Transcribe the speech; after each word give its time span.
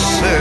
για 0.00 0.39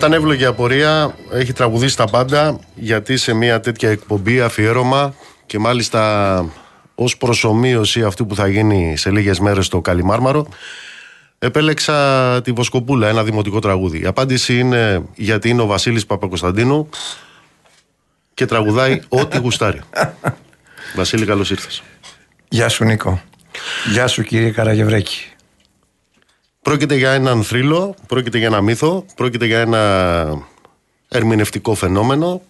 ήταν 0.00 0.12
εύλογη 0.12 0.44
απορία, 0.44 1.14
έχει 1.32 1.52
τραγουδήσει 1.52 1.96
τα 1.96 2.04
πάντα, 2.04 2.58
γιατί 2.74 3.16
σε 3.16 3.32
μια 3.32 3.60
τέτοια 3.60 3.90
εκπομπή 3.90 4.40
αφιέρωμα 4.40 5.14
και 5.46 5.58
μάλιστα 5.58 6.44
ως 6.94 7.16
προσωμείωση 7.16 8.02
αυτού 8.02 8.26
που 8.26 8.34
θα 8.34 8.48
γίνει 8.48 8.96
σε 8.96 9.10
λίγες 9.10 9.38
μέρες 9.38 9.66
στο 9.66 9.80
Καλιμάρμαρο, 9.80 10.46
επέλεξα 11.38 12.40
τη 12.42 12.52
Βοσκοπούλα, 12.52 13.08
ένα 13.08 13.24
δημοτικό 13.24 13.58
τραγούδι. 13.58 14.00
Η 14.02 14.06
απάντηση 14.06 14.58
είναι 14.58 15.02
γιατί 15.14 15.48
είναι 15.48 15.62
ο 15.62 15.66
Βασίλης 15.66 16.06
Παπακοσταντίνου 16.06 16.88
και 18.34 18.46
τραγουδάει 18.46 19.00
ό,τι 19.08 19.38
γουστάρει. 19.38 19.80
Βασίλη, 20.96 21.24
καλώς 21.26 21.50
ήρθες. 21.50 21.82
Γεια 22.48 22.68
σου 22.68 22.84
Νίκο. 22.84 23.22
Γεια 23.92 24.06
σου 24.06 24.22
κύριε 24.22 24.50
Καραγευρέκη. 24.50 25.24
Πρόκειται 26.62 26.94
για 26.94 27.10
έναν 27.10 27.42
θρύλο, 27.44 27.94
πρόκειται 28.06 28.38
για 28.38 28.46
ένα 28.46 28.60
μύθο, 28.60 29.04
πρόκειται 29.16 29.46
για 29.46 29.60
ένα 29.60 30.44
ερμηνευτικό 31.08 31.74
φαινόμενο. 31.74 32.42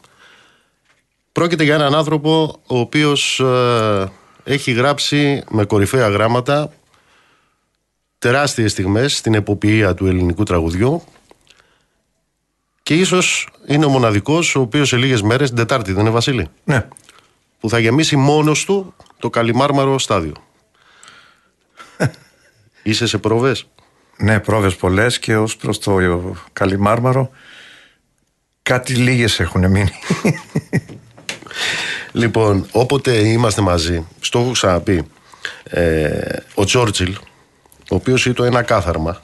Πρόκειται 1.32 1.64
για 1.64 1.74
έναν 1.74 1.94
άνθρωπο 1.94 2.60
ο 2.66 2.78
οποίος 2.78 3.40
ε, 3.40 4.12
έχει 4.44 4.72
γράψει 4.72 5.42
με 5.50 5.64
κορυφαία 5.64 6.08
γράμματα 6.08 6.72
τεράστιες 8.18 8.70
στιγμές 8.70 9.16
στην 9.16 9.34
εποποιία 9.34 9.94
του 9.94 10.06
ελληνικού 10.06 10.42
τραγουδιού 10.42 11.02
και 12.82 12.94
ίσως 12.94 13.48
είναι 13.66 13.84
ο 13.84 13.88
μοναδικός 13.88 14.54
ο 14.54 14.60
οποίος 14.60 14.88
σε 14.88 14.96
λίγες 14.96 15.22
μέρες, 15.22 15.48
την 15.48 15.56
Τετάρτη 15.56 15.92
δεν 15.92 16.00
είναι 16.00 16.10
Βασίλη, 16.10 16.48
Ναι. 16.64 16.88
που 17.60 17.68
θα 17.68 17.78
γεμίσει 17.78 18.16
μόνος 18.16 18.64
του 18.64 18.94
το 19.18 19.30
Καλιμάρμαρο 19.30 19.98
στάδιο. 19.98 20.34
Είσαι 22.82 23.06
σε 23.06 23.18
προβές. 23.18 23.66
Ναι, 24.20 24.40
πρόβες 24.40 24.76
πολλές 24.76 25.18
και 25.18 25.36
ως 25.36 25.56
προς 25.56 25.78
το 25.78 25.98
Καλιμάρμαρο 26.52 27.30
κάτι 28.62 28.94
λίγες 28.94 29.40
έχουν 29.40 29.70
μείνει. 29.70 29.90
Λοιπόν, 32.12 32.66
όποτε 32.72 33.18
είμαστε 33.18 33.60
μαζί, 33.60 34.06
στο 34.20 34.38
έχω 34.38 34.50
ξαναπεί, 34.50 35.06
ε, 35.62 36.36
ο 36.54 36.64
Τσόρτσιλ, 36.64 37.16
ο 37.90 37.94
οποίος 37.94 38.26
ήταν 38.26 38.46
ένα 38.46 38.62
κάθαρμα, 38.62 39.22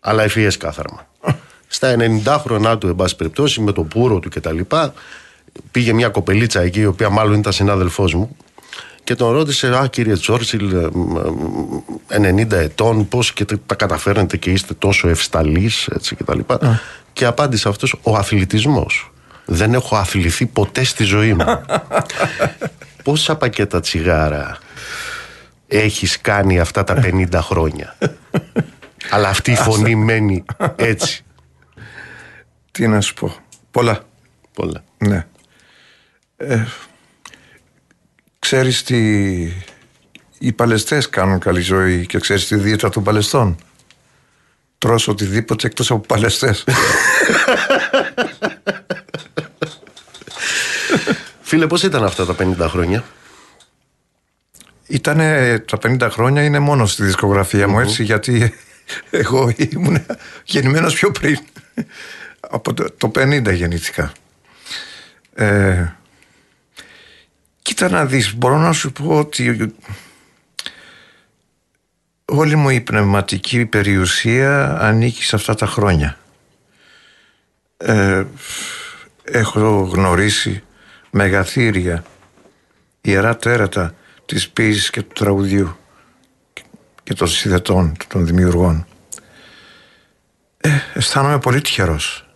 αλλά 0.00 0.22
ευφυές 0.22 0.56
κάθαρμα. 0.56 1.06
Στα 1.66 1.96
90 1.98 2.36
χρονά 2.40 2.78
του, 2.78 2.86
εν 2.86 2.96
πάση 2.96 3.16
περιπτώσει, 3.16 3.60
με 3.60 3.72
το 3.72 3.82
πουρο 3.82 4.18
του 4.18 4.30
κτλ. 4.30 4.58
Πήγε 5.70 5.92
μια 5.92 6.08
κοπελίτσα 6.08 6.60
εκεί, 6.60 6.80
η 6.80 6.86
οποία 6.86 7.08
μάλλον 7.08 7.38
ήταν 7.38 7.52
συνάδελφός 7.52 8.14
μου, 8.14 8.36
και 9.04 9.14
τον 9.14 9.32
ρώτησε, 9.32 9.76
Α, 9.76 9.86
κύριε 9.86 10.14
Τσόρτσιλ, 10.14 10.74
ε, 10.74 10.88
ε, 12.08 12.18
90 12.18 12.52
ετών, 12.52 13.08
πώς 13.08 13.32
και 13.32 13.44
τα 13.66 13.74
καταφέρνετε 13.74 14.36
και 14.36 14.50
είστε 14.50 14.74
τόσο 14.74 15.08
ευσταλείς, 15.08 15.86
έτσι 15.86 16.14
κτλ. 16.14 16.38
Και 17.12 17.24
απάντησε 17.24 17.68
αυτός, 17.68 17.96
ο 18.02 18.16
αθλητισμός. 18.16 19.12
Δεν 19.44 19.74
έχω 19.74 19.96
αθληθεί 19.96 20.46
ποτέ 20.46 20.84
στη 20.84 21.04
ζωή 21.04 21.34
μου. 21.34 21.44
Πόσα 23.04 23.36
πακέτα 23.36 23.80
τσιγάρα 23.80 24.58
έχεις 25.66 26.20
κάνει 26.20 26.60
αυτά 26.60 26.84
τα 26.84 27.00
50 27.02 27.28
χρόνια; 27.32 27.96
Αλλά 29.10 29.28
αυτή 29.28 29.50
η 29.50 29.56
φωνή 29.56 29.94
μένει 29.94 30.44
έτσι. 30.76 31.24
Τι 32.70 32.86
να 32.86 33.00
σου 33.00 33.14
πω. 33.14 33.34
Πολλά. 33.70 34.00
Πολλά. 34.52 34.84
Ναι. 34.98 35.26
Ε, 36.36 36.64
ξέρεις 38.42 38.82
τι 38.82 38.98
οι 40.38 40.52
παλαιστές 40.52 41.08
κάνουν 41.08 41.38
καλή 41.38 41.60
ζωή 41.60 42.06
και 42.06 42.18
ξέρεις 42.18 42.46
τη 42.46 42.56
δίαιτα 42.56 42.88
των 42.88 43.02
παλαιστών; 43.02 43.56
Τρως 44.78 45.08
οτιδήποτε 45.08 45.66
εκτός 45.66 45.90
από 45.90 46.00
παλαιστές. 46.00 46.64
Φίλε, 51.40 51.66
πώς 51.66 51.82
ήταν 51.82 52.04
αυτά 52.04 52.26
τα 52.26 52.34
50 52.38 52.56
χρόνια; 52.68 53.04
Ήτανε 54.86 55.58
τα 55.58 55.78
50 55.82 56.08
χρόνια 56.10 56.42
είναι 56.42 56.58
μόνο 56.58 56.86
στη 56.86 57.02
δισκογραφία 57.04 57.68
μου 57.68 57.80
έτσι 57.80 58.02
γιατί 58.04 58.54
εγώ 59.10 59.52
ήμουν 59.56 60.06
γεννημένος 60.44 60.94
πιο 60.94 61.10
πριν. 61.10 61.38
Από 62.40 62.74
το, 62.74 62.90
το 62.98 63.10
50 63.14 63.54
γεννήθηκα. 63.54 64.12
Ε, 65.34 65.92
κοίτα 67.62 67.88
να 67.88 68.04
δεις, 68.04 68.34
μπορώ 68.34 68.58
να 68.58 68.72
σου 68.72 68.92
πω 68.92 69.18
ότι 69.18 69.74
όλη 72.24 72.56
μου 72.56 72.68
η 72.68 72.80
πνευματική 72.80 73.66
περιουσία 73.66 74.78
ανήκει 74.80 75.22
σε 75.22 75.36
αυτά 75.36 75.54
τα 75.54 75.66
χρόνια. 75.66 76.18
Ε, 77.76 78.24
έχω 79.22 79.90
γνωρίσει 79.92 80.62
μεγαθύρια, 81.10 82.04
ιερά 83.00 83.36
τέρατα 83.36 83.94
της 84.26 84.48
ποίησης 84.48 84.90
και 84.90 85.02
του 85.02 85.12
τραγουδιού 85.14 85.76
και 87.02 87.14
των 87.14 87.28
συνδετών, 87.28 87.96
των 88.08 88.26
δημιουργών. 88.26 88.86
Ε, 90.56 90.70
αισθάνομαι 90.94 91.38
πολύ 91.38 91.60
τυχερός 91.60 92.26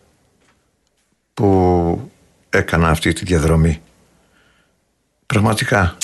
που 1.35 2.11
έκανα 2.51 2.89
αυτή 2.89 3.13
τη 3.13 3.25
διαδρομή. 3.25 3.83
Πραγματικά 5.27 5.97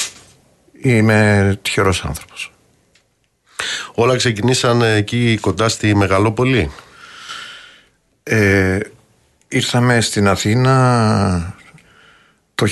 είμαι 0.73 1.59
τυχερός 1.63 2.05
άνθρωπος. 2.05 2.53
Όλα 3.95 4.17
ξεκινήσαν 4.17 4.83
εκεί 4.83 5.39
κοντά 5.41 5.69
στη 5.69 5.95
Μεγαλόπολη; 5.95 6.71
Ε, 8.23 8.79
ήρθαμε 9.49 10.01
στην 10.01 10.29
Αθήνα 10.29 11.57
το 12.55 12.67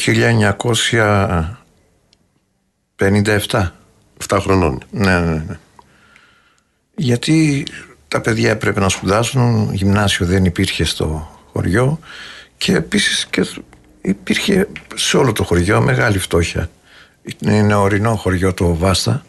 1957. 2.97 3.73
7 4.29 4.38
χρονών. 4.41 4.82
Ναι, 4.91 5.20
ναι, 5.20 5.35
ναι. 5.35 5.58
Γιατί 6.97 7.67
τα 8.08 8.20
παιδιά 8.20 8.50
έπρεπε 8.50 8.81
να 8.81 8.88
σπουδάσουν, 8.88 9.73
γυμνάσιο 9.73 10.26
δεν 10.26 10.44
υπήρχε 10.44 10.85
στο 10.85 11.38
χωριό 11.52 12.00
και 12.56 12.75
επίσης 12.75 13.26
και 13.26 13.47
υπήρχε 14.00 14.69
σε 14.94 15.17
όλο 15.17 15.32
το 15.32 15.44
χωριό 15.44 15.81
μεγάλη 15.81 16.19
φτώχεια. 16.19 16.70
Είναι 17.41 17.75
ορεινό 17.75 18.17
χωριό 18.17 18.55
το 18.55 18.75
Βάστα 18.75 19.25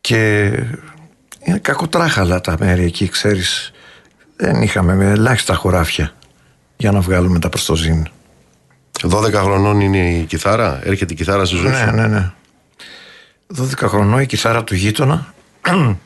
και 0.00 0.44
είναι 1.40 1.58
κακοτράχαλα 1.58 2.40
τα 2.40 2.56
μέρη 2.58 2.84
εκεί, 2.84 3.08
ξέρεις. 3.08 3.72
Δεν 4.36 4.62
είχαμε 4.62 4.94
με 4.94 5.10
ελάχιστα 5.10 5.54
χωράφια 5.54 6.14
για 6.76 6.92
να 6.92 7.00
βγάλουμε 7.00 7.38
τα 7.38 7.48
προστοζήν. 7.48 8.08
12 9.02 9.32
χρονών 9.32 9.80
είναι 9.80 10.10
η 10.10 10.24
κιθάρα, 10.24 10.80
έρχεται 10.84 11.12
η 11.12 11.16
κιθάρα 11.16 11.44
στη 11.44 11.56
ζωή 11.56 11.70
Ναι, 11.70 11.76
σου; 11.76 11.94
ναι, 11.94 12.06
ναι. 12.06 12.32
12 13.58 13.72
χρονών 13.76 14.20
η 14.20 14.26
κιθάρα 14.26 14.64
του 14.64 14.74
γείτονα, 14.74 15.34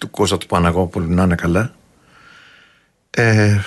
του 0.00 0.10
Κώστα 0.10 0.38
του 0.38 0.46
Παναγόπουλου, 0.46 1.14
να 1.14 1.22
είναι 1.22 1.34
καλά. 1.34 1.74
Ε, 3.10 3.58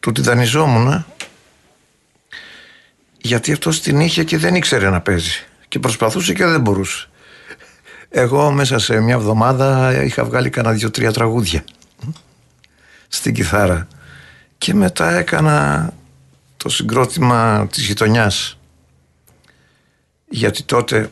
του 0.00 0.12
τη 0.12 0.20
δανειζόμουν 0.20 1.04
γιατί 3.22 3.52
αυτός 3.52 3.80
την 3.80 4.00
είχε 4.00 4.24
και 4.24 4.38
δεν 4.38 4.54
ήξερε 4.54 4.90
να 4.90 5.00
παίζει. 5.00 5.44
Και 5.68 5.78
προσπαθούσε 5.78 6.32
και 6.32 6.46
δεν 6.46 6.60
μπορούσε. 6.60 7.06
Εγώ 8.08 8.50
μέσα 8.50 8.78
σε 8.78 9.00
μια 9.00 9.14
εβδομάδα 9.14 10.02
είχα 10.04 10.24
βγάλει 10.24 10.50
κανένα 10.50 10.74
δύο-τρία 10.74 11.12
τραγούδια 11.12 11.64
στην 13.08 13.34
κιθάρα. 13.34 13.88
Και 14.58 14.74
μετά 14.74 15.16
έκανα 15.16 15.88
το 16.56 16.68
συγκρότημα 16.68 17.66
της 17.72 17.86
γειτονιάς. 17.86 18.58
Γιατί 20.28 20.62
τότε 20.62 21.10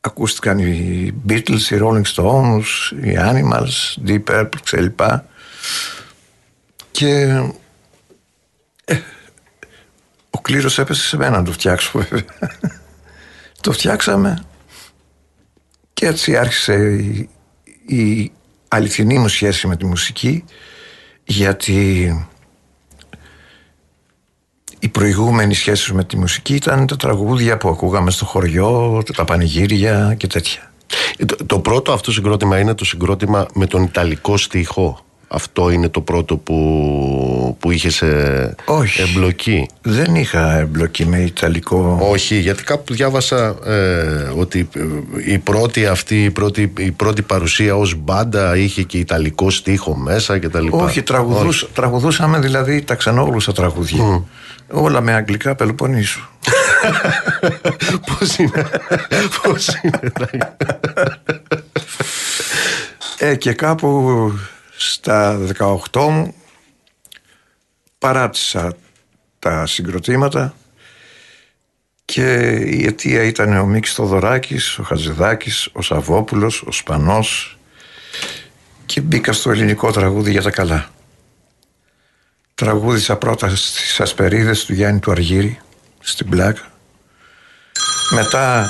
ακούστηκαν 0.00 0.58
οι 0.58 1.12
Beatles, 1.28 1.70
οι 1.70 1.78
Rolling 1.80 2.14
Stones, 2.14 2.96
οι 3.02 3.16
Animals, 3.18 4.06
Deep 4.06 4.24
Purple 4.24 4.60
κλπ. 4.70 5.00
Και 6.90 7.08
ε, 7.08 7.50
ο 10.38 10.40
κλήρος 10.40 10.78
έπεσε 10.78 11.02
σε 11.02 11.16
μένα 11.16 11.36
να 11.36 11.44
το 11.44 11.52
φτιάξω 11.52 11.98
βέβαια. 11.98 12.24
το 13.62 13.72
φτιάξαμε 13.72 14.42
και 15.92 16.06
έτσι 16.06 16.36
άρχισε 16.36 16.74
η, 16.74 17.28
η 17.96 18.32
αληθινή 18.68 19.18
μου 19.18 19.28
σχέση 19.28 19.66
με 19.66 19.76
τη 19.76 19.84
μουσική 19.84 20.44
γιατί 21.24 22.12
η 24.78 24.88
προηγούμενη 24.88 25.54
σχέση 25.54 25.94
με 25.94 26.04
τη 26.04 26.16
μουσική 26.16 26.54
ήταν 26.54 26.86
τα 26.86 26.96
τραγούδια 26.96 27.56
που 27.56 27.68
ακούγαμε 27.68 28.10
στο 28.10 28.24
χωριό, 28.24 29.02
τα 29.16 29.24
πανηγύρια 29.24 30.14
και 30.18 30.26
τέτοια. 30.26 30.72
Ε, 31.16 31.24
Το, 31.24 31.44
το 31.46 31.60
πρώτο 31.60 31.92
αυτό 31.92 32.12
συγκρότημα 32.12 32.58
είναι 32.58 32.74
το 32.74 32.84
συγκρότημα 32.84 33.46
με 33.54 33.66
τον 33.66 33.82
Ιταλικό 33.82 34.36
στίχο. 34.36 35.06
Αυτό 35.28 35.70
είναι 35.70 35.88
το 35.88 36.00
πρώτο 36.00 36.36
που, 36.36 37.56
που 37.60 37.70
είχε 37.70 37.88
Όχι. 38.64 39.02
εμπλοκή; 39.02 39.68
Δεν 39.82 40.14
είχα 40.14 40.58
εμπλοκή 40.58 41.06
με 41.06 41.18
Ιταλικό. 41.18 41.98
Όχι, 42.10 42.38
γιατί 42.38 42.62
κάπου 42.64 42.94
διάβασα 42.94 43.56
ε, 43.64 44.30
ότι 44.36 44.68
ε, 44.74 45.32
η 45.32 45.38
πρώτη 45.38 45.86
αυτή, 45.86 46.24
η 46.24 46.30
πρώτη, 46.30 46.72
η 46.78 46.90
πρώτη 46.90 47.22
παρουσία 47.22 47.76
ως 47.76 47.94
μπάντα 47.94 48.56
είχε 48.56 48.82
και 48.82 48.98
Ιταλικό 48.98 49.50
στίχο 49.50 49.96
μέσα 49.96 50.38
και 50.38 50.48
τα 50.48 50.60
λοιπά. 50.60 50.76
Όχι, 50.76 51.02
τραγουδούς, 51.02 51.68
τραγουδούσαμε 51.72 52.38
δηλαδή 52.38 52.82
τα 52.82 52.94
ξενόγλωσσα 52.94 53.52
τραγούδια. 53.52 54.24
Όλα 54.70 55.00
με 55.00 55.12
αγγλικά 55.12 55.54
Πελοποννήσου. 55.54 56.20
Πώς 58.06 58.36
είναι, 58.36 58.66
πώς 59.42 59.68
είναι. 59.82 60.12
Ε, 63.18 63.34
και 63.34 63.52
κάπου 63.52 64.32
στα 64.80 65.38
18 65.58 65.80
μου 65.92 66.34
παράτησα 67.98 68.76
τα 69.38 69.66
συγκροτήματα 69.66 70.54
και 72.04 72.32
η 72.52 72.86
αιτία 72.86 73.22
ήταν 73.22 73.56
ο 73.56 73.66
Μίκης 73.66 73.92
Θοδωράκης, 73.92 74.78
ο 74.78 74.82
Χατζηδάκης, 74.82 75.68
ο 75.72 75.82
Σαββόπουλος, 75.82 76.62
ο 76.62 76.72
Σπανός 76.72 77.58
και 78.86 79.00
μπήκα 79.00 79.32
στο 79.32 79.50
ελληνικό 79.50 79.90
τραγούδι 79.90 80.30
για 80.30 80.42
τα 80.42 80.50
καλά. 80.50 80.88
Τραγούδισα 82.54 83.16
πρώτα 83.16 83.56
στις 83.56 84.00
ασπερίδες 84.00 84.64
του 84.64 84.72
Γιάννη 84.72 85.00
του 85.00 85.10
Αργύρη, 85.10 85.58
στην 86.00 86.28
Πλάκα. 86.28 86.72
Μετά 88.14 88.66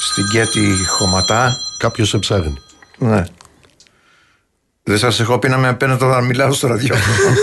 στην 0.00 0.24
Κέτη 0.32 0.84
Χωματά, 0.86 1.56
Κάποιος 1.78 2.08
σε 2.08 2.18
ψάχνει. 2.18 2.58
ναι. 2.98 3.24
Δεν 4.82 4.98
σας 4.98 5.20
έχω 5.20 5.38
πει 5.38 5.48
να 5.48 5.58
με 5.58 5.68
απέναντι 5.68 6.04
να 6.04 6.20
μιλάω 6.20 6.52
στο 6.52 6.66
ραδιόφωνο. 6.66 7.34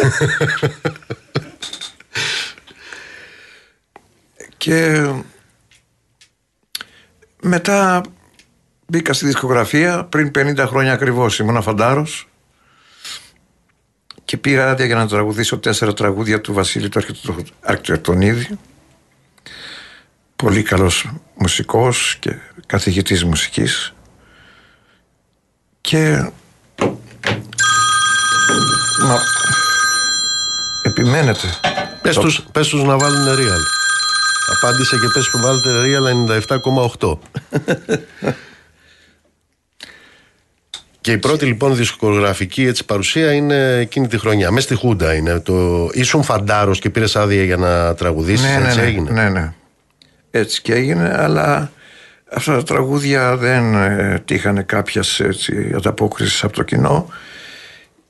και 4.58 5.10
μετά 7.42 8.04
μπήκα 8.88 9.14
στη 9.14 9.26
δισκογραφία 9.26 10.04
πριν 10.06 10.32
50 10.36 10.58
χρόνια 10.68 10.94
ακριβώς 10.94 11.40
ήμουν 11.40 11.62
φαντάρος 11.62 12.28
και 14.26 14.38
πήγα 14.38 14.70
άδεια 14.70 14.86
για 14.86 14.96
να 14.96 15.08
τραγουδήσω 15.08 15.58
τέσσερα 15.60 15.94
τραγούδια 15.94 16.42
του 16.42 16.54
Βασίλη 16.54 16.90
του 16.90 17.00
Αρχιτεκτο- 17.00 17.44
Αρχιτεκτονίδη 17.62 18.48
πολύ 20.36 20.64
καλός 20.64 21.10
μουσικός 21.36 22.18
και 22.20 22.36
καθηγητής 22.66 23.24
μουσικής 23.24 23.94
και 25.82 26.30
Επιμένετε. 31.00 31.48
Πες 32.02 32.18
τους, 32.18 32.46
πες 32.52 32.68
τους 32.68 32.84
να 32.84 32.98
βάλουν 32.98 33.26
real. 33.26 33.62
Απάντησε 34.56 34.96
και 34.96 35.08
πες 35.14 35.30
που 35.30 35.40
βάλετε 35.40 35.70
real 35.84 36.06
97,8. 37.00 37.18
Και 41.02 41.12
η 41.12 41.18
πρώτη 41.18 41.46
λοιπόν 41.46 41.76
δισκογραφική 41.76 42.66
έτσι, 42.66 42.86
παρουσία 42.86 43.34
είναι 43.34 43.78
εκείνη 43.78 44.08
τη 44.08 44.18
χρονιά. 44.18 44.52
Μέσα 44.52 44.66
στη 44.66 44.76
Χούντα 44.76 45.14
είναι. 45.14 45.40
Το... 45.40 45.90
Ήσουν 45.92 46.24
φαντάρος 46.24 46.80
και 46.80 46.90
πήρες 46.90 47.16
άδεια 47.16 47.44
για 47.44 47.58
να 47.58 47.96
τραγουδήσεις. 47.96 48.46
ναι, 48.46 48.58
ναι, 48.58 48.66
έτσι 48.66 48.80
ναι, 48.80 48.86
έγινε. 48.86 49.12
ναι, 49.12 49.30
ναι. 49.30 49.54
Έτσι 50.32 50.62
και 50.62 50.74
έγινε, 50.74 51.14
αλλά 51.18 51.72
αυτά 52.32 52.56
τα 52.56 52.64
τραγούδια 52.64 53.38
δεν 53.38 53.74
ε, 53.74 54.22
τύχανε 54.26 54.62
κάποιας 54.62 55.22
ανταπόκρισης 55.76 56.44
από 56.44 56.54
το 56.54 56.64
κοινό 56.64 57.08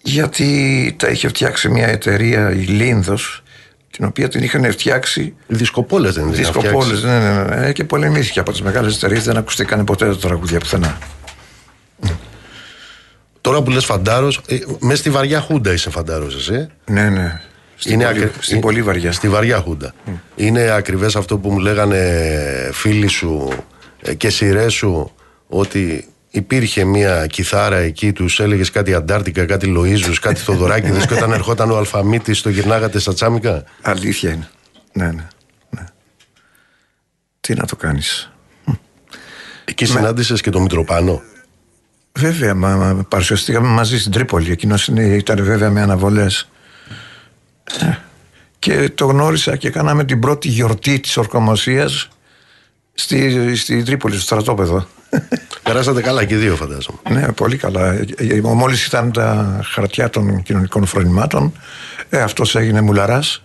γιατί 0.10 0.96
τα 1.00 1.08
είχε 1.10 1.28
φτιάξει 1.28 1.70
μια 1.70 1.88
εταιρεία 1.88 2.52
η 2.52 2.56
Λίνδος 2.66 3.44
την 3.92 4.06
οποία 4.06 4.28
την 4.30 4.44
είχαν 4.44 4.72
φτιάξει 4.72 5.22
Οι 5.22 5.56
δισκοπόλες 5.56 6.14
δεν 6.14 6.28
είναι. 6.28 6.36
δισκοπόλες. 6.36 7.04
Ναι, 7.04 7.20
ναι, 7.20 7.44
ναι, 7.44 7.56
ναι, 7.56 7.72
και 7.72 7.84
πολεμήθηκε 7.84 8.40
από 8.40 8.52
τις 8.52 8.62
μεγάλες 8.62 8.96
εταιρείες. 8.96 9.24
Δεν 9.24 9.38
ακουστήκαν 9.38 9.84
ποτέ 9.84 10.06
τα 10.06 10.18
τραγούδια 10.18 10.60
πουθενά. 10.60 10.98
Τώρα 13.42 13.62
που 13.62 13.70
λες 13.72 13.86
φαντάρος, 13.86 14.42
μες 14.80 15.00
στη 15.00 15.10
βαριά 15.10 15.40
χούντα 15.42 15.74
είσαι 15.74 15.90
φαντάρος, 15.90 16.36
εσύ. 16.36 16.68
Ναι, 16.86 17.10
ναι. 17.10 17.42
Στην, 17.76 17.94
Είναι 17.94 18.04
πολύ, 18.06 18.18
ακρι- 18.18 18.44
στην 18.44 18.58
ε- 18.58 18.60
πολύ 18.60 18.82
βαριά. 18.82 19.12
Στη 19.12 19.30
βαριά 19.30 19.58
χούντα. 19.60 19.94
Είναι 20.36 20.70
ακριβές 20.72 21.16
αυτό 21.16 21.38
που 21.38 21.52
μου 21.52 21.60
λέγανε 21.60 22.70
φίλοι 22.74 23.08
σου 23.08 23.50
ε, 24.02 24.14
και 24.14 24.30
σειρές 24.30 24.74
σου 24.74 25.12
ότι 25.48 26.08
υπήρχε 26.30 26.84
μια 26.84 27.28
κιθάρα 27.28 27.78
εκεί, 27.78 28.12
τους 28.12 28.40
έλεγες 28.40 28.72
κάτι 28.72 28.94
Αντάρτικα, 28.94 29.46
κάτι 29.46 29.66
Λοίζους, 29.66 30.20
κάτι 30.20 30.40
Θοδωράκηδες 30.40 31.06
και 31.06 31.14
όταν 31.14 31.32
ερχόταν 31.32 31.72
ο 31.72 31.78
Αλφαμίτης 31.78 32.42
το 32.42 32.50
γυρνάγατε 32.50 33.00
στα 33.00 33.14
τσάμικα; 33.14 33.64
Αλήθεια 33.82 34.32
είναι. 34.32 34.50
Ναι, 34.94 35.06
ναι, 35.06 35.28
ναι. 35.70 35.84
Τι 37.40 37.54
να 37.54 37.66
το 37.66 37.76
κάνεις. 37.76 38.32
Εκεί 39.66 39.86
συνάντησες 39.86 40.42
και 40.42 40.50
τον 40.50 40.62
Μητροπάνο; 40.62 41.22
Βέβαια, 42.20 42.56
μα, 42.56 42.76
μα, 42.76 43.04
παρουσιαστήκαμε 43.04 43.68
μαζί 43.68 44.00
στην 44.00 44.12
Τρίπολη. 44.12 44.52
Εκείνος 44.52 44.88
ήταν 44.88 45.44
βέβαια 45.44 45.70
με 45.70 45.82
αναβολές. 45.82 46.50
Και 48.60 48.90
το 48.90 49.06
γνώρισα 49.06 49.56
και 49.56 49.70
κάναμε 49.70 50.06
την 50.06 50.20
πρώτη 50.20 50.48
γιορτή 50.48 51.00
της 51.00 51.18
ορκομοσίας 51.18 52.10
στη, 52.94 53.56
στη 53.56 53.84
Τρίπολη, 53.84 54.14
στο 54.14 54.24
στρατόπεδο. 54.24 54.88
Περάσατε 55.64 56.02
καλά 56.02 56.26
και 56.26 56.34
οι 56.34 56.38
δύο, 56.38 56.56
φαντάζομαι. 56.56 56.98
ναι, 57.10 57.32
πολύ 57.32 57.58
καλά. 57.58 57.96
Μόλις 58.44 58.86
ήταν 58.86 59.12
τα 59.12 59.60
χαρτιά 59.64 60.10
των 60.10 60.42
κοινωνικών 60.44 60.86
φρονημάτων, 60.86 61.54
ε, 62.10 62.22
αυτός 62.22 62.56
έγινε 62.56 62.82
μουλαράς. 62.82 63.44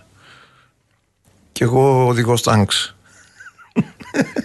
Και 1.51 1.63
εγώ 1.63 2.07
οδηγός 2.07 2.41
τάγκς. 2.41 2.95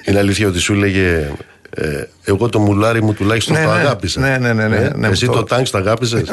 Είναι 0.04 0.18
αλήθεια 0.18 0.48
ότι 0.48 0.58
σου 0.58 0.72
έλεγε 0.72 1.30
ε, 1.70 2.02
Εγώ 2.24 2.48
το 2.48 2.58
μουλάρι 2.58 3.02
μου 3.02 3.14
τουλάχιστον 3.14 3.56
Ναι, 3.56 3.64
το 3.64 3.72
ναι. 3.72 3.78
αγάπησα. 3.78 4.20
Ναι, 4.20 4.38
ναι, 4.38 4.52
ναι, 4.52 4.68
ναι, 4.68 4.76
Ε, 4.76 4.92
ναι, 4.96 5.08
Εσύ 5.08 5.26
το- 5.26 5.32
το 5.32 5.44
τάγκς 5.44 5.70
το 5.70 5.78
αγάπησες; 5.78 6.32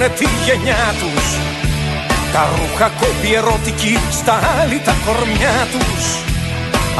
να 0.00 0.06
βρούνε 0.06 0.18
τη 0.18 0.26
γενιά 0.44 0.84
τους. 1.00 1.26
Τα 2.32 2.42
ρούχα 2.56 2.88
κόπη 3.00 3.34
ερωτική 3.34 3.98
στα 4.10 4.36
άλλη 4.60 4.78
τα 4.86 4.94
κορμιά 5.04 5.58
τους. 5.72 6.04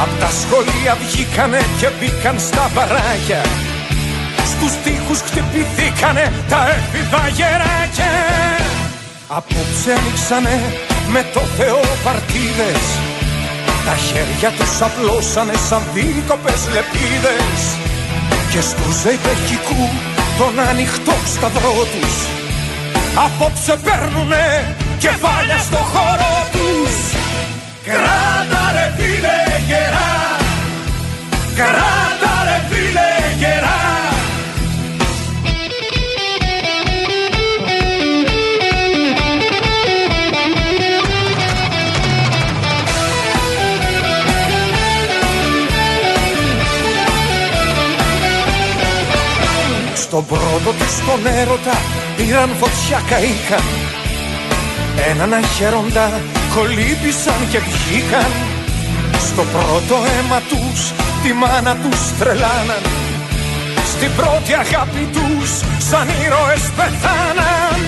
Απ' 0.03 0.15
τα 0.21 0.29
σχολεία 0.41 0.93
βγήκανε 1.01 1.61
και 1.79 1.89
μπήκαν 1.97 2.39
στα 2.47 2.63
μπαράκια. 2.73 3.43
Στους 4.51 4.73
τοίχους 4.83 5.19
χτυπηθήκανε 5.27 6.25
τα 6.49 6.61
έφηβα 6.75 7.23
γεράκια. 7.37 8.13
Απόψε 9.37 9.91
ανοίξανε 9.97 10.55
με 11.13 11.21
το 11.33 11.41
Θεό 11.57 11.81
παρτίδες. 12.03 12.85
Τα 13.85 13.95
χέρια 14.07 14.49
τους 14.57 14.73
απλώσανε 14.87 15.55
σαν 15.67 15.83
δίκοπες 15.93 16.61
λεπίδες. 16.73 17.61
Και 18.51 18.61
στους 18.69 18.95
ζεϊπεχικού 19.01 19.83
τον 20.39 20.53
ανοιχτό 20.69 21.15
σταυρό 21.33 21.75
τους 21.93 22.40
Απόψε 23.15 23.77
παίρνουνε 23.83 24.75
κεφάλια 24.99 25.57
στο 25.57 25.77
χώρο 25.77 26.47
τους. 26.51 26.95
Κράτα 27.85 28.71
ρε 28.73 28.93
φίλε 28.97 29.37
γερά. 29.67 30.11
Κράτα 31.55 32.20
Στον 50.11 50.25
πρώτο 50.25 50.69
τους 50.79 50.95
τον 51.07 51.21
έρωτα 51.39 51.77
πήραν 52.15 52.49
φωτιά 52.59 52.99
καήκαν 53.09 53.65
Έναν 55.09 55.33
αχαίροντα 55.33 56.07
κολύμπησαν 56.53 57.41
και 57.51 57.59
βγήκαν. 57.67 58.31
Στο 59.27 59.43
πρώτο 59.53 59.95
αίμα 60.11 60.39
τους 60.49 60.79
τη 61.23 61.31
μάνα 61.41 61.73
τους 61.81 62.01
τρελάναν. 62.19 62.83
Στην 63.93 64.11
πρώτη 64.19 64.51
αγάπη 64.63 65.03
τους 65.15 65.49
σαν 65.89 66.07
ήρωες 66.23 66.65
πεθάναν. 66.77 67.79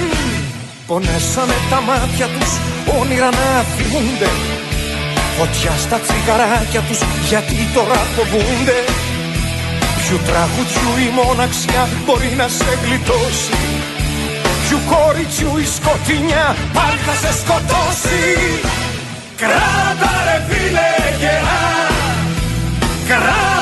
Πονέσανε 0.88 1.58
τα 1.72 1.80
μάτια 1.88 2.27
τους 2.34 2.51
όνειρα 3.00 3.30
να 3.39 3.48
θυμούνται 3.74 4.30
Φωτιά 5.38 5.74
στα 5.86 5.98
τσιγαράκια 6.03 6.82
τους 6.88 7.00
γιατί 7.30 7.58
τώρα 7.75 8.00
φοβούνται 8.15 8.80
Ποιου 10.13 10.22
τραγουδιού 10.25 11.08
η 11.08 11.12
μοναξιά 11.13 11.88
μπορεί 12.05 12.34
να 12.38 12.48
σε 12.48 12.77
γλιτώσει. 12.84 13.58
Ποιου 14.63 14.79
κοριτσιού 14.91 15.58
η 15.58 15.65
σκοτεινιά 15.75 16.55
πάλι 16.74 17.00
θα 17.05 17.13
σε 17.13 17.34
σκοτώσει. 17.39 18.20
Κράτα 19.38 20.12
ρε 20.25 20.43
φίλε 20.48 20.89
γερά. 21.20 21.63
Κράτα 23.08 23.52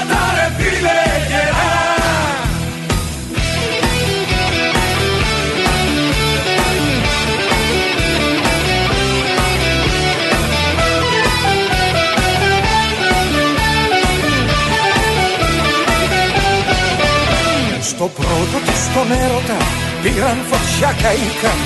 Στο 18.01 18.09
πρώτο 18.21 18.57
της 18.65 18.81
τον 18.93 19.11
έρωτα 19.23 19.59
πήραν 20.01 20.37
φωτιά 20.49 20.91
καήκαν 21.01 21.59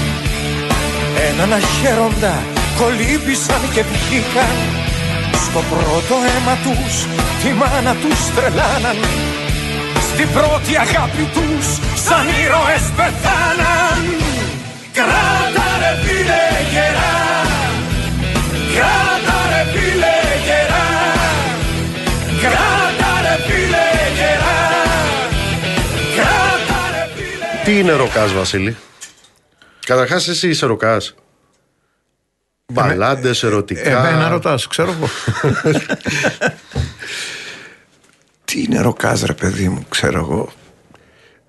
Έναν 1.30 1.54
αχαίροντα 1.54 2.36
κολύμπησαν 2.80 3.62
και 3.74 3.84
βγήκαν. 3.92 4.58
Στο 5.46 5.62
πρώτο 5.72 6.16
αίμα 6.28 6.56
τους 6.64 6.96
τη 7.42 7.50
μάνα 7.60 7.94
τους 8.02 8.20
τρελάναν. 8.36 9.00
Στην 10.10 10.28
πρώτη 10.36 10.74
αγάπη 10.86 11.26
τους 11.36 11.68
σαν 12.06 12.26
ήρωες 12.44 12.86
πεθάναν. 12.98 14.02
Κράτα 14.98 15.68
ρε 15.82 15.94
φίλε 16.04 16.44
γερά 16.72 17.16
Κράτα 18.76 19.15
Τι 27.76 27.82
είναι 27.82 27.94
ροκάς, 27.94 28.34
Βασίλη; 28.34 28.78
Καταρχάς, 29.86 30.28
εσύ 30.28 30.50
είσαι 30.50 30.66
ροκάς. 30.66 31.16
Μπαλάντες, 32.74 33.44
ερωτικά. 33.44 34.08
Εμένα 34.08 34.30
ρωτάς, 34.30 34.68
ξέρω 34.68 34.92
εγώ. 34.92 35.08
Τι 38.46 38.64
είναι 38.64 38.82
ροκάζ, 38.82 39.24
ρε 39.24 39.34
παιδί 39.34 39.70
μου, 39.70 39.86
ξέρω 39.90 40.20
εγώ. 40.20 40.52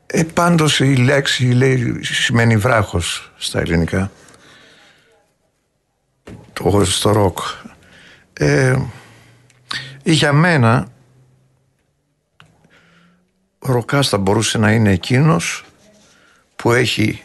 Ε, 0.06 0.23
πάντως 0.23 0.80
η 0.80 0.97
λέξη 0.97 1.45
λέει, 1.45 1.99
σημαίνει 2.02 2.56
βράχος 2.56 3.33
στα 3.37 3.61
ελληνικά. 3.61 4.11
Το, 6.52 6.85
στο 6.85 7.11
ροκ. 7.12 7.38
Ε, 8.33 8.76
για 10.02 10.33
μένα 10.33 10.88
ο 13.59 13.73
ροκάς 13.73 14.09
θα 14.09 14.18
μπορούσε 14.18 14.59
να 14.59 14.73
είναι 14.73 14.90
εκείνος 14.92 15.65
που 16.66 16.73
έχει 16.73 17.23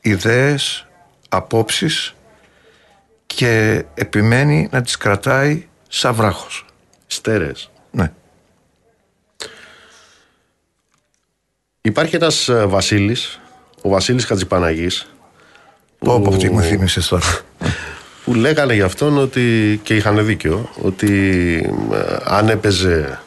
ιδέες, 0.00 0.86
απόψεις 1.28 2.14
και 3.26 3.84
επιμένει 3.94 4.68
να 4.70 4.80
τις 4.80 4.96
κρατάει 4.96 5.66
σαν 5.88 6.14
βράχος. 6.14 6.64
Στέρες. 7.06 7.70
Ναι. 7.90 8.12
Υπάρχει 11.80 12.16
ένας 12.16 12.48
ε, 12.48 12.66
Βασίλης, 12.66 13.40
ο 13.82 13.88
Βασίλης 13.88 14.24
Χατζηπαναγής, 14.24 15.12
Πω 15.98 16.20
πω 16.20 16.36
τι 16.36 16.50
μου 16.50 16.60
θύμισες 16.60 17.08
τώρα. 17.08 17.40
που 18.24 18.34
λέγανε 18.34 18.74
για 18.74 18.84
αυτόν 18.84 19.18
ότι 19.18 19.80
και 19.82 19.96
είχαν 19.96 20.26
δίκιο 20.26 20.70
ότι 20.82 21.54
ε, 21.92 22.16
αν 22.24 22.48
έπαιζε 22.48 23.20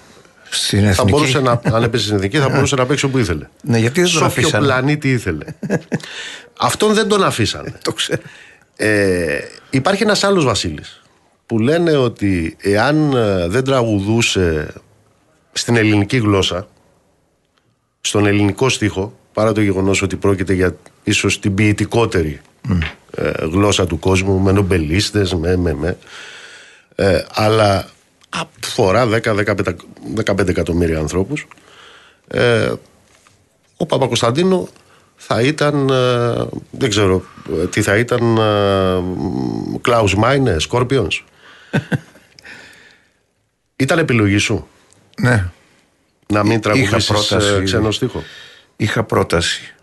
Στην 0.53 0.81
θα 0.81 0.87
εθνική. 0.89 1.11
μπορούσε 1.11 1.39
να, 1.39 1.61
αν 1.63 1.83
έπαιζε 1.83 2.03
στην 2.03 2.15
εθνική 2.15 2.37
θα 2.37 2.49
μπορούσε 2.49 2.75
να 2.75 2.85
παίξει 2.85 3.05
όπου 3.05 3.17
ήθελε. 3.17 3.47
Ναι, 3.61 3.77
γιατί 3.77 4.01
δεν 4.01 4.09
τον 4.09 4.19
Σε 4.19 4.25
όποιο 4.25 4.41
αφήσανε. 4.41 4.65
πλανήτη 4.65 5.11
ήθελε. 5.11 5.45
Αυτόν 6.59 6.93
δεν 6.93 7.07
τον 7.07 7.23
αφήσανε. 7.23 7.73
Το 7.81 7.93
ξέρω. 7.93 8.21
Ε, 8.75 9.39
υπάρχει 9.69 10.03
ένας 10.03 10.23
άλλος 10.23 10.43
Βασίλης 10.45 11.01
που 11.45 11.59
λένε 11.59 11.91
ότι 11.97 12.57
εάν 12.61 13.13
ε, 13.13 13.47
δεν 13.47 13.63
τραγουδούσε 13.63 14.73
στην 15.51 15.75
ελληνική 15.75 16.17
γλώσσα 16.17 16.67
στον 18.01 18.25
ελληνικό 18.25 18.69
στίχο 18.69 19.13
παρά 19.33 19.51
το 19.51 19.61
γεγονός 19.61 20.01
ότι 20.01 20.15
πρόκειται 20.15 20.53
για 20.53 20.75
ίσως 21.03 21.39
την 21.39 21.53
ποιητικότερη 21.53 22.41
ε, 23.15 23.31
γλώσσα 23.39 23.87
του 23.87 23.99
κόσμου 23.99 24.39
με 24.39 24.51
νομπελίστες 24.51 25.33
με 25.33 25.55
με 25.55 25.73
με 25.73 25.97
ε, 26.95 27.25
αλλά 27.33 27.85
αφορά 28.31 29.07
10-15 29.23 29.75
15 30.25 30.47
εκατομμύρια 30.47 30.99
ανθρώπους 30.99 31.47
ε, 32.27 32.71
ο 33.77 33.85
Παπα-Κωνσταντίνο 33.85 34.67
θα 35.15 35.41
ήταν, 35.41 35.89
ε, 35.89 36.45
δεν 36.71 36.89
ξέρω 36.89 37.23
ε, 37.61 37.67
τι 37.67 37.81
θα 37.81 37.97
ήταν, 37.97 38.37
Κλάους 39.81 40.15
Μάινε, 40.15 40.59
Σκόρπιονς. 40.59 41.23
ήταν 43.75 43.99
επιλογή 43.99 44.37
σου 44.37 44.67
Ναι, 45.21 45.49
να 46.27 46.43
μην 46.43 46.61
τραγουδήσεις 46.61 47.07
πρόταση. 47.07 47.53
ε, 47.53 47.63
ξένο 47.63 47.91
στίχο. 47.91 48.23
είχα 48.75 49.03
πρόταση 49.03 49.73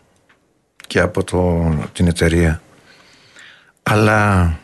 και 0.86 1.00
από 1.00 1.24
το, 1.24 1.72
την 1.92 2.06
εταιρεία. 2.06 2.62
Αλλά 3.82 4.58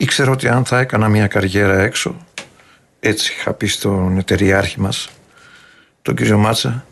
ήξερα 0.00 0.30
ότι 0.30 0.48
αν 0.48 0.64
θα 0.64 0.78
έκανα 0.78 1.08
μια 1.08 1.26
καριέρα 1.26 1.78
έξω, 1.78 2.16
έτσι 3.00 3.32
είχα 3.38 3.52
πει 3.52 3.66
στον 3.66 4.18
εταιριάρχη 4.18 4.80
μας, 4.80 5.08
τον 6.02 6.14
κύριο 6.14 6.38
Μάτσα, 6.38 6.84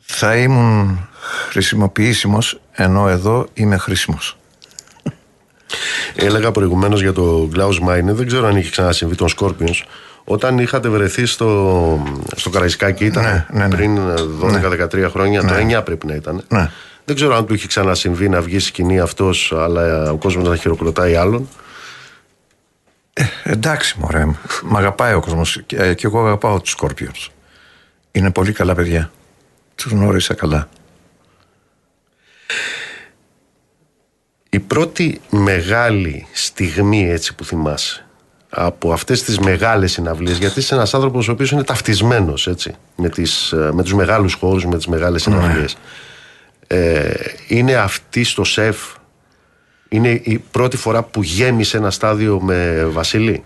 θα 0.00 0.36
ήμουν 0.36 1.08
χρησιμοποιήσιμος, 1.48 2.60
ενώ 2.72 3.08
εδώ 3.08 3.46
είμαι 3.54 3.76
χρήσιμος. 3.76 4.36
Έλεγα 6.14 6.50
προηγουμένως 6.50 7.00
για 7.00 7.12
το 7.12 7.50
Klaus 7.54 7.78
Μάινε, 7.78 8.12
δεν 8.12 8.26
ξέρω 8.26 8.46
αν 8.46 8.56
είχε 8.56 8.70
ξανασυμβεί 8.70 9.14
τον 9.14 9.28
Σκόρπιονς. 9.28 9.84
Όταν 10.24 10.58
είχατε 10.58 10.88
βρεθεί 10.88 11.26
στο, 11.26 12.02
στο 12.36 12.50
Καραϊσκάκι, 12.50 13.04
ήταν 13.04 13.22
Ναι, 13.22 13.46
ναι, 13.50 13.66
ναι. 13.66 13.76
πριν 13.76 13.96
ε, 13.96 14.14
12-13 14.92 15.08
χρόνια, 15.10 15.44
το 15.44 15.54
9 15.78 15.84
πρέπει 15.84 16.06
να 16.06 16.14
ήταν. 16.14 16.44
Ναι. 16.48 16.70
Δεν 17.04 17.16
ξέρω 17.16 17.36
αν 17.36 17.46
του 17.46 17.54
είχε 17.54 17.66
ξανασυμβεί 17.66 18.28
να 18.28 18.40
βγει 18.40 18.58
σκηνή 18.58 19.00
αυτός, 19.00 19.52
αλλά 19.56 19.86
ε, 19.86 20.08
ο 20.08 20.16
κόσμος 20.16 20.48
να 20.48 20.56
χειροκροτάει 20.56 21.14
άλλον. 21.14 21.48
Εντάξει 23.42 23.96
μωρέ, 23.98 24.24
μ' 24.62 24.76
αγαπάει 24.76 25.14
ο 25.14 25.20
κόσμος 25.20 25.62
και, 25.66 25.76
ε, 25.76 25.94
και 25.94 26.06
εγώ 26.06 26.26
αγαπάω 26.26 26.60
τους 26.60 26.70
Σκόρπιους. 26.70 27.30
Είναι 28.12 28.30
πολύ 28.30 28.52
καλά 28.52 28.74
παιδιά. 28.74 29.10
Τους 29.74 29.92
γνώρισα 29.92 30.34
καλά. 30.34 30.68
Η 34.50 34.58
πρώτη 34.58 35.20
μεγάλη 35.30 36.26
στιγμή 36.32 37.10
έτσι 37.10 37.34
που 37.34 37.44
θυμάσαι 37.44 38.06
από 38.50 38.92
αυτές 38.92 39.22
τις 39.22 39.38
μεγάλες 39.38 39.92
συναυλίες 39.92 40.38
γιατί 40.38 40.58
είσαι 40.58 40.74
ένας 40.74 40.94
άνθρωπος 40.94 41.28
ο 41.28 41.32
οποίος 41.32 41.50
είναι 41.50 41.64
ταυτισμένος 41.64 42.46
έτσι 42.46 42.74
με, 42.96 43.08
τις, 43.08 43.52
ε, 43.52 43.70
με 43.72 43.82
τους 43.82 43.94
μεγάλους 43.94 44.34
χώρους, 44.34 44.64
με 44.64 44.76
τις 44.76 44.86
μεγάλες 44.86 45.22
συναυλίες 45.22 45.76
ε, 46.66 47.12
είναι 47.48 47.74
αυτή 47.74 48.24
στο 48.24 48.44
ΣΕΦ 48.44 48.78
είναι 49.88 50.08
η 50.08 50.44
πρώτη 50.50 50.76
φορά 50.76 51.02
που 51.02 51.22
γέμισε 51.22 51.76
ένα 51.76 51.90
στάδιο 51.90 52.40
με 52.40 52.84
Βασίλη; 52.84 53.44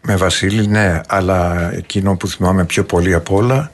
Με 0.00 0.16
Βασίλη 0.16 0.66
ναι, 0.66 1.00
αλλά 1.08 1.70
εκείνο 1.74 2.16
που 2.16 2.28
θυμάμαι 2.28 2.64
πιο 2.64 2.84
πολύ 2.84 3.14
απ' 3.14 3.30
όλα 3.30 3.70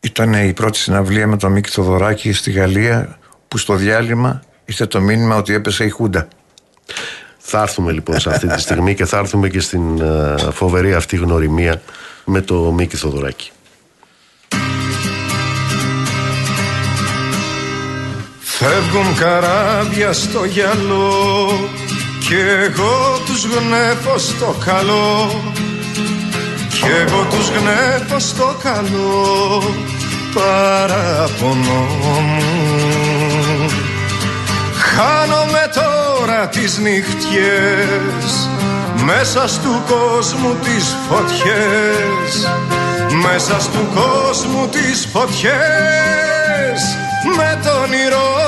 ήταν 0.00 0.32
η 0.32 0.52
πρώτη 0.52 0.78
συναυλία 0.78 1.26
με 1.26 1.36
τον 1.36 1.52
Μίκη 1.52 1.70
Θοδωράκη 1.70 2.32
στη 2.32 2.50
Γαλλία 2.50 3.18
που 3.48 3.58
στο 3.58 3.74
διάλειμμα 3.74 4.42
ήρθε 4.64 4.86
το 4.86 5.00
μήνυμα 5.00 5.36
ότι 5.36 5.54
έπεσε 5.54 5.84
η 5.84 5.88
Χούντα. 5.88 6.28
Θα 7.38 7.62
έρθουμε 7.62 7.92
λοιπόν 7.92 8.20
σε 8.20 8.30
αυτή 8.30 8.46
τη 8.46 8.60
στιγμή 8.60 8.94
και 8.94 9.04
θα 9.04 9.18
έρθουμε 9.18 9.48
και 9.48 9.60
στην 9.60 10.00
ε, 10.00 10.34
φοβερή 10.52 10.94
αυτή 10.94 11.16
γνωριμία 11.16 11.82
με 12.24 12.40
το 12.40 12.72
Μίκη 12.72 12.96
Θοδωράκη. 12.96 13.50
Φεύγουν 18.62 19.14
καράβια 19.14 20.12
στο 20.12 20.44
γυαλό 20.44 21.68
Κι 22.20 22.34
εγώ 22.64 23.18
τους 23.26 23.44
γνέφω 23.44 24.18
στο 24.18 24.56
καλό. 24.64 25.30
Κι 26.68 26.86
εγώ 27.00 27.26
τους 27.30 27.48
γνέφω 27.48 28.18
στο 28.18 28.56
καλό 28.62 29.62
Παραπονό 30.34 31.86
μου. 32.02 33.70
Χάνομαι 34.74 35.70
τώρα 35.74 36.48
τις 36.48 36.78
νύχτιες 36.78 38.48
Μέσα 39.04 39.48
στου 39.48 39.82
κόσμου 39.88 40.56
τις 40.64 40.96
φωτιές. 41.08 42.50
Μέσα 43.22 43.60
στου 43.60 43.86
κόσμου 43.94 44.68
τις 44.68 45.08
φωτιές 45.12 46.80
Με 47.36 47.60
το 47.62 47.70
όνειρό 47.70 48.39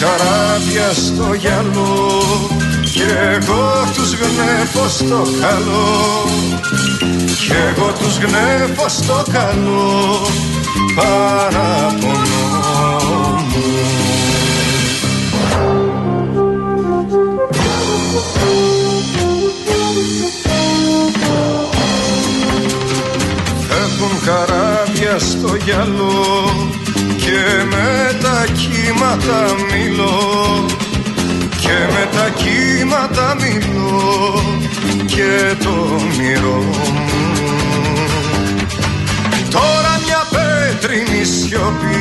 καράβια 0.00 0.92
στο 0.92 1.34
γυαλό 1.34 2.22
Κι 2.84 3.02
εγώ 3.32 3.84
τους 3.94 4.14
γνέφω 4.14 4.88
στο 4.88 5.22
καλό. 5.40 6.24
Κι 7.26 7.52
εγώ 7.52 7.92
τους 7.98 8.18
γνέφω 8.18 8.88
στο 8.88 9.22
καλό 9.32 10.20
Παραπονό 10.94 12.10
μου 13.48 13.70
Φεύγουν 23.68 24.20
καράβια 24.24 25.18
στο 25.18 25.56
γυαλό 25.64 26.69
και 27.20 27.64
με 27.70 28.18
τα 28.22 28.46
κύματα 28.52 29.54
μιλώ. 29.72 30.66
Και 31.60 31.76
με 31.92 32.08
τα 32.12 32.28
κύματα 32.28 33.36
μιλώ. 33.40 34.42
Και 35.06 35.54
το 35.64 35.70
όνειρό 35.70 36.62
μου. 36.62 36.98
Τώρα 39.50 40.00
μια 40.04 40.22
πέτρινη 40.30 41.24
σιωπή 41.24 42.00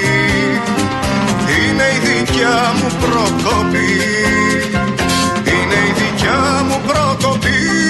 είναι 1.57 1.87
η 1.95 2.07
δικιά 2.07 2.73
μου 2.75 2.89
προκοπή. 2.99 4.01
Είναι 5.45 5.79
η 5.89 5.93
δικιά 5.97 6.63
μου 6.67 6.81
προκοπή 6.87 7.88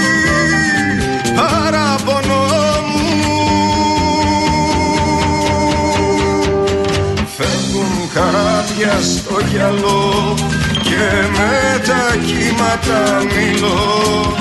καράβια 8.80 9.02
στο 9.02 9.40
γυαλό 9.52 10.36
και 10.84 11.28
με 11.32 11.80
τα 11.88 12.16
κύματα 12.26 13.24
μιλώ. 13.24 14.34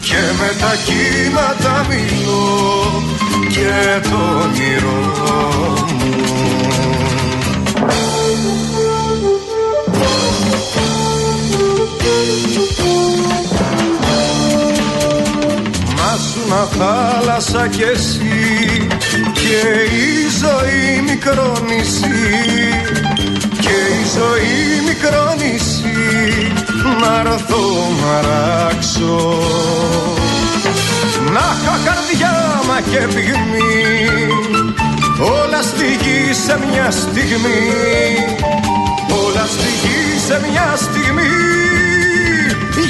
Και 0.00 0.14
με 0.38 0.50
τα 0.60 0.74
κύματα 0.84 1.86
μιλώ 1.88 3.02
και 3.48 4.08
το 4.08 4.16
όνειρό 4.42 5.12
μου. 5.92 6.18
Μάσουνα 15.96 16.68
θάλασσα 16.78 17.68
κι 17.68 17.82
εσύ 17.82 18.86
και 19.32 19.94
η 19.94 20.28
ζωή 20.40 21.02
μικρό 21.02 21.58
νησί 21.66 22.97
και 23.68 23.80
η 24.00 24.04
ζωή 24.16 24.56
μικρό 24.88 25.34
νησί. 25.38 26.52
Να 27.00 27.30
έρθω 27.30 27.64
να 28.02 28.14
ράξω 28.28 29.38
να 31.34 31.46
είχα 31.60 31.76
καρδιά 31.84 32.62
μα 32.68 32.80
και 32.80 33.14
πυγμή. 33.14 33.98
Όλα 35.20 35.62
στη 35.62 35.86
γη 35.86 36.32
σε 36.32 36.58
μια 36.70 36.90
στιγμή. 36.90 37.62
Όλα 39.24 39.46
στη 39.46 39.70
γη 39.82 40.18
σε 40.26 40.40
μια 40.50 40.76
στιγμή. 40.76 41.32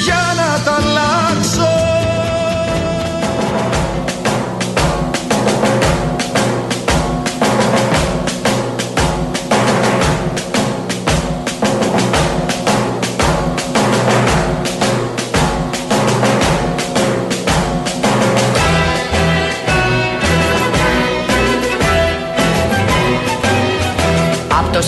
Για 0.05 0.33
να 0.35 0.63
τα 0.63 0.75
αλλάξω 0.75 1.98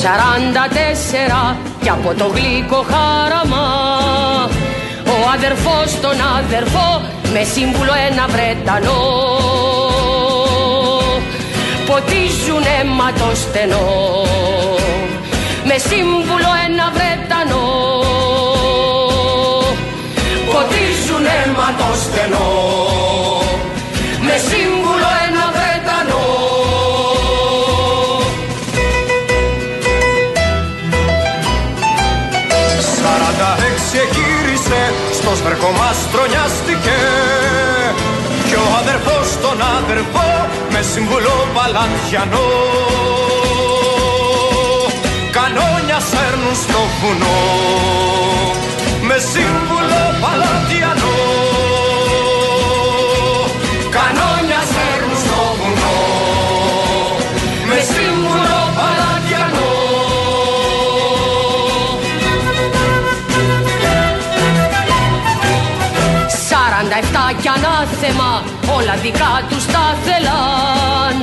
σαράντα 0.01 0.67
τέσσερα 0.77 1.57
κι 1.81 1.89
από 1.89 2.13
το 2.17 2.27
γλυκό 2.35 2.85
χάραμα. 2.91 3.65
Ο 5.05 5.29
αδερφός 5.35 5.99
τον 6.01 6.17
αδερφό 6.37 7.01
με 7.33 7.43
σύμβουλο 7.53 7.93
ένα 8.09 8.25
Βρετανό. 8.27 9.01
Ποτίζουν 11.85 12.63
αίμα 12.79 13.11
το 13.11 13.35
στενό 13.35 13.89
με 15.65 15.77
σύμβουλο 15.77 16.51
ένα 16.67 16.91
Βρετανό 16.95 17.65
μας 35.79 35.97
τρονιάστηκε. 36.11 36.99
Κι 38.47 38.55
ο 38.63 38.65
αδερφός 38.81 39.27
τον 39.43 39.57
αδερφό 39.77 40.29
με 40.71 40.81
συμβουλό 40.93 41.37
παλατιανό 41.55 42.49
κανόνια 45.37 45.99
σέρνουν 46.09 46.55
στο 46.63 46.79
βουνό. 46.99 47.39
Με 49.07 49.17
σύμβουλο 49.31 50.01
παλατιανό 50.21 51.40
Σαράντα 66.81 66.97
εφτά 66.97 67.25
κι 67.41 67.47
ανάθεμα 67.47 68.43
όλα 68.77 68.95
δικά 69.01 69.33
τους 69.49 69.65
τα 69.65 69.85
θέλαν. 70.03 71.15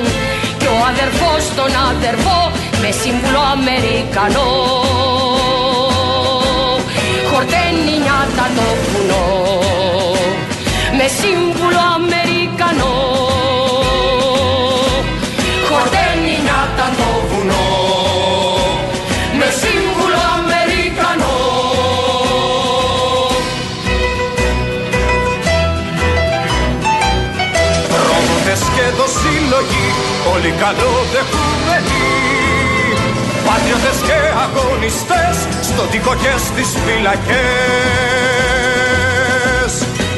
Κι 0.59 0.65
ο 0.65 0.77
αδερφός 0.91 1.41
τον 1.55 1.71
αδερφό 1.89 2.39
με 2.81 2.89
σύμβουλο 3.01 3.41
Αμερικανό. 3.55 4.51
Χορταίνει 7.31 7.95
νιάτα 8.03 8.45
το 8.55 8.67
βουνό 8.83 9.27
με 10.97 11.07
σύμβουλο 11.19 11.81
Αμερικανό 11.95 12.95
όλοι 30.33 30.51
καλοδεχούμενοι 30.61 32.09
Πατριώτες 33.45 33.99
και 34.07 34.19
αγωνιστές, 34.45 35.35
στον 35.61 35.89
τοίκο 35.91 36.13
και 36.23 36.33
στις 36.45 36.69
φυλακές. 36.85 37.33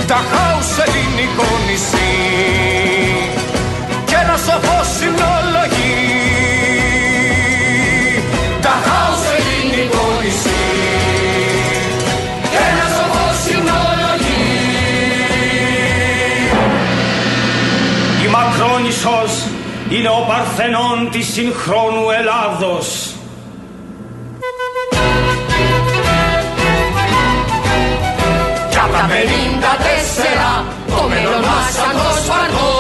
Τα 0.08 0.20
χάους 0.32 0.72
ελληνικό 0.86 1.50
νησί 1.68 2.14
και 4.06 4.16
ένα 4.24 4.38
σοφό 4.46 4.80
είναι 19.96 20.10
ο 20.10 20.26
Παρθενών 20.28 21.10
της 21.12 21.28
συγχρόνου 21.34 22.10
Ελλάδος. 22.20 23.16
Κι 28.70 28.78
απ' 28.84 28.92
τα 28.92 29.08
54 29.10 30.66
το 30.88 31.04
μέλλον 31.10 31.42
μας 31.48 31.74
σαν 31.78 31.94
το 32.02 32.10
σπαρτό 32.24 32.72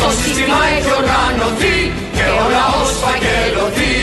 Το 0.00 0.08
σύστημα 0.20 0.58
έχει 0.76 0.90
οργανωθεί 1.00 1.78
και 2.16 2.26
ο 2.40 2.44
λαός 2.54 2.90
φαγγελωθεί 3.02 3.96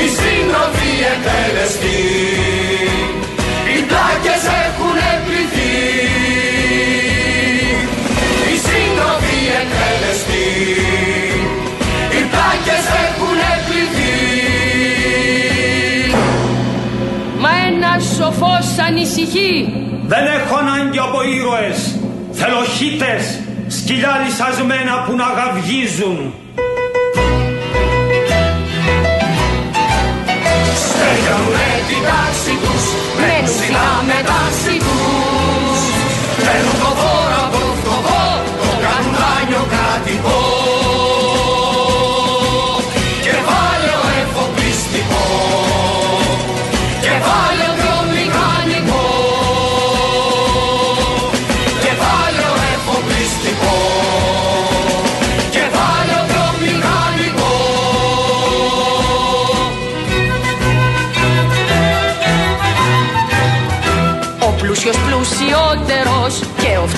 Οι 0.00 0.06
σύντροφοι 0.18 0.92
εκτελεστοί 1.12 2.29
ανησυχεί 18.90 19.72
Δεν 20.06 20.24
έχω 20.26 20.56
ανάγκη 20.56 20.98
από 20.98 21.18
ήρωες, 21.22 21.98
θέλω 22.32 22.64
χίτες, 22.76 23.40
σκυλιά 23.68 24.14
λυσασμένα 24.24 24.94
που 25.04 25.12
να 25.16 25.28
γαυγίζουν. 25.38 26.34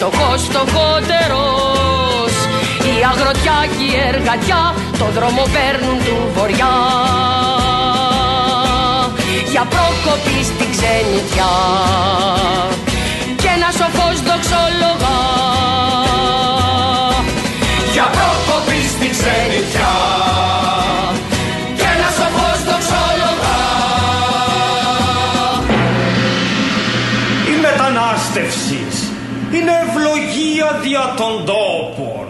Φτωχός 0.03 0.43
φτωχότερος 0.43 2.33
Η 2.93 2.95
αγροτιά 3.11 3.59
και 3.77 3.85
η 3.85 3.93
εργατιά 4.09 4.75
το 4.99 5.05
δρόμο 5.05 5.43
παίρνουν 5.55 5.99
του 6.05 6.17
βοριά. 6.35 6.75
Για 9.51 9.65
πρόκοπη 9.73 10.45
στην 10.51 10.69
ξενιτιά 10.75 11.55
και 13.37 13.49
ένα 13.57 13.71
σοφός 13.79 14.17
δοξολογά 14.29 15.21
Για 17.93 18.07
πρόκοπη 18.17 18.81
στην 18.95 19.11
ξενιτιά 19.11 19.93
ευλογία 30.93 31.15
δια 31.15 31.15
των 31.17 31.45
τόπων. 31.45 32.27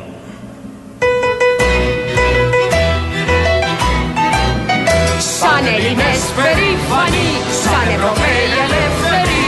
Σαν 5.38 5.66
Έλληνες 5.74 6.22
περήφανοι, 6.36 7.28
σαν 7.62 7.86
Ευρωπαίοι 7.94 8.46
ελεύθεροι 8.64 9.44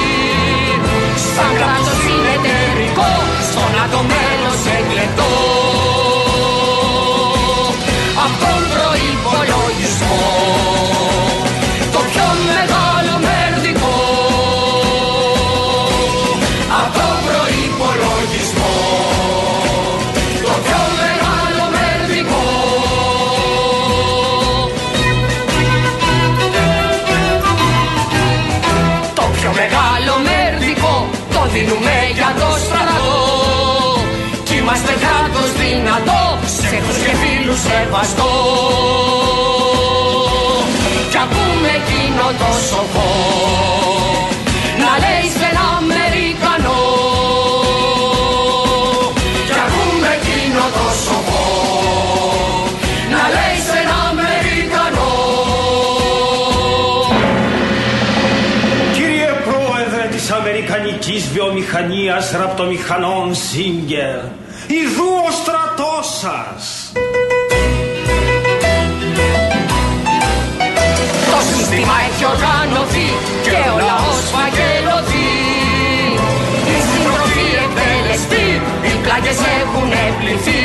Σαν 1.35 1.53
κράτος 1.59 1.99
συνεταιρικό, 2.03 3.11
στον 3.51 3.71
ΝΑΤΟ 3.77 4.01
μέλος 4.11 4.61
και 37.55 37.61
φίλους 37.61 37.61
σεβαστό. 37.61 38.31
Κι 41.11 41.19
ακούμε 41.19 41.69
εκείνο 41.81 42.27
το 42.39 42.51
σοφό. 42.69 43.11
Να 44.79 44.91
λέει 45.05 45.27
σε 45.37 45.47
ένα 45.51 45.65
Αμερικανό. 45.79 46.83
Κι 49.47 49.61
ακούμε 49.67 50.09
εκείνο 50.19 50.63
το 50.79 50.87
σοφό. 51.05 51.47
Να 53.13 53.23
λέει 53.35 53.59
σε 53.67 53.77
ένα 53.83 53.97
Αμερικανό. 54.11 55.13
Κύριε 58.93 59.33
Πρόεδρε 59.49 60.09
της 60.11 60.31
Αμερικανικής 60.31 61.29
Βιομηχανίας 61.33 62.33
Ραπτομηχανών 62.41 63.35
Σίγκερ, 63.35 64.19
έχει 72.25 72.33
οργανωθεί 72.33 73.09
και 73.47 73.59
ο 73.75 73.79
λαός 73.89 74.25
φαγγελωθεί. 74.35 75.31
Οι 76.71 76.79
συντροφοί 76.89 77.47
εκτελεστεί, 77.65 78.47
οι 78.89 78.93
πλάγες 79.03 79.41
έχουν 79.61 79.91
πληθεί 80.19 80.64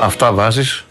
Αυτά 0.00 0.32
βάζεις 0.32 0.84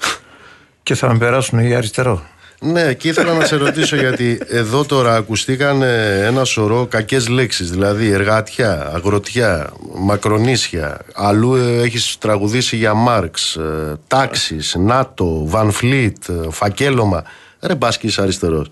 και 0.84 0.96
θα 0.96 1.12
με 1.12 1.17
περάσουν 1.17 1.60
οι 1.60 1.76
αριστερό. 1.76 2.24
Ναι, 2.60 2.93
και 2.93 3.08
ήθελα 3.08 3.34
να 3.34 3.46
σε 3.46 3.56
ρωτήσω 3.56 3.96
γιατί 4.06 4.39
εδώ 4.48 4.86
τώρα 4.86 5.15
ακουστήκαν 5.15 5.82
ε, 5.82 6.26
ένα 6.26 6.43
σωρό 6.43 6.86
κακές 6.86 7.28
λέξεις, 7.28 7.72
δηλαδή 7.72 8.10
εργατιά, 8.10 8.91
αγροτιά, 8.93 9.74
μακρονίσια, 9.96 11.00
αλλού 11.13 11.56
ε, 11.56 11.82
έχεις 11.82 12.17
τραγουδήσει 12.20 12.76
για 12.76 12.93
Μάρξ, 12.93 13.56
ε, 13.56 13.96
τάξεις, 14.08 14.76
ΝΑΤΟ, 14.80 15.41
Βαν 15.46 15.72
Φλίτ, 15.72 16.30
ε, 16.30 16.52
φακέλωμα. 16.52 17.24
Ρε 17.60 17.76
μπας 17.76 17.98
και 17.98 18.08
είσαι 18.08 18.22
αριστερός. 18.22 18.72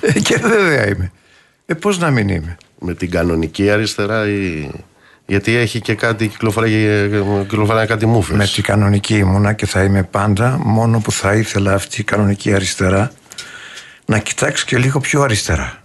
Ε, 0.00 0.20
και 0.20 0.36
βέβαια 0.36 0.88
είμαι. 0.88 1.12
Ε, 1.66 1.74
πώς 1.74 1.98
να 1.98 2.10
μην 2.10 2.28
είμαι; 2.28 2.56
Με 2.78 2.94
την 2.94 3.10
κανονική 3.10 3.70
αριστερά 3.70 4.28
ή... 4.28 4.70
Γιατί 5.26 5.54
έχει 5.54 5.80
και 5.80 5.94
κάτι, 5.94 6.28
κυκλοφορεί, 6.28 7.08
κυκλοφορεί 7.48 7.86
κάτι 7.86 8.06
μούφες. 8.06 8.36
Με 8.36 8.46
την 8.46 8.62
κανονική 8.62 9.16
ήμουνα 9.16 9.52
και 9.52 9.66
θα 9.66 9.82
είμαι 9.82 10.02
πάντα, 10.02 10.58
μόνο 10.58 11.00
που 11.00 11.12
θα 11.12 11.34
ήθελα 11.34 11.74
αυτή 11.74 12.00
η 12.00 12.04
κανονική 12.04 12.54
αριστερά 12.54 13.12
να 14.04 14.18
κοιτάξει 14.18 14.64
και 14.64 14.78
λίγο 14.78 15.00
πιο 15.00 15.22
αριστερά. 15.22 15.82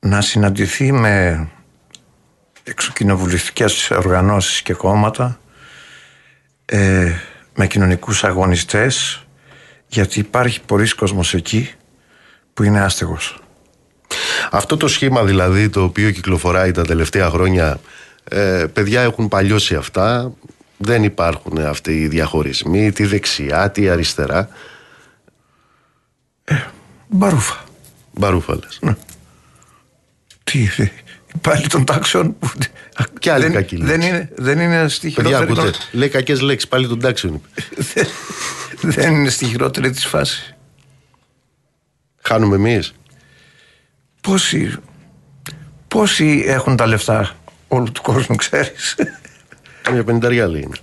Να 0.00 0.20
συναντηθεί 0.20 0.92
με 0.92 1.48
εξοκοινοβουλευτικές 2.62 3.90
οργανώσεις 3.90 4.62
και 4.62 4.74
κόμματα, 4.74 5.40
ε, 6.64 7.12
με 7.54 7.66
κοινωνικούς 7.66 8.24
αγωνιστές, 8.24 9.24
γιατί 9.86 10.18
υπάρχει 10.18 10.60
πολλοί 10.60 10.94
κόσμος 10.94 11.34
εκεί 11.34 11.70
που 12.54 12.62
είναι 12.62 12.80
άστεγος. 12.80 13.38
Αυτό 14.50 14.76
το 14.76 14.88
σχήμα 14.88 15.24
δηλαδή 15.24 15.68
το 15.68 15.82
οποίο 15.82 16.10
κυκλοφοράει 16.10 16.70
τα 16.70 16.82
τελευταία 16.82 17.30
χρόνια 17.30 17.80
ε, 18.30 18.66
παιδιά 18.72 19.00
έχουν 19.00 19.28
παλιώσει 19.28 19.74
αυτά 19.74 20.32
δεν 20.76 21.04
υπάρχουν 21.04 21.58
αυτοί 21.58 22.00
οι 22.00 22.08
διαχωρισμοί 22.08 22.92
τη 22.92 23.04
δεξιά, 23.04 23.70
τη 23.70 23.88
αριστερά 23.88 24.48
Μπαρούφα. 27.08 27.64
μπαρούφα 28.12 28.54
λες. 28.54 28.96
Τι, 30.44 30.68
ε, 30.76 30.86
πάλι 31.40 31.66
των 31.66 31.84
τάξεων 31.84 32.38
που... 32.38 32.50
Κι 33.18 33.28
άλλη 33.28 33.44
δεν, 33.44 33.52
κακή 33.52 33.76
λέξη. 33.76 33.92
δεν 33.92 34.00
είναι, 34.08 34.28
δεν 34.36 34.60
είναι 34.60 34.88
στη 34.88 35.10
παιδιά 35.10 35.38
χειρότερη 35.38 35.60
ακούτε, 35.68 35.78
λέει 35.92 36.08
κακές 36.08 36.40
λέξεις 36.40 36.68
πάλι 36.68 36.88
τον 36.88 37.00
τάξεων 37.00 37.34
είπε. 37.34 37.48
δεν, 37.92 38.06
δεν 38.80 39.14
είναι 39.14 39.28
στη 39.28 39.44
χειρότερη 39.44 39.90
της 39.90 40.06
φάση. 40.06 40.54
χάνουμε 42.22 42.56
εμείς 42.56 42.92
Πόσοι, 44.20 44.76
πόσοι 45.88 46.44
έχουν 46.46 46.76
τα 46.76 46.86
λεφτά; 46.86 47.36
Όλου 47.72 47.92
του 47.92 48.02
κόσμου, 48.02 48.36
ξέρεις. 48.36 48.96
μια 49.92 50.04
πενταριά 50.04 50.46
λέει 50.48 50.60
είναι. 50.62 50.76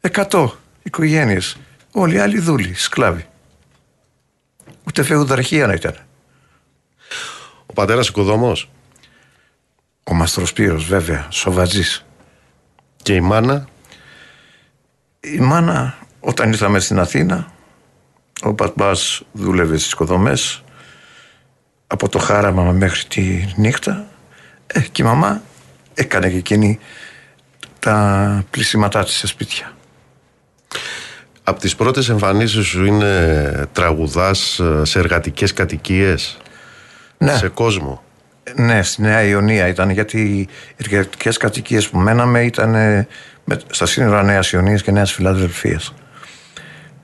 Εκατό 0.00 0.54
οικογένειες. 0.82 1.56
Όλοι 1.92 2.14
οι 2.14 2.18
άλλοι 2.18 2.40
δούλοι, 2.40 2.74
σκλάβοι. 2.74 3.26
Ούτε 4.86 5.02
φεουδαρχία 5.02 5.66
να 5.66 5.72
ήταν. 5.72 5.96
ο 7.66 7.72
πατέρας 7.72 8.08
οικοδόμος 8.08 8.70
Ο 10.04 10.14
Μαστροσπύρος 10.14 10.84
βέβαια, 10.84 11.26
σοβατζής. 11.30 12.04
και 13.02 13.14
η 13.14 13.20
μάνα; 13.20 13.68
Η 15.20 15.38
μάνα 15.40 15.98
όταν 16.20 16.48
ήρθαμε 16.48 16.78
στην 16.78 16.98
Αθήνα 16.98 17.52
ο 18.42 18.54
πατμπάς 18.54 19.22
δούλευε 19.32 19.76
στις 19.78 19.92
οικοδομές 19.92 20.62
από 21.86 22.08
το 22.08 22.18
χάραμα 22.18 22.72
μέχρι 22.72 23.04
τη 23.04 23.44
νύχτα 23.56 24.06
ε, 24.66 24.80
και 24.80 25.02
η 25.02 25.04
μαμά 25.04 25.42
έκανε 25.94 26.28
και 26.30 26.36
εκείνη 26.36 26.78
τα 27.78 28.44
πλησίματά 28.50 29.04
της 29.04 29.14
σε 29.14 29.26
σπίτια. 29.26 29.72
από 31.44 31.60
τις 31.60 31.74
πρώτες 31.76 32.08
εμφανίσεις 32.08 32.66
σου 32.66 32.84
είναι 32.84 33.68
τραγουδάς 33.72 34.58
ε, 34.58 34.84
σε 34.84 34.98
εργατικές 34.98 35.52
κατοικίες 35.52 36.36
Ναι, 37.18 37.36
σε 37.36 37.48
κόσμο; 37.48 38.02
Ναι, 38.56 38.82
στη 38.82 39.02
Νέα 39.02 39.22
Ιωνία 39.22 39.66
ήταν 39.68 39.90
γιατί 39.90 40.20
οι 40.20 40.48
εργατικές 40.76 41.36
κατοικίες 41.36 41.88
που 41.88 41.98
μέναμε 41.98 42.44
ήταν 42.44 42.74
ε, 42.74 43.06
με- 43.44 43.60
στα 43.70 43.86
σύνορα 43.86 44.22
Νέας 44.22 44.52
Ιωνίας 44.52 44.82
και 44.82 44.90
Νέας 44.90 45.12
Φιλαδελφίας. 45.12 45.94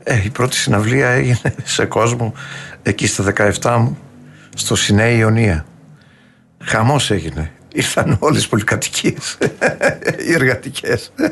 Ε, 0.03 0.21
η 0.25 0.31
πρώτη 0.31 0.57
συναυλία 0.57 1.09
έγινε 1.09 1.55
σε 1.65 1.85
κόσμο 1.85 2.35
εκεί 2.83 3.07
στα 3.07 3.33
17 3.63 3.77
μου 3.79 3.99
στο 4.55 4.77
Σινέα 4.77 5.09
Ιωνία. 5.11 5.65
Χαμός 6.65 7.11
έγινε. 7.11 7.53
Ήρθαν 7.73 8.17
όλες 8.21 8.45
οι 8.45 8.49
πολυκατοικίες, 8.49 9.39
οι 10.27 10.33
εργατικές. 10.33 11.13
Εγώ 11.17 11.29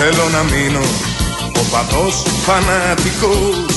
Θέλω 0.00 0.28
να 0.32 0.42
μείνω. 0.42 0.84
Ο 1.60 1.62
παδός 1.70 2.22
φανατικός. 2.46 3.74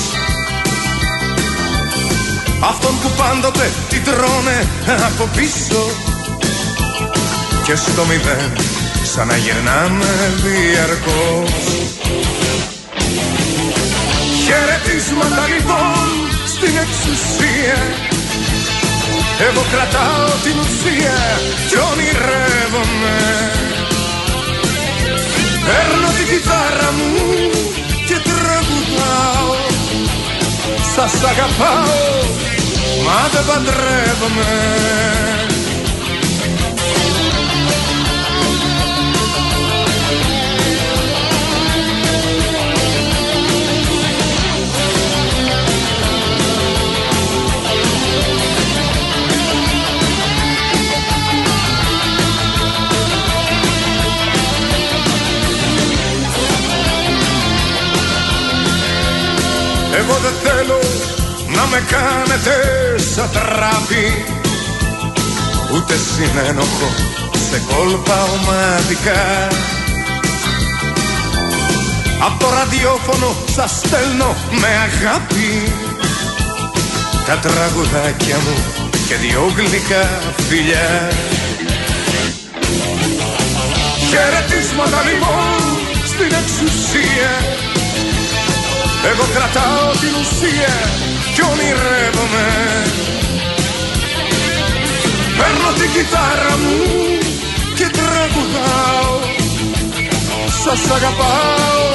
Αυτόν 2.70 2.94
που 3.02 3.10
πάντοτε 3.16 3.70
την 3.88 4.04
τρώνε 4.04 4.68
από 5.08 5.28
πίσω. 5.36 5.82
Και 7.64 7.74
στο 7.74 8.04
μηδέν 8.04 8.52
ξαναγυρνάμε 9.02 10.32
διαρκώς. 10.42 11.64
Χαιρετίσματα 14.44 15.46
λοιπόν 15.54 16.06
στην 16.46 16.74
εξουσία. 16.84 17.80
Εγώ 19.48 19.62
κρατάω 19.72 20.28
την 20.44 20.56
ουσία 20.58 21.18
και 21.68 21.76
ονειρεύομαι 21.90 23.51
Παίρνω 25.66 26.08
την 26.16 26.26
κιθάρα 26.30 26.88
μου 26.96 27.10
και 28.06 28.16
τραγουδάω. 28.28 29.54
Σας 30.94 31.14
αγαπάω 31.30 32.12
μα 33.04 33.28
δεν 33.32 33.44
παντρεύομαι 33.46 34.50
Εγώ 60.00 60.14
δεν 60.24 60.34
θέλω 60.44 60.80
να 61.56 61.66
με 61.66 61.82
κάνετε 61.90 62.54
σαν 63.14 63.30
τράπη 63.32 64.24
Ούτε 65.74 65.94
συνένοχο 65.96 66.88
σε 67.50 67.62
κόλπα 67.74 68.22
ομαδικά. 68.22 69.48
Απ' 72.26 72.40
το 72.40 72.48
ραδιόφωνο 72.50 73.34
σας 73.54 73.70
στέλνω 73.70 74.36
με 74.50 74.68
αγάπη. 74.88 75.72
Τα 77.26 77.36
τραγουδάκια 77.36 78.36
μου 78.36 78.56
και 79.08 79.14
δυο 79.14 79.52
γλυκά 79.56 80.08
φιλιά. 80.48 81.10
Χαιρετίσματα 84.08 85.02
λοιπόν 85.08 85.60
στην 86.06 86.32
εξουσία 86.40 87.30
εγώ 89.10 89.24
κρατάω 89.34 89.90
την 90.02 90.14
ουσία 90.20 90.74
και 91.34 91.42
ονειρεύομαι. 91.50 92.46
Παίρνω 95.38 95.68
την 95.78 95.90
κιθάρα 95.94 96.54
μου 96.62 96.76
και 97.74 97.86
τραγουδάω. 97.98 99.14
Σας 100.64 100.90
αγαπάω 100.96 101.92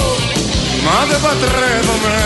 μα 0.85 1.05
δεν 1.09 1.19
παντρεύομαι 1.21 2.17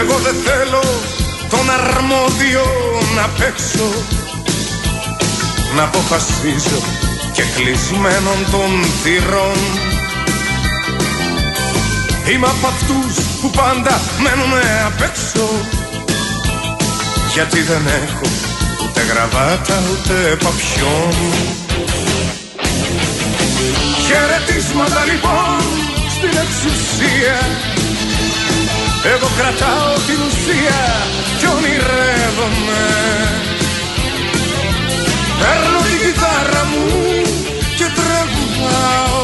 Εγώ 0.00 0.16
δεν 0.26 0.36
θέλω 0.46 0.84
τον 1.50 1.70
αρμόδιο 1.70 2.64
να 3.16 3.28
παίξω 3.38 3.88
Να 5.76 5.82
αποφασίζω 5.82 6.80
και 7.32 7.42
κλεισμένων 7.56 8.38
των 8.50 8.70
θυρών. 9.02 9.58
Είμαι 12.30 12.46
από 12.46 12.66
αυτούς 12.66 13.24
που 13.40 13.50
πάντα 13.50 14.00
μένουνε 14.18 14.82
απ' 14.86 15.02
έξω 15.02 15.48
Γιατί 17.32 17.60
δεν 17.60 17.82
έχω 17.86 18.28
ούτε 18.82 19.00
γραβάτα 19.10 19.82
ούτε 19.90 20.14
παπιόν. 20.44 21.14
Χαιρετίσματα 24.06 25.04
λοιπόν 25.10 25.60
στην 26.16 26.34
εξουσία 26.44 27.36
εγώ 29.12 29.28
κρατάω 29.38 29.92
την 30.06 30.18
ουσία 30.26 30.82
και 31.38 31.46
ονειρεύομαι. 31.46 32.84
Παίρνω 35.40 35.80
την 35.88 35.98
κιθάρα 36.02 36.64
μου 36.70 36.86
και 37.78 37.86
τραγουδάω 37.98 39.22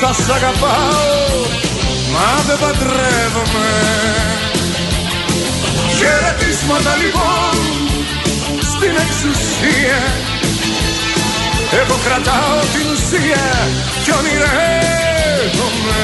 Σας 0.00 0.18
αγαπάω 0.36 1.32
μα 2.12 2.28
δεν 2.46 2.58
παντρεύομαι. 2.62 3.70
Χαιρετίσματα 5.98 6.92
λοιπόν 7.02 7.58
στην 8.70 8.92
εξουσία. 9.04 10.00
Εγώ 11.80 11.96
κρατάω 12.04 12.58
την 12.74 12.86
ουσία 12.92 13.44
και 14.04 14.12
ονειρεύομαι 14.18 16.02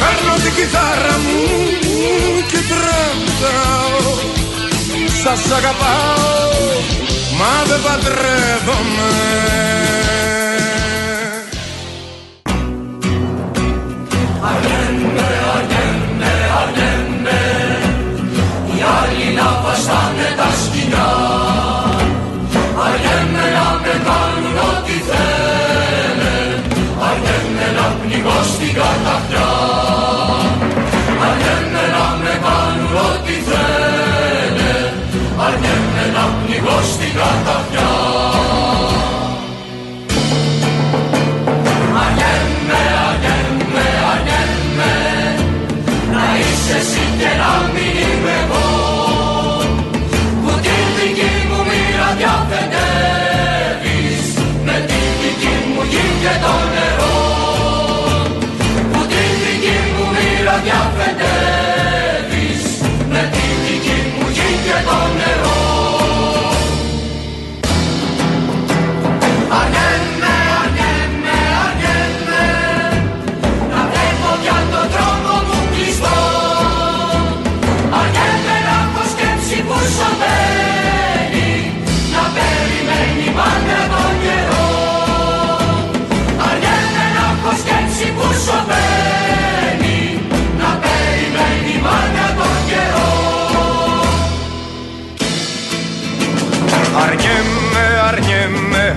Παίρνω 0.00 0.34
την 0.44 0.54
κιθάρα 0.56 1.16
μου 1.24 1.38
και 2.50 2.60
τραγουδάω 2.70 4.02
Σας 5.22 5.52
αγαπάω 5.58 6.34
μα 7.38 7.64
δεν 7.68 7.80
παντρεύομαι. 7.82 9.12
Αργένμε, 14.48 15.28
αργένμε, 15.56 16.32
αργένμε 16.60 17.40
Οι 18.66 18.78
άλλοι 18.98 19.34
να 19.34 19.60
βαστάνε 19.62 20.28
τα 20.36 20.48
σκηνιά 20.60 21.12
Αργένμε 22.84 23.44
να 23.56 23.68
με 23.82 23.94
κάνουν 24.06 24.56
ό,τι 24.70 24.92
θένε 25.08 25.24
Αργένμε 25.24 25.68
να 25.68 25.73
πνιγώ 28.14 28.42
στην 28.42 28.74
καταχτιά 28.74 29.48
Αργένμε 31.26 31.84
να 31.94 32.06
με 32.22 32.34
κάνουν 32.44 32.94
ό,τι 33.08 33.36
θένε 33.48 34.72
Αργένμε 35.46 36.04
να 36.14 36.24
πνιγώς 36.38 36.86
στην 36.94 37.12
καταχτιά 37.18 37.90
Αργένμε, 42.02 42.80
αργένμε, 43.08 43.86
αργένμε 44.12 44.92
Να 46.12 46.24
είσαι 46.38 46.76
εσύ 46.78 47.04
και 47.18 47.30
να 47.40 47.52
μην 47.72 47.83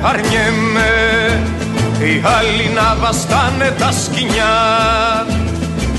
αρνιέμαι, 0.01 0.89
αρνιέμαι 0.89 0.89
Οι 1.99 2.23
άλλοι 2.37 2.69
να 2.75 2.95
βαστάνε 3.01 3.73
τα 3.79 3.91
σκοινιά. 3.91 4.55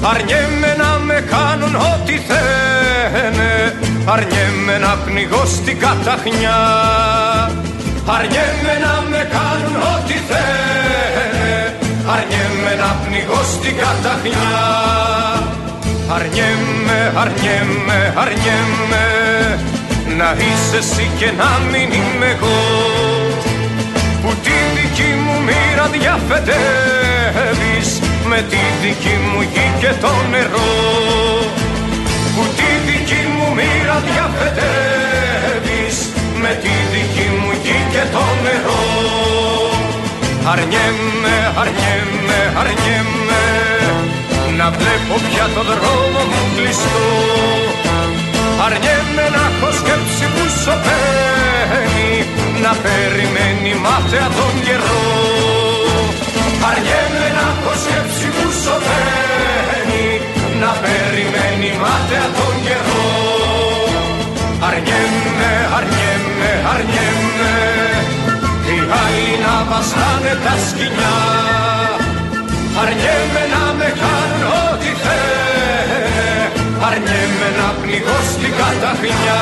Αρνιέμαι 0.03 0.74
να 0.78 0.99
με 1.07 1.24
κάνουν 1.34 1.74
ό,τι 1.74 2.12
θένε 2.28 3.53
Αρνιέμαι 4.05 4.78
να 4.78 4.92
πνιγώ 5.05 5.44
στην 5.44 5.78
καταχνιά. 5.78 6.61
Αρνιέμαι 8.16 8.74
να 8.84 8.94
με 9.11 9.28
κάνουν 9.36 9.76
ό,τι 9.94 10.14
θένε 10.28 11.76
Αρνιέμαι 12.14 12.72
να 12.82 12.96
πνιγώ 13.05 13.42
στην 13.55 13.76
καταχνιά. 13.76 14.59
Αρνιέμαι, 16.14 17.12
αρνιέμαι, 17.16 18.14
αρνιέμαι. 18.16 19.07
Να 20.18 20.32
είσαι 20.32 20.76
εσύ 20.76 21.11
και 21.18 21.30
να 21.38 21.61
μην 21.70 21.92
είμαι 21.92 22.26
εγώ 22.26 23.18
που 24.29 24.35
τη 24.47 24.57
δική 24.76 25.11
μου 25.24 25.35
μοίρα 25.47 25.87
διαφετεύεις. 25.97 27.89
Με 28.31 28.39
τη 28.51 28.62
δική 28.83 29.16
μου 29.29 29.41
γη 29.53 29.66
και 29.81 29.93
το 30.03 30.12
νερό 30.31 30.72
που 32.35 32.45
τη 32.57 32.68
δική 32.87 33.22
μου 33.35 33.47
μοίρα 33.57 33.99
διαφετεύεις. 34.11 35.97
Με 36.43 36.53
τη 36.62 36.74
δική 36.93 37.29
μου 37.39 37.51
γη 37.62 37.79
και 37.93 38.05
το 38.14 38.24
νερό. 38.45 38.85
Αρνιέμαι, 40.53 41.37
αρνιέμαι, 41.61 42.41
αρνιέμαι 42.61 43.43
να 44.59 44.66
βλέπω 44.70 45.14
πια 45.26 45.47
το 45.55 45.62
δρόμο 45.70 46.20
μου 46.31 46.43
κλειστό 46.57 47.07
Αρνιέμαι 48.64 49.26
να 49.34 49.42
έχω 49.50 49.68
σκέψη 49.80 50.24
που 50.34 50.44
σωπαίνει 50.62 52.11
να 52.64 52.72
περιμένει 52.84 53.72
μάταια 53.84 54.28
τον 54.38 54.54
καιρό. 54.66 55.02
Αρνιέμαι 56.70 57.26
να 57.36 57.44
έχω 57.54 57.72
σκέψη 57.84 58.26
που 58.36 58.46
σωπαίνει 58.62 60.06
να 60.62 60.70
περιμένει 60.84 61.70
μάταια 61.82 62.26
τον 62.38 62.54
καιρό. 62.66 63.06
Αρνιέμαι, 64.68 65.50
αρνιέμαι, 65.76 66.50
αρνιέμαι 66.72 67.54
οι 68.70 68.78
άλλοι 69.02 69.28
να 69.44 69.54
βαστάνε 69.70 70.32
τα 70.44 70.54
σκηνιά 70.66 71.18
Αρνιέμαι 72.80 73.42
να 73.54 73.64
με 73.78 73.88
κάνουν 74.00 74.42
ό,τι 74.64 74.90
θέλε 75.02 75.38
Αρνιέμαι 76.87 77.49
να 77.59 77.68
πνιγώ 77.81 78.18
στην 78.33 78.53
καταχνιά 78.61 79.41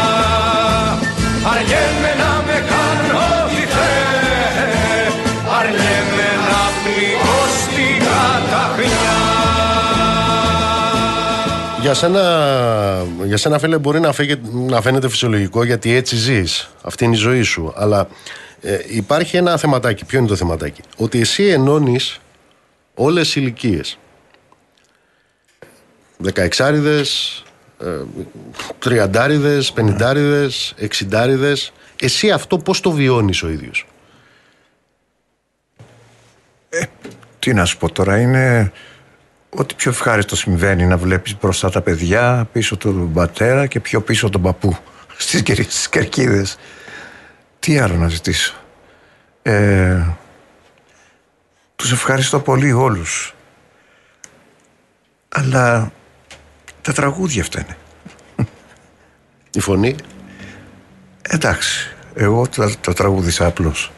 Αρνιέμαι 1.53 2.11
να 2.23 2.33
με 2.47 2.57
κάνουν 2.71 3.15
ό,τι 3.31 3.63
θέλε 3.75 4.89
Αρνιέμαι 5.59 6.29
να 6.49 6.63
πνιγώ 6.83 7.41
στην 7.61 7.99
καταχνιά 8.07 9.17
Για 11.81 11.95
σένα, 11.95 12.23
για 13.25 13.37
σένα 13.37 13.59
φίλε 13.59 13.79
μπορεί 13.79 14.01
να, 14.01 14.13
φαίνεται, 14.13 14.49
να 14.53 14.81
φαίνεται 14.81 15.09
φυσιολογικό 15.09 15.65
γιατί 15.65 15.95
έτσι 15.95 16.17
ζεις. 16.17 16.71
Αυτή 16.83 17.05
είναι 17.05 17.15
η 17.15 17.19
ζωή 17.19 17.43
σου. 17.43 17.73
Αλλά 17.77 18.09
ε, 18.61 18.79
υπάρχει 18.89 19.37
ένα 19.37 19.57
θεματάκι. 19.57 20.05
Ποιο 20.05 20.19
είναι 20.19 20.29
το 20.29 20.37
θεματάκι; 20.37 20.81
Ότι 20.97 21.21
εσύ 21.21 21.47
ενώνεις 21.47 22.21
όλες 22.95 23.37
οι 23.37 23.41
ηλικίες. 23.43 23.99
Δεκαεξάριδες, 26.17 27.43
ε, 27.81 28.01
τριαντάριδες, 28.79 29.73
πενηντάριδες, 29.73 30.75
εξιντάριδες. 30.77 31.73
Εσύ 32.01 32.31
αυτό 32.31 32.59
πώς 32.59 32.81
το 32.81 32.91
βιώνεις 32.91 33.43
ο 33.43 33.49
ίδιος; 33.49 33.87
Τι 37.39 37.55
να 37.55 37.65
σου 37.65 37.79
πω 37.79 37.91
τώρα, 37.93 38.19
είναι 38.21 38.73
ό,τι 39.51 39.75
πιο 39.75 39.91
ευχάριστο 39.91 40.37
συμβαίνει 40.37 40.85
να 40.87 40.97
βλέπεις 40.97 41.37
μπροστά 41.39 41.71
τα 41.71 41.81
παιδιά, 41.81 42.49
πίσω 42.53 42.77
τον 42.77 43.13
πατέρα 43.13 43.67
και 43.67 43.81
πιο 43.81 44.01
πίσω 44.01 44.29
τον 44.31 44.43
παππού 44.43 44.77
στις, 45.17 45.43
κερ- 45.43 45.71
στις 45.71 45.89
κερκίδες. 45.89 46.57
Τι 47.59 47.79
άλλο 47.79 47.95
να 47.95 48.09
ζητήσω; 48.09 48.55
Ε, 49.43 50.03
τους 51.77 51.93
ευχαριστώ 51.93 52.41
πολύ 52.41 52.73
όλους. 52.73 53.35
Αλλά 55.29 55.93
τα 56.87 56.93
τραγούδια 56.93 57.45
φταίνε. 57.45 57.77
Η 59.53 59.61
φωνή. 59.61 59.95
Εντάξει, 61.23 61.97
εγώ 62.15 62.49
τα, 62.49 62.73
τα 62.81 62.93
τραγούδισα 62.93 63.47
απλώς. 63.47 63.93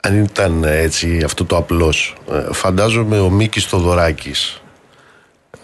Αν 0.00 0.22
ήταν 0.22 0.64
έτσι 0.64 1.22
αυτό 1.24 1.44
το 1.44 1.56
απλός 1.56 2.14
ε, 2.32 2.52
Φαντάζομαι 2.52 3.18
ο 3.18 3.30
Μίκης 3.30 3.64
Θοδωράκης 3.64 4.62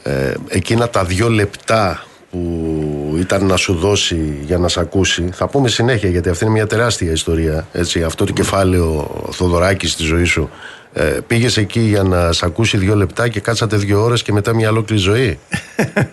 ε, 0.02 0.34
Εκείνα 0.48 0.88
τα 0.88 1.04
δυο 1.04 1.28
λεπτά 1.28 2.04
που 2.30 3.14
ήταν 3.18 3.46
να 3.46 3.56
σου 3.56 3.74
δώσει 3.74 4.38
για 4.42 4.58
να 4.58 4.68
σε 4.68 4.80
ακούσει 4.80 5.28
Θα 5.32 5.48
πούμε 5.48 5.68
συνέχεια 5.68 6.08
γιατί 6.08 6.28
αυτή 6.28 6.44
είναι 6.44 6.52
μια 6.52 6.66
τεράστια 6.66 7.12
ιστορία 7.12 7.66
έτσι, 7.72 8.02
Αυτό 8.02 8.24
το 8.24 8.32
κεφάλαιο 8.32 9.10
Θοδωράκης 9.32 9.92
στη 9.92 10.02
ζωή 10.02 10.24
σου 10.24 10.50
ε, 10.92 11.18
Πήγες 11.26 11.56
εκεί 11.56 11.80
για 11.80 12.02
να 12.02 12.32
σε 12.32 12.46
ακούσει 12.46 12.76
δυο 12.76 12.94
λεπτά 12.94 13.28
Και 13.28 13.40
κάτσατε 13.40 13.76
δυο 13.76 14.02
ώρες 14.02 14.22
και 14.22 14.32
μετά 14.32 14.54
μια 14.54 14.70
ολόκληρη 14.70 15.02
ζωή; 15.02 15.38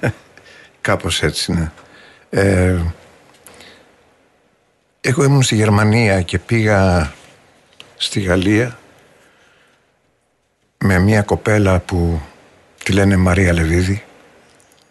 Κάπως 0.82 1.24
έτσι, 1.24 1.52
ναι. 1.52 1.72
Ε, 2.30 2.76
εγώ 5.02 5.24
ήμουν 5.24 5.44
στη 5.44 5.56
Γερμανία 5.56 6.22
και 6.22 6.40
πήγα 6.40 7.12
στη 7.98 8.20
Γαλλία 8.20 8.78
με 10.78 11.00
μια 11.00 11.22
κοπέλα 11.22 11.80
που 11.80 12.22
τη 12.84 12.92
λένε 12.92 13.18
Μαρία 13.18 13.54
Λεβίδη 13.54 14.04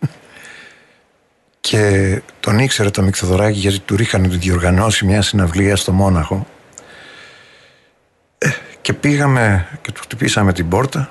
και 1.61 2.22
τον 2.41 2.59
ήξερε 2.59 2.91
το 2.91 3.03
Μικθοδωράκη 3.03 3.59
γιατί 3.59 3.78
του 3.78 3.97
είχαν 3.99 4.39
διοργανώσει 4.41 5.05
μια 5.05 5.22
συναυλία 5.22 5.76
στο 5.76 5.93
Μόναχο 5.93 6.47
Ε, 6.47 6.55
και 8.87 8.93
πήγαμε 8.93 9.68
και 9.82 9.93
του 9.93 10.01
χτυπήσαμε 10.01 10.53
την 10.53 10.68
πόρτα. 10.68 11.11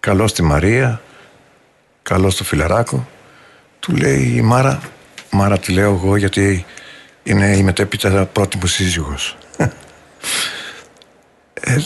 Καλό 0.00 0.26
στη 0.26 0.42
Μαρία 0.42 1.02
καλό 2.02 2.30
στο 2.30 2.44
φιλαράκο. 2.44 3.08
Του 3.78 3.96
λέει 3.96 4.32
η 4.36 4.40
Μάρα 4.40 4.80
Μάρα 5.30 5.58
τη 5.58 5.72
λέω 5.72 5.94
εγώ 5.94 6.16
γιατί 6.16 6.64
είναι 7.22 7.56
η 7.56 7.62
μετέπειτα 7.62 8.26
πρώτη 8.26 8.56
μου 8.56 8.66
σύζυγος 8.66 9.36
ε, 11.60 11.76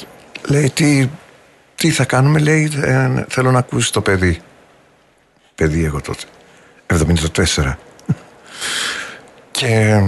λέει 0.49 0.71
τι, 0.71 1.09
τι 1.75 1.91
θα 1.91 2.05
κάνουμε 2.05 2.39
λέει 2.39 2.73
«Ε, 2.83 3.25
θέλω 3.29 3.51
να 3.51 3.59
ακούσεις 3.59 3.91
το 3.91 4.01
παιδί 4.01 4.41
παιδί 5.55 5.85
εγώ 5.85 6.01
τότε 6.01 6.25
74 6.87 7.75
και 9.51 10.03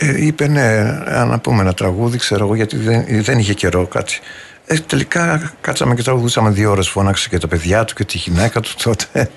ε, 0.00 0.24
είπε 0.26 0.46
ναι 0.46 0.82
να 1.24 1.38
πούμε 1.38 1.62
ένα 1.62 1.74
τραγούδι 1.74 2.18
ξέρω 2.18 2.44
εγώ 2.44 2.54
γιατί 2.54 2.76
δεν, 2.76 3.04
δεν 3.22 3.38
είχε 3.38 3.54
καιρό 3.54 3.86
κάτι 3.86 4.20
ε, 4.70 4.78
τελικά 4.78 5.52
κάτσαμε 5.60 5.94
και 5.94 6.02
τραγουδούσαμε 6.02 6.50
δύο 6.50 6.70
ώρες 6.70 6.88
φώναξε 6.88 7.28
και 7.28 7.38
τα 7.38 7.48
παιδιά 7.48 7.84
του 7.84 7.94
και 7.94 8.04
τη 8.04 8.16
γυναίκα 8.18 8.60
του 8.60 8.70
τότε. 8.82 9.30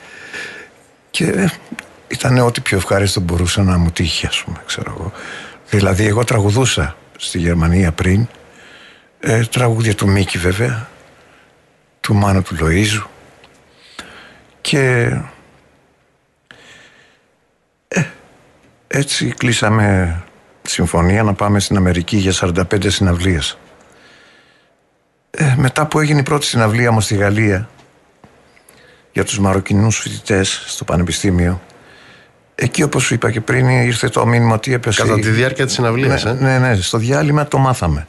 Και 1.11 1.49
ήταν 2.07 2.37
ό,τι 2.37 2.61
πιο 2.61 2.77
ευχάριστο 2.77 3.19
μπορούσε 3.19 3.61
να 3.61 3.77
μου 3.77 3.91
τύχει 3.91 4.27
ας 4.27 4.43
πούμε 4.43 4.57
ξέρω 4.65 4.95
εγώ. 4.97 5.11
Δηλαδή 5.69 6.05
εγώ 6.05 6.23
τραγουδούσα 6.23 6.95
στη 7.17 7.37
Γερμανία 7.37 7.91
πριν. 7.91 8.27
Ε, 9.19 9.43
τραγούδια 9.45 9.95
του 9.95 10.07
Μίκη 10.09 10.37
βέβαια 10.37 10.89
του 11.99 12.13
Μάνου 12.13 12.41
του 12.41 12.55
Λοΐζου 12.59 13.05
και 14.61 15.11
ε, 17.87 18.03
έτσι 18.87 19.33
κλείσαμε 19.37 20.17
συμφωνία 20.71 21.23
να 21.23 21.33
πάμε 21.33 21.59
στην 21.59 21.77
Αμερική 21.77 22.17
για 22.17 22.33
45 22.35 22.89
συναυλίες. 22.91 23.57
Ε, 25.31 25.53
μετά 25.57 25.85
που 25.85 25.99
έγινε 25.99 26.19
η 26.19 26.23
πρώτη 26.23 26.45
συναυλία 26.45 26.91
μου 26.91 27.01
στη 27.01 27.15
Γαλλία 27.15 27.69
για 29.11 29.23
τους 29.23 29.39
Μαροκινούς 29.39 29.97
φοιτητές 29.97 30.63
στο 30.67 30.83
Πανεπιστήμιο 30.83 31.61
εκεί 32.55 32.83
όπως 32.83 33.03
σου 33.03 33.13
είπα 33.13 33.31
και 33.31 33.41
πριν 33.41 33.69
ήρθε 33.69 34.09
το 34.09 34.25
μήνυμα 34.25 34.53
ότι 34.53 34.73
έπεσε 34.73 35.01
Κατά 35.01 35.19
τη 35.19 35.29
διάρκεια 35.29 35.65
της 35.65 35.73
συναυλίας 35.73 36.23
ναι, 36.23 36.29
ε; 36.29 36.33
ναι, 36.33 36.59
ναι, 36.59 36.75
στο 36.75 36.97
διάλειμμα 36.97 37.47
το 37.47 37.57
μάθαμε. 37.57 38.07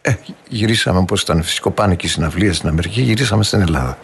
Ε, 0.00 0.14
γυρίσαμε 0.48 0.98
όπως 0.98 1.22
ήταν 1.22 1.42
φυσικό 1.42 1.70
πάνε 1.70 1.94
και 1.94 2.06
οι 2.06 2.08
συναυλίες 2.08 2.56
στην 2.56 2.68
Αμερική 2.68 3.00
γυρίσαμε 3.00 3.44
στην 3.44 3.60
Ελλάδα. 3.60 3.98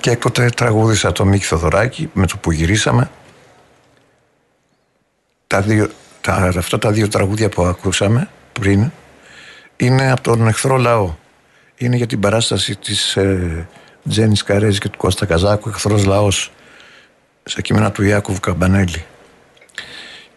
Και 0.00 0.10
έκτοτε 0.10 0.48
τραγούδισα 0.56 1.12
το 1.12 1.24
Μίκη 1.24 1.44
Θοδωράκη 1.44 2.10
με 2.12 2.26
το 2.26 2.36
που 2.36 2.52
γυρίσαμε. 2.52 3.10
Τα 5.46 5.60
δύο, 5.60 5.90
τα, 6.22 6.52
αυτά 6.56 6.78
τα 6.78 6.90
δύο 6.90 7.08
τραγούδια 7.08 7.48
που 7.48 7.62
ακούσαμε 7.62 8.28
πριν 8.52 8.90
είναι 9.76 10.10
από 10.10 10.20
τον 10.20 10.46
εχθρό 10.46 10.76
λαό. 10.76 11.14
Είναι 11.76 11.96
για 11.96 12.06
την 12.06 12.20
παράσταση 12.20 12.76
της 12.76 13.16
ε, 13.16 13.68
Τζένις 14.08 14.42
Καρέζης 14.42 14.78
και 14.78 14.88
του 14.88 14.98
Κώστα 14.98 15.26
Καζάκου, 15.26 15.68
εχθρός 15.68 16.04
λαός, 16.04 16.52
στα 17.44 17.60
κείμενα 17.60 17.92
του 17.92 18.02
Ιάκωβου 18.02 18.40
Καμπανέλη. 18.40 19.04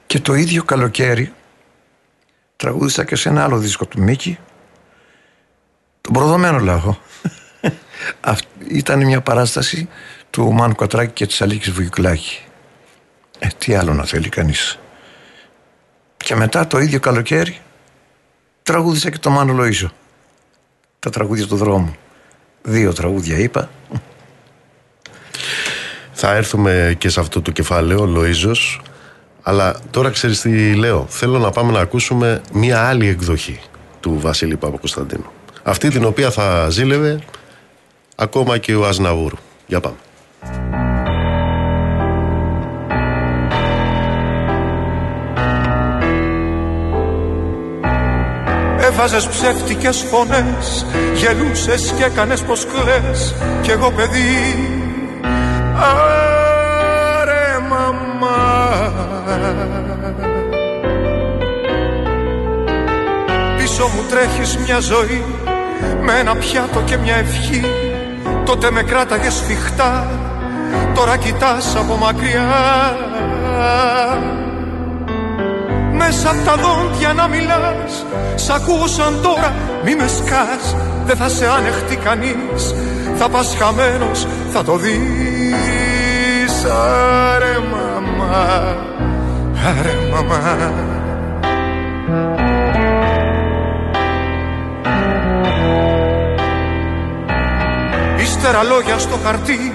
Και 0.07 0.19
το 0.19 0.33
ίδιο 0.33 0.63
καλοκαίρι 0.63 1.33
τραγούδισα 2.55 3.03
και 3.03 3.15
σε 3.15 3.29
ένα 3.29 3.43
άλλο 3.43 3.57
δίσκο 3.57 3.86
του 3.86 4.01
Μίκη, 4.01 4.38
τον 6.01 6.13
προδομένο 6.13 6.59
λαό. 6.59 6.95
Αυτή 8.21 8.47
ήταν 8.67 9.05
μια 9.05 9.21
παράσταση 9.21 9.89
του 10.29 10.53
Μάνου 10.53 10.75
Κατράκη 10.75 11.13
και 11.13 11.25
της 11.25 11.41
Αλίκης 11.41 11.71
Βουγιουκλάκη. 11.71 12.39
Ε, 13.39 13.47
τι 13.57 13.75
άλλο 13.75 13.93
να 13.93 14.05
θέλει 14.05 14.29
κανείς. 14.29 14.79
Και 16.18 16.36
μετά 16.36 16.68
το 16.68 16.80
ίδιο 16.80 16.99
καλοκαίρι 16.99 17.59
τραγούδισα 18.63 19.09
και 19.09 19.18
το 19.18 19.30
Μάνο 19.30 19.63
Λοΐζο. 19.63 19.88
Τα 20.99 21.09
τραγούδια 21.09 21.47
του 21.47 21.55
δρόμου. 21.55 21.95
Δύο 22.61 22.93
τραγούδια 22.93 23.38
είπα. 23.38 23.70
Θα 26.11 26.34
έρθουμε 26.34 26.95
και 26.97 27.09
σε 27.09 27.20
αυτό 27.20 27.41
το 27.41 27.51
κεφάλαιο, 27.51 28.13
Λοΐζος. 28.16 28.80
Αλλά 29.41 29.80
τώρα 29.91 30.09
ξέρεις 30.09 30.41
τι 30.41 30.76
λέω. 30.76 31.05
Θέλω 31.09 31.39
να 31.39 31.51
πάμε 31.51 31.72
να 31.72 31.80
ακούσουμε 31.80 32.41
μία 32.53 32.88
άλλη 32.88 33.07
εκδοχή 33.07 33.59
του 33.99 34.20
Βασίλη 34.20 34.57
Παπα-Κωνσταντίνου. 34.57 35.32
Αυτή 35.63 35.89
την 35.89 36.05
οποία 36.05 36.32
θα 36.32 36.70
ζήλευε 36.70 37.20
ακόμα 38.16 38.57
και 38.57 38.76
ο 38.76 38.86
Ασναβούρου. 38.86 39.38
Για 39.68 39.80
πάμε. 39.80 39.95
Έβαζες 48.98 49.28
ψεύτικες 49.28 50.06
φωνές 50.10 50.86
Γελούσες 51.14 51.93
και 51.98 52.04
έκανες 52.04 52.41
πως 52.41 52.66
κλαις. 52.66 53.34
Κι 53.62 53.72
εγώ 53.72 53.91
παιδί 53.91 54.70
Άρε 57.22 57.60
μαμά. 57.70 58.93
Πίσω 63.58 63.88
μου 63.88 64.04
τρέχεις 64.10 64.58
μια 64.58 64.80
ζωή 64.80 65.26
Με 66.02 66.20
ένα 66.20 66.36
πιάτο 66.36 66.82
και 66.86 66.98
μια 66.98 67.16
ευχή. 67.16 67.66
Τότε 68.46 68.72
με 68.72 68.84
κράταγες 68.84 69.34
σφιχτά 69.34 70.08
Τώρα 70.96 71.18
κοιτάς 71.18 71.76
από 71.76 71.96
μακριά 71.96 72.46
μέσα 75.98 76.30
απ' 76.30 76.46
τα 76.46 76.56
δόντια 76.56 77.14
να 77.14 77.28
μιλάς. 77.28 78.06
Σ' 78.36 78.50
ακούω 78.50 78.88
σαν 78.88 79.20
τώρα 79.22 79.54
μη 79.84 79.96
με 79.96 80.08
σκάς. 80.08 80.76
Δεν 81.06 81.18
θα 81.18 81.30
σε 81.30 81.48
ανεχτεί 81.48 81.96
κανείς. 81.96 82.76
Θα 83.18 83.30
πας 83.30 83.56
χαμένος 83.60 84.28
θα 84.54 84.64
το 84.64 84.76
δεις. 84.78 86.66
Άρε 87.34 87.58
μαμά. 87.72 88.76
Άρε 89.68 89.96
μαμά. 90.12 90.74
Ύστερα 98.18 98.64
λόγια 98.64 98.98
στο 98.98 99.18
χαρτί. 99.24 99.74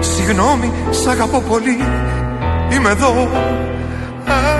Συγγνώμη, 0.00 0.72
σ' 0.90 1.06
αγαπώ 1.06 1.40
πολύ. 1.40 1.78
Είμαι 2.72 2.90
εδώ. 2.90 3.28
Άρε 4.26 4.57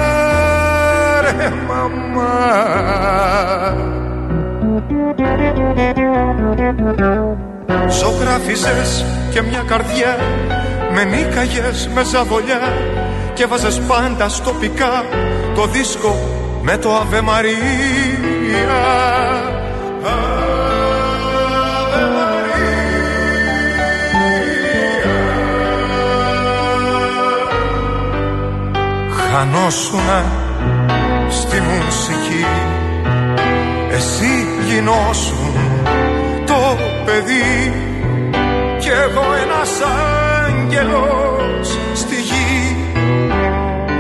μαμά. 1.69 2.39
Ζωγράφιζες 7.89 9.05
και 9.31 9.43
μια 9.43 9.63
καρδιά 9.67 10.19
Με 10.95 11.05
νίκαγες 11.05 11.89
με 11.95 12.05
ζαβολιά 12.05 12.73
Και 13.35 13.47
βάζες 13.47 13.81
πάντα 13.81 14.29
στο 14.29 14.53
πικά 14.53 15.05
Το 15.55 15.67
δίσκο 15.67 16.17
με 16.63 16.77
το 16.77 16.95
Αβε 16.95 17.21
Μαρία 17.21 17.57
Αβε 21.85 22.05
Μαρία 22.15 23.09
Χανόσουνα 29.33 30.48
στη 31.49 31.61
μουσική. 31.61 32.45
Εσύ 33.91 34.47
γινώσουν 34.69 35.53
το 36.47 36.77
παιδί. 37.05 37.73
Κι 38.79 38.89
εγώ 38.89 39.25
ένας 39.43 39.71
άγγελος 40.47 41.79
στη 41.95 42.15
γη. 42.15 42.77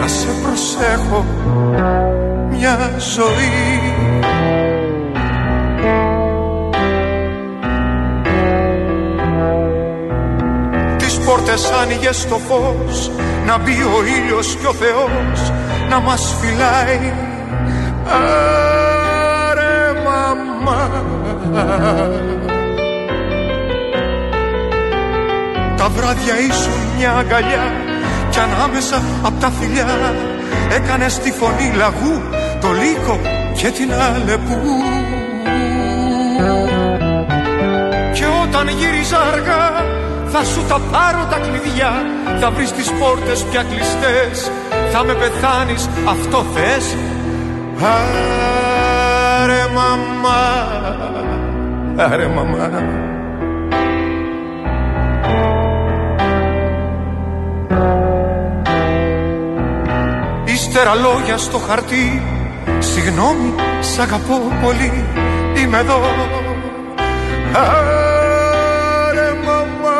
Να 0.00 0.06
σε 0.06 0.28
προσέχω 0.42 1.24
μια 2.50 2.90
ζωή. 2.98 3.92
Τις 10.96 11.18
πόρτες 11.18 11.70
άνοιγες 11.82 12.16
στο 12.16 12.38
φως 12.48 13.10
Να 13.46 13.58
μπει 13.58 13.72
ο 13.72 14.04
ήλιος 14.18 14.56
και 14.60 14.66
ο 14.66 14.72
Θεός 14.72 15.52
Να 15.88 16.00
μας 16.00 16.34
φυλάει 16.40 17.27
Άρε 19.48 19.92
μαμά. 20.04 20.90
Τα 25.76 25.88
βράδια 25.88 26.38
ήσουν 26.48 26.72
μια 26.96 27.12
αγκαλιά 27.12 27.72
Κι 28.30 28.38
ανάμεσα 28.38 29.02
απ' 29.22 29.40
τα 29.40 29.50
φιλιά 29.60 30.14
Έκανες 30.70 31.18
τη 31.18 31.32
φωνή 31.32 31.72
λαγού 31.76 32.22
Το 32.60 32.68
λύκο 32.72 33.20
και 33.56 33.70
την 33.70 33.92
αλεπού. 33.92 34.58
Και 38.12 38.24
όταν 38.42 38.68
γύριζα 38.68 39.20
αργά 39.32 39.86
θα 40.32 40.44
σου 40.44 40.64
τα 40.68 40.80
πάρω 40.92 41.26
τα 41.30 41.38
κλειδιά 41.38 41.92
Θα 42.40 42.50
βρεις 42.50 42.72
τις 42.72 42.90
πόρτες 43.00 43.42
πια 43.50 43.62
κλειστές 43.62 44.50
Θα 44.92 45.04
με 45.04 45.12
πεθάνεις 45.12 45.88
αυτό 46.08 46.44
θες 46.54 46.96
Άρε 47.80 49.66
μαμά. 49.74 50.42
Άρε 51.96 52.26
μαμά. 52.26 52.70
Ύστερα 60.44 60.94
λόγια 60.94 61.36
στο 61.36 61.58
χαρτί. 61.58 62.22
Συγγνώμη, 62.78 63.54
σ' 63.80 63.98
αγαπώ 63.98 64.40
πολύ. 64.62 65.04
Είμαι 65.56 65.78
εδώ. 65.78 66.00
Άρε 67.52 69.32
μαμά. 69.44 69.96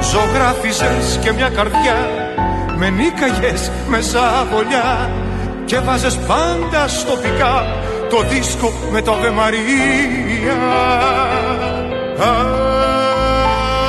Ζωγράφιζες 0.00 1.18
και 1.22 1.32
μια 1.32 1.48
καρδιά 1.48 2.19
Με 2.80 2.90
νίκαγες 2.90 3.70
με 3.88 4.00
ζαβολιά 4.00 5.10
Και 5.64 5.78
βάζες 5.78 6.16
πάντα 6.16 6.88
στο 6.88 7.12
πικά 7.12 7.66
Το 8.10 8.22
δίσκο 8.28 8.72
με 8.92 9.02
το 9.02 9.12
Αβε 9.12 9.30
Μαρία 9.30 10.56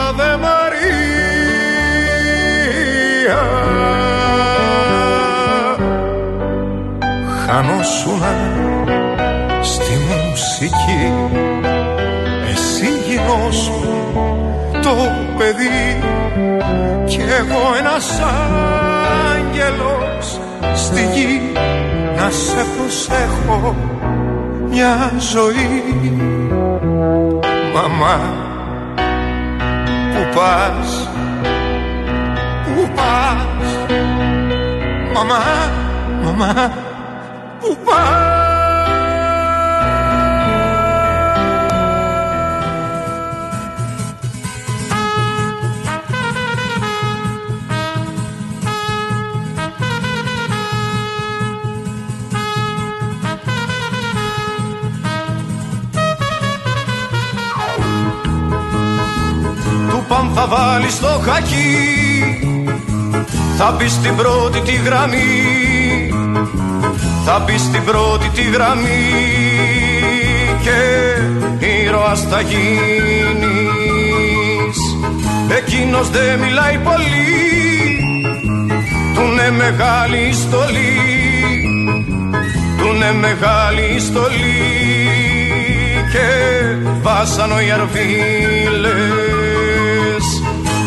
Αβε 0.09 0.37
Μαρία 0.37 0.61
Χανόσουνα 7.45 8.35
στη 9.61 9.93
μουσική 10.09 11.13
Εσύ 12.51 12.89
γινώσουν 13.07 13.85
το 14.81 14.95
παιδί 15.37 16.10
Κι 17.11 17.19
εγώ 17.19 17.75
ένας 17.79 18.21
άγγελος 19.33 20.39
στη 20.73 21.09
γη 21.13 21.41
Να 22.15 22.29
σε 22.29 22.65
προσέχω 22.77 23.75
μια 24.69 25.11
ζωή. 25.17 26.19
Μαμά 27.73 28.19
Πού 30.13 30.35
πας 30.35 31.09
Πού 32.63 32.89
πας. 32.95 33.87
Μαμά 35.13 35.39
Μαμά 36.23 36.71
θα 60.35 60.47
βάλεις 60.47 60.99
το 60.99 61.07
χακί. 61.07 61.75
Θα 63.57 63.75
μπει 63.77 63.87
στην 63.87 64.15
πρώτη 64.15 64.59
τη 64.59 64.71
γραμμή. 64.71 66.09
Θα 67.25 67.39
μπει 67.39 67.57
στην 67.57 67.83
πρώτη 67.83 68.29
τη 68.29 68.41
γραμμή. 68.41 69.03
Και 70.61 70.79
ήρωας 71.65 72.21
θα 72.29 72.41
γίνεις. 72.41 72.71
Εκείνος 75.57 76.09
δεν 76.09 76.39
μιλάει 76.39 76.77
πολύ. 76.77 77.99
Του 79.13 79.21
είναι 79.21 79.51
μεγάλη 79.51 80.33
στολή. 80.33 80.97
Του 82.77 82.87
είναι 82.95 83.11
μεγάλη 83.19 83.99
στολή. 83.99 84.79
Και 86.11 86.27
βάσανο 87.01 87.59
οι 87.59 87.71
αρβίλες 87.71 89.31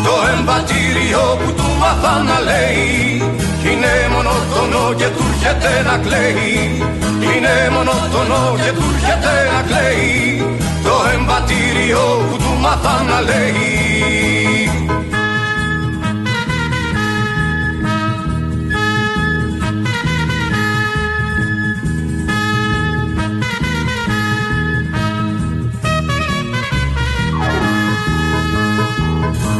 το 0.05 0.15
εμβατήριο 0.35 1.23
που 1.39 1.49
του 1.57 1.67
μάθα 1.81 2.13
να 2.29 2.37
λέει. 2.49 2.85
Είναι 3.69 3.93
μονοτονό 4.13 4.93
και 4.99 5.07
του 5.15 5.25
έρχεται 5.33 5.71
να 5.87 5.95
κλαίει. 6.05 6.53
Είναι 7.27 7.55
μονοτονό 7.75 8.43
και 8.63 8.71
του 8.77 8.87
έρχεται 8.95 9.33
να 9.53 9.61
κλαίει. 9.69 10.13
Το 10.87 10.95
εμβατήριο 11.15 12.03
που 12.29 12.37
του 12.37 12.53
μάθα 12.63 12.95
να 13.09 13.17
λέει 13.29 14.54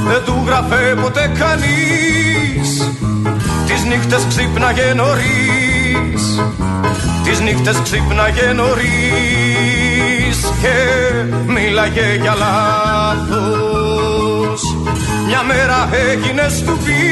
δεν 0.08 0.24
του 0.26 0.44
γραφέ 0.46 0.96
ποτέ 1.02 1.32
κανείς. 1.40 2.92
Τις 3.66 3.84
νύχτες 3.84 4.26
ξύπναγε 4.28 4.94
νωρίς. 4.96 6.42
Τις 7.24 7.40
νύχτες 7.40 7.80
ξύπναγε 7.84 8.52
νωρίς 8.56 10.38
Και 10.62 10.74
μίλαγε 11.48 12.18
για 12.22 12.36
λάθος. 12.44 13.56
Μια 15.28 15.44
μέρα 15.44 15.90
έγινε 16.12 16.48
στουπί 16.50 17.04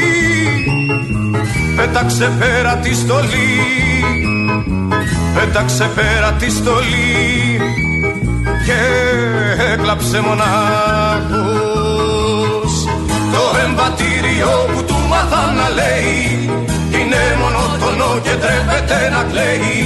Πέταξε 1.76 2.32
πέρα 2.38 2.76
τη 2.76 2.94
στολή. 2.94 3.60
Πέταξε 5.34 5.90
πέρα 5.94 6.32
τη 6.32 6.50
στολή 6.50 7.60
Και 8.64 8.78
έκλαψε 9.72 10.20
μονάχος 10.20 11.73
Το 13.54 13.60
εμβατήριο 13.60 14.52
που 14.72 14.84
του 14.84 14.98
μάθα 15.10 15.42
να 15.58 15.68
λέει. 15.78 16.16
Είναι 16.98 17.22
μονότονο 17.40 18.10
και 18.24 18.34
τρέπεται 18.42 18.98
να 19.14 19.22
κλαίει. 19.30 19.78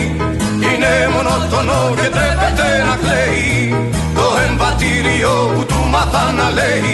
Είναι 0.66 0.92
μονότονο 1.14 1.80
και 1.98 2.08
τρέπεται 2.16 2.68
να 2.88 2.94
κλαίει. 3.02 3.50
Το 4.18 4.26
εμβατήριο 4.46 5.34
που 5.54 5.62
του 5.70 5.80
μάθα 5.92 6.24
να 6.38 6.48
λέει. 6.58 6.86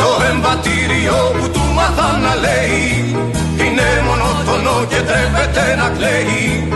Το 0.00 0.10
εμβατήριο 0.30 1.18
που 1.38 1.46
του 1.54 1.64
μάθα 1.76 2.08
να 2.24 2.32
λέει. 2.44 2.82
Είναι 3.62 3.88
μονότονο 4.08 4.74
και 4.90 5.00
τρέπεται 5.08 5.64
να 5.80 5.88
κλαίει 5.96 6.68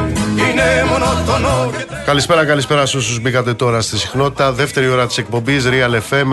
Είναι 0.62 0.84
μονότονο 0.84 1.70
και 1.70 1.76
τρέπεται 1.76 2.02
Καλησπέρα, 2.06 2.44
καλησπέρα 2.44 2.86
σε 2.86 2.96
όσους 2.96 3.20
μπήκατε 3.20 3.54
τώρα 3.54 3.80
στη 3.80 3.98
συχνότητα. 3.98 4.52
Δεύτερη 4.52 4.88
ώρα 4.88 5.06
της 5.06 5.18
εκπομπής 5.18 5.64
Real 5.66 6.00
FM 6.10 6.32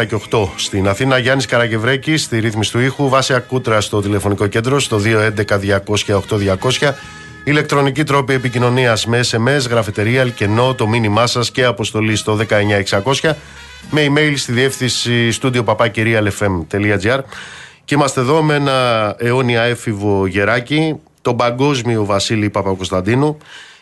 97 0.00 0.06
και 0.06 0.14
8 0.30 0.48
στην 0.56 0.88
Αθήνα. 0.88 1.18
Γιάννης 1.18 1.46
Καραγευρέκης 1.46 2.22
στη 2.22 2.38
ρύθμιση 2.38 2.72
του 2.72 2.80
ήχου. 2.80 3.08
Βάση 3.08 3.34
Ακούτρα 3.34 3.80
στο 3.80 4.00
τηλεφωνικό 4.00 4.46
κέντρο 4.46 4.80
στο 4.80 5.00
211-200-8200. 5.04 6.92
Ηλεκτρονική 7.44 8.04
τρόπη 8.04 8.32
επικοινωνίας 8.32 9.06
με 9.06 9.20
SMS, 9.30 9.68
γραφετερία, 9.70 10.20
αλκενό, 10.20 10.74
το 10.74 10.88
μήνυμά 10.88 11.26
σας 11.26 11.50
και 11.50 11.64
αποστολή 11.64 12.16
στο 12.16 12.38
19600. 13.20 13.36
Με 13.90 14.06
email 14.08 14.32
στη 14.36 14.52
διεύθυνση 14.52 15.30
στούντιο 15.30 15.64
papakirialfm.gr. 15.66 17.20
Και 17.84 17.94
είμαστε 17.94 18.20
εδώ 18.20 18.42
με 18.42 18.54
ένα 18.54 19.14
αιώνια 19.18 19.62
έφηβο 19.62 20.26
γεράκι, 20.26 20.96
τον 21.22 21.36
παγκόσμιο 21.36 22.04
Βασίλη 22.04 22.50
Παπακοσταντίνου. 22.50 23.38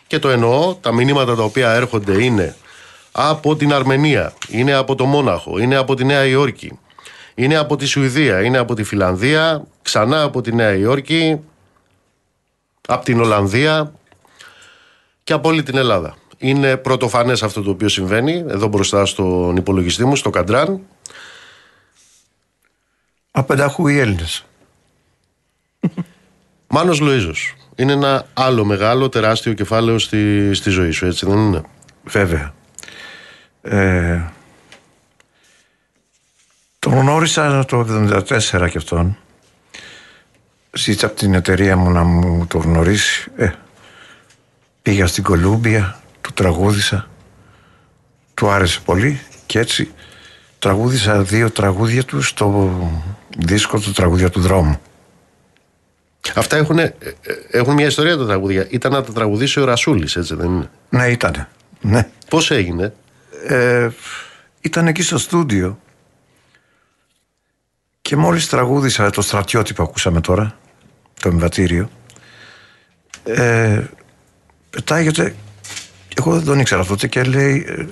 Και 0.09 0.19
το 0.19 0.29
εννοώ, 0.29 0.75
τα 0.75 0.91
μηνύματα 0.93 1.35
τα 1.35 1.43
οποία 1.43 1.71
έρχονται 1.71 2.23
είναι 2.23 2.55
από 3.11 3.55
την 3.55 3.73
Αρμενία, 3.73 4.33
είναι 4.49 4.73
από 4.73 4.95
το 4.95 5.05
Μόναχο, 5.05 5.59
είναι 5.59 5.75
από 5.75 5.95
τη 5.95 6.05
Νέα 6.05 6.25
Υόρκη, 6.25 6.79
είναι 7.35 7.55
από 7.55 7.75
τη 7.75 7.85
Σουηδία, 7.85 8.41
είναι 8.43 8.57
από 8.57 8.73
τη 8.73 8.83
Φιλανδία, 8.83 9.63
ξανά 9.81 10.21
από 10.21 10.41
τη 10.41 10.55
Νέα 10.55 10.73
Υόρκη, 10.73 11.39
από 12.87 13.05
την 13.05 13.19
Ολλανδία 13.19 13.93
και 15.23 15.33
από 15.33 15.49
όλη 15.49 15.63
την 15.63 15.77
Ελλάδα. 15.77 16.15
Είναι 16.37 16.77
πρωτοφανές 16.77 17.43
αυτό 17.43 17.61
το 17.61 17.69
οποίο 17.69 17.89
συμβαίνει 17.89 18.45
εδώ 18.47 18.67
μπροστά 18.67 19.05
στον 19.05 19.55
υπολογιστή 19.55 20.05
μου, 20.05 20.15
στο 20.15 20.29
Καντράν. 20.29 20.79
Απενταχού 23.31 23.87
οι 23.87 23.99
Έλληνες. 23.99 24.45
Μάνος 26.67 26.99
Λοΐζος. 27.01 27.58
Είναι 27.79 27.91
ένα 27.91 28.25
άλλο 28.33 28.65
μεγάλο, 28.65 29.09
τεράστιο 29.09 29.53
κεφάλαιο 29.53 29.99
στη, 29.99 30.53
στη 30.53 30.69
ζωή 30.69 30.91
σου, 30.91 31.05
έτσι 31.05 31.25
δεν 31.25 31.37
είναι; 31.37 31.61
Βέβαια. 32.03 32.53
Ε, 33.61 34.21
τον 36.79 36.93
γνώρισα 36.93 37.65
το 37.65 37.79
1974 37.79 38.69
και 38.69 38.77
αυτόν. 38.77 39.17
Ζήτησα 40.71 41.05
από 41.05 41.15
την 41.15 41.33
εταιρεία 41.33 41.77
μου 41.77 41.89
να 41.89 42.03
μου 42.03 42.45
το 42.47 42.57
γνωρίσει. 42.57 43.31
Ε, 43.35 43.51
πήγα 44.81 45.07
στην 45.07 45.23
Κολούμπια, 45.23 45.99
του 46.21 46.33
τραγούδισα. 46.33 47.07
Του 48.33 48.49
άρεσε 48.49 48.79
πολύ 48.85 49.21
και 49.45 49.59
έτσι 49.59 49.91
τραγούδισα 50.59 51.21
δύο 51.21 51.51
τραγούδια 51.51 52.03
του 52.03 52.21
στο 52.21 52.79
δίσκο 53.37 53.79
του 53.79 53.91
τραγούδια 53.91 54.29
του 54.29 54.41
δρόμου. 54.41 54.79
Αυτά 56.35 56.57
έχουν, 56.57 56.79
ε, 56.79 56.95
ε, 57.21 57.33
έχουν 57.51 57.73
μια 57.73 57.85
ιστορία 57.85 58.17
τα 58.17 58.25
τραγούδια. 58.25 58.67
Ήταν 58.69 58.91
να 58.91 59.03
τα 59.03 59.13
τραγουδήσει 59.13 59.59
ο 59.59 59.63
Ρασούλης, 59.63 60.15
έτσι 60.15 60.35
δεν 60.35 60.51
είναι; 60.51 60.69
Ναι, 60.89 61.07
ήτανε. 61.07 61.47
Ναι. 61.81 62.09
Πώς 62.29 62.51
έγινε; 62.51 62.93
Ε, 63.47 63.89
ήταν 64.61 64.87
εκεί 64.87 65.01
στο 65.01 65.17
στούντιο 65.17 65.79
και 68.01 68.15
μόλις 68.15 68.49
τραγούδισα 68.49 69.09
το 69.09 69.21
στρατιώτη 69.21 69.73
που 69.73 69.83
ακούσαμε 69.83 70.21
τώρα, 70.21 70.57
το 71.21 71.29
εμβατήριο, 71.29 71.89
ε, 73.23 73.83
πετάγεται, 74.69 75.35
εγώ 76.15 76.33
δεν 76.33 76.45
τον 76.45 76.59
ήξερα 76.59 76.85
τότε 76.85 77.07
και 77.07 77.23
λέει 77.23 77.65
ε, 77.67 77.85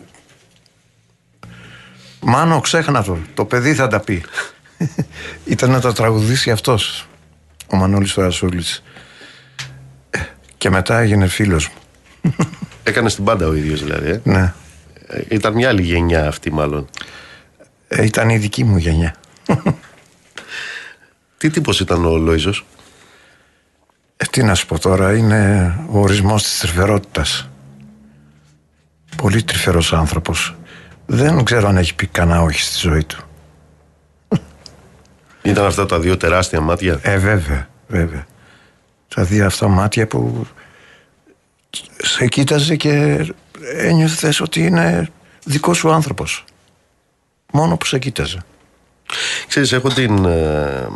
Μάνο 2.22 2.62
ξέχνα 2.62 3.04
το, 3.04 3.18
το 3.34 3.46
παιδί 3.46 3.74
θα 3.74 3.88
τα 3.88 4.00
πει. 4.00 4.24
ήταν 5.46 5.72
να 5.72 5.82
τα 5.82 5.94
τραγουδήσει 5.94 6.52
αυτός, 6.52 7.08
ο 7.68 7.76
Μανώλης 7.78 8.12
Φαρασούλης. 8.12 8.84
Ε, 10.10 10.20
Και 10.58 10.70
μετά 10.70 11.00
έγινε 11.00 11.28
φίλος 11.28 11.70
μου. 11.70 11.76
Έκανε 12.84 13.10
την 13.10 13.24
πάντα 13.24 13.48
ο 13.48 13.56
ίδιος 13.56 13.84
δηλαδή. 13.84 14.10
Ε. 14.10 14.22
Ναι. 14.24 14.54
Ε, 15.08 15.22
Ήταν 15.30 15.54
μια 15.54 15.70
άλλη 15.70 15.82
γενιά 15.82 16.28
αυτή 16.28 16.52
μάλλον. 16.52 16.88
Ε, 17.88 18.06
ήταν 18.06 18.30
η 18.30 18.38
δική 18.38 18.64
μου 18.64 18.78
γενιά. 18.78 19.16
Τι 21.38 21.50
τύπος 21.50 21.80
ήταν 21.80 22.06
ο 22.06 22.18
Λόιζος; 22.18 22.66
Ε, 24.18 24.26
τι 24.26 24.44
να 24.44 24.56
σου 24.56 24.66
πω 24.66 24.80
τώρα, 24.80 25.16
είναι 25.16 25.74
ο 25.90 26.00
ορισμός 26.00 26.44
της 26.44 26.60
τρυφερότητας. 26.60 27.50
Πολύ 29.16 29.44
τρυφερός 29.44 29.94
άνθρωπος. 29.94 30.56
Δεν 31.06 31.44
ξέρω 31.44 31.68
αν 31.68 31.78
έχει 31.78 31.96
πει 31.96 32.08
κανένα 32.08 32.42
όχι 32.42 32.62
στη 32.62 32.78
ζωή 32.88 33.04
του. 33.04 33.27
Ήταν 35.50 35.66
αυτά 35.66 35.86
τα 35.86 36.00
δύο 36.00 36.18
τεράστια 36.18 36.62
μάτια. 36.62 37.00
Ε, 37.02 37.18
βέβαια, 37.18 37.70
βέβαια. 37.88 38.26
Τα 39.16 39.24
δύο 39.24 39.46
αυτά 39.46 39.68
μάτια 39.68 40.08
που 40.08 40.48
σε 41.98 42.28
κοίταζε 42.28 42.76
και 42.76 43.26
ένιωθες 43.76 44.40
ότι 44.40 44.60
είναι 44.66 45.10
δικός 45.44 45.78
σου 45.78 45.92
άνθρωπος. 45.92 46.44
Μόνο 47.52 47.78
που 47.78 47.86
σε 47.86 48.00
κοίταζε. 48.00 48.40
Ξέρεις, 49.48 49.72
έχω 49.72 49.90
την, 49.90 50.26
ε, 50.26 50.88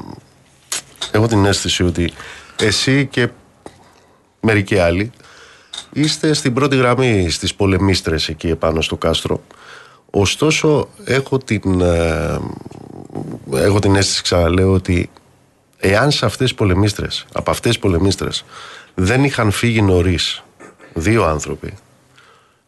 έχω 1.11 1.27
την 1.27 1.45
αίσθηση 1.45 1.83
ότι 1.83 2.11
εσύ 2.59 3.05
και 3.05 3.29
μερικοί 4.39 4.77
άλλοι 4.77 5.11
είστε 5.93 6.33
στην 6.33 6.53
πρώτη 6.53 6.75
γραμμή 6.75 7.29
στις 7.29 7.55
πολεμίστρες 7.55 8.29
εκεί 8.29 8.47
επάνω 8.47 8.81
στο 8.81 8.97
κάστρο. 8.97 9.43
Ωστόσο, 10.09 10.89
έχω 11.03 11.37
την, 11.37 11.81
ε, 11.81 12.39
έχω 13.53 13.79
την 13.79 13.95
αίσθηση, 13.95 14.21
ξαναλέω, 14.21 14.73
ότι 14.73 15.09
εάν 15.77 16.11
σε 16.11 16.25
αυτές 16.25 16.47
τις 16.47 16.57
πολεμίστρες, 16.57 17.25
από 17.33 17.51
αυτές 17.51 17.71
τις 17.71 17.79
πολεμίστρες, 17.79 18.45
δεν 18.93 19.23
είχαν 19.23 19.51
φύγει 19.51 19.81
νωρίς 19.81 20.43
δύο 20.93 21.25
άνθρωποι, 21.25 21.73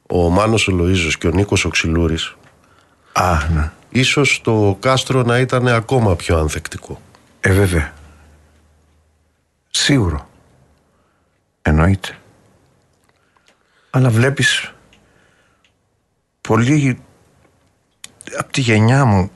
ο 0.08 0.30
Μάνος 0.30 0.68
ο 0.68 0.78
Λοΐζος 0.80 1.14
και 1.20 1.28
ο 1.28 1.32
Νίκος 1.32 1.66
ο 1.66 1.70
Ξυλούρης, 1.70 2.36
Α, 3.14 3.38
ναι. 3.54 3.72
ίσως 3.90 4.42
το 4.44 4.78
κάστρο 4.80 5.22
να 5.22 5.40
ήταν 5.40 5.68
ακόμα 5.68 6.16
πιο 6.16 6.38
ανθεκτικό. 6.38 7.02
Ε, 7.40 7.52
βέβαια. 7.52 7.94
Σίγουρο. 9.70 10.30
Εννοείται. 11.62 12.18
Αλλά 13.90 14.10
βλέπεις 14.10 14.72
πολύ 16.42 17.00
από 18.38 18.52
τη 18.52 18.62
γενιά 18.62 19.06
μου 19.06 19.32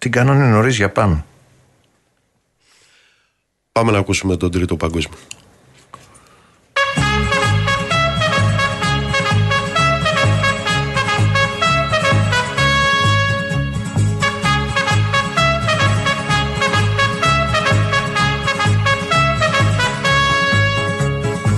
την 0.00 0.10
κάνανε 0.10 0.46
νωρίς 0.46 0.76
για 0.76 0.90
πάνω. 0.90 1.24
Πάμε 3.72 3.90
να 3.92 3.98
ακούσουμε 3.98 4.36
τον 4.36 4.50
τρίτο 4.50 4.76
παγκόσμιο. 4.76 5.18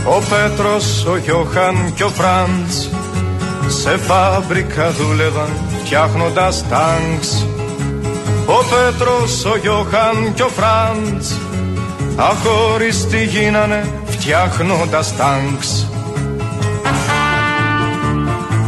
Ο 0.06 0.22
Πέτρος, 0.30 1.04
ο 1.06 1.16
Γιώχαν 1.16 1.94
και 1.94 2.04
ο 2.04 2.08
Φραντς 2.08 2.90
σε 3.66 3.96
φάμπρικα 3.96 4.90
δούλευαν 4.90 5.50
φτιάχνοντας 5.84 6.68
τάγκς 6.68 7.46
ο 8.62 8.64
Πέτρος, 8.64 9.44
ο 9.44 9.56
Γιώχαν 9.56 10.32
και 10.34 10.42
ο 10.42 10.48
Φραντς 10.48 11.38
αχώριστοι 12.16 13.24
γίνανε 13.24 14.02
φτιάχνοντας 14.06 15.16
τάγκς. 15.16 15.86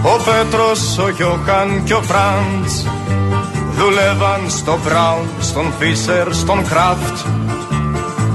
Ο 0.02 0.22
Πέτρος, 0.24 0.98
ο 0.98 1.08
Γιώχαν 1.08 1.82
και 1.84 1.94
ο 1.94 2.02
Φραντς 2.02 2.86
Δουλεύαν 3.76 4.50
στο 4.50 4.78
Μπράουν, 4.84 5.28
στον 5.40 5.72
Φίσερ, 5.78 6.34
στον 6.34 6.68
Κράφτ. 6.68 7.26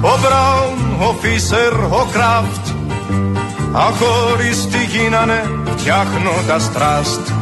Ο 0.01 0.19
Μπράουν, 0.21 1.09
ο 1.09 1.15
Φίσερ, 1.21 1.73
ο 1.73 2.07
Κράφτ 2.11 2.65
Αχώριστοι 3.73 4.83
γίνανε 4.83 5.43
φτιάχνοντας 5.77 6.71
τραστ 6.71 7.38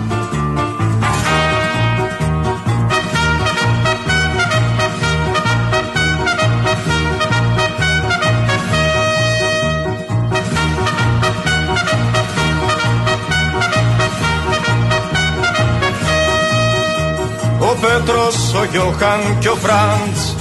Πέτρος, 18.08 18.54
ο 18.54 18.64
Γιώχαν 18.72 19.38
και 19.40 19.50
ο 19.50 19.56
Φραντς. 19.56 20.36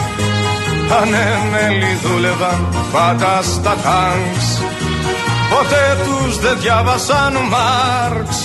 Ανέμελοι 1.01 1.99
δούλευαν 2.03 2.69
πάντα 2.93 3.43
στα 3.43 3.77
τάγκς. 3.85 4.61
Ποτέ 5.51 5.97
τους 6.05 6.39
δεν 6.39 6.59
διάβασαν 6.61 7.33
Μάρξ. 7.33 8.37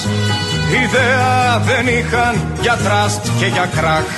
Ιδέα 0.83 1.61
δεν 1.65 1.87
είχαν 1.87 2.35
για 2.61 2.77
τραστ 2.83 3.27
και 3.39 3.45
για 3.45 3.69
κράχ. 3.75 4.09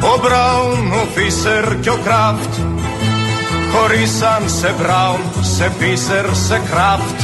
Ο 0.00 0.18
Μπράουν, 0.20 0.92
ο 0.92 1.06
Φίσερ 1.14 1.80
και 1.80 1.90
ο 1.90 1.98
Κράφτ 2.04 2.54
Χωρίσαν 3.72 4.42
σε 4.58 4.74
Μπράουν, 4.78 5.20
σε 5.56 5.72
Φίσερ, 5.78 6.34
σε 6.34 6.60
Κράφτ. 6.70 7.20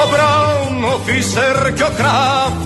Ο 0.00 0.08
Μπράουν, 0.10 0.84
ο 0.84 0.98
Φίσερ 1.04 1.72
και 1.72 1.82
ο 1.82 1.92
Κράφτ 1.96 2.65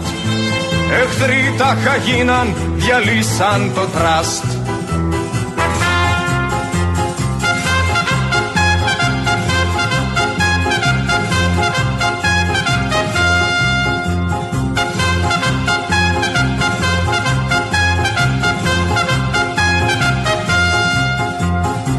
Εχθροί 0.92 1.54
τα 1.58 1.76
γίναν, 2.04 2.54
διαλύσαν 2.76 3.70
το 3.74 3.80
τραστ. 3.80 4.44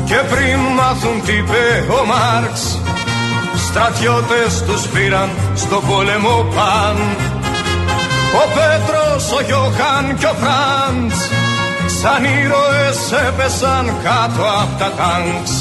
Και 0.05 0.17
πριν 0.29 0.59
μάθουν 0.75 1.21
τι 1.25 1.33
είπε 1.33 1.93
ο 2.01 2.05
Μάρξ 2.05 2.79
Στρατιώτες 3.67 4.63
τους 4.67 4.87
πήραν 4.87 5.29
στο 5.55 5.81
πόλεμο 5.87 6.45
παν 6.55 6.97
Ο 8.39 8.43
Πέτρος, 8.55 9.31
ο 9.37 9.41
Γιώχαν 9.47 10.17
και 10.19 10.25
ο 10.25 10.35
Φραντς 10.41 11.19
Σαν 12.01 12.23
ήρωες 12.23 12.99
έπεσαν 13.27 13.85
κάτω 14.03 14.43
από 14.61 14.73
τα 14.79 14.91
τάγκς. 14.97 15.53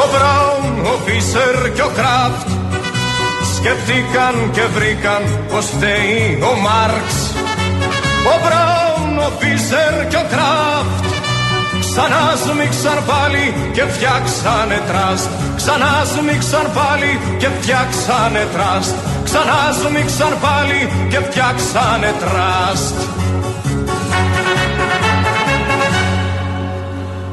Ο 0.00 0.04
Μπράουν, 0.10 0.74
ο 0.92 0.98
Φίσερ 1.04 1.72
και 1.72 1.82
ο 1.82 1.90
Κράφτ 1.98 2.48
Σκεφτήκαν 3.56 4.50
και 4.52 4.64
βρήκαν 4.74 5.22
πως 5.50 5.66
φταίει 5.66 6.42
ο 6.50 6.52
Μάρξ. 6.64 7.08
Ο 8.32 8.34
Μπράουν, 8.42 9.18
ο 9.18 9.30
Φίσερ 9.38 10.06
και 10.08 10.16
ο 10.16 10.26
Κράφτ 10.32 11.04
Ξανά 11.80 12.24
σμίξαν 12.44 12.98
πάλι 13.10 13.44
και 13.72 13.84
φτιάξανε 13.94 14.78
τραστ. 14.88 15.30
Ξανά 15.56 15.94
σμίξαν 16.12 16.66
πάλι 16.78 17.10
και 17.38 17.48
φτιάξανε 17.56 18.46
τραστ 18.54 18.94
Ξανά 19.38 19.72
σμίξαν 19.72 20.40
πάλι 20.40 21.08
και 21.10 21.18
φτιάξανε 21.18 22.14
τραστ 22.20 22.94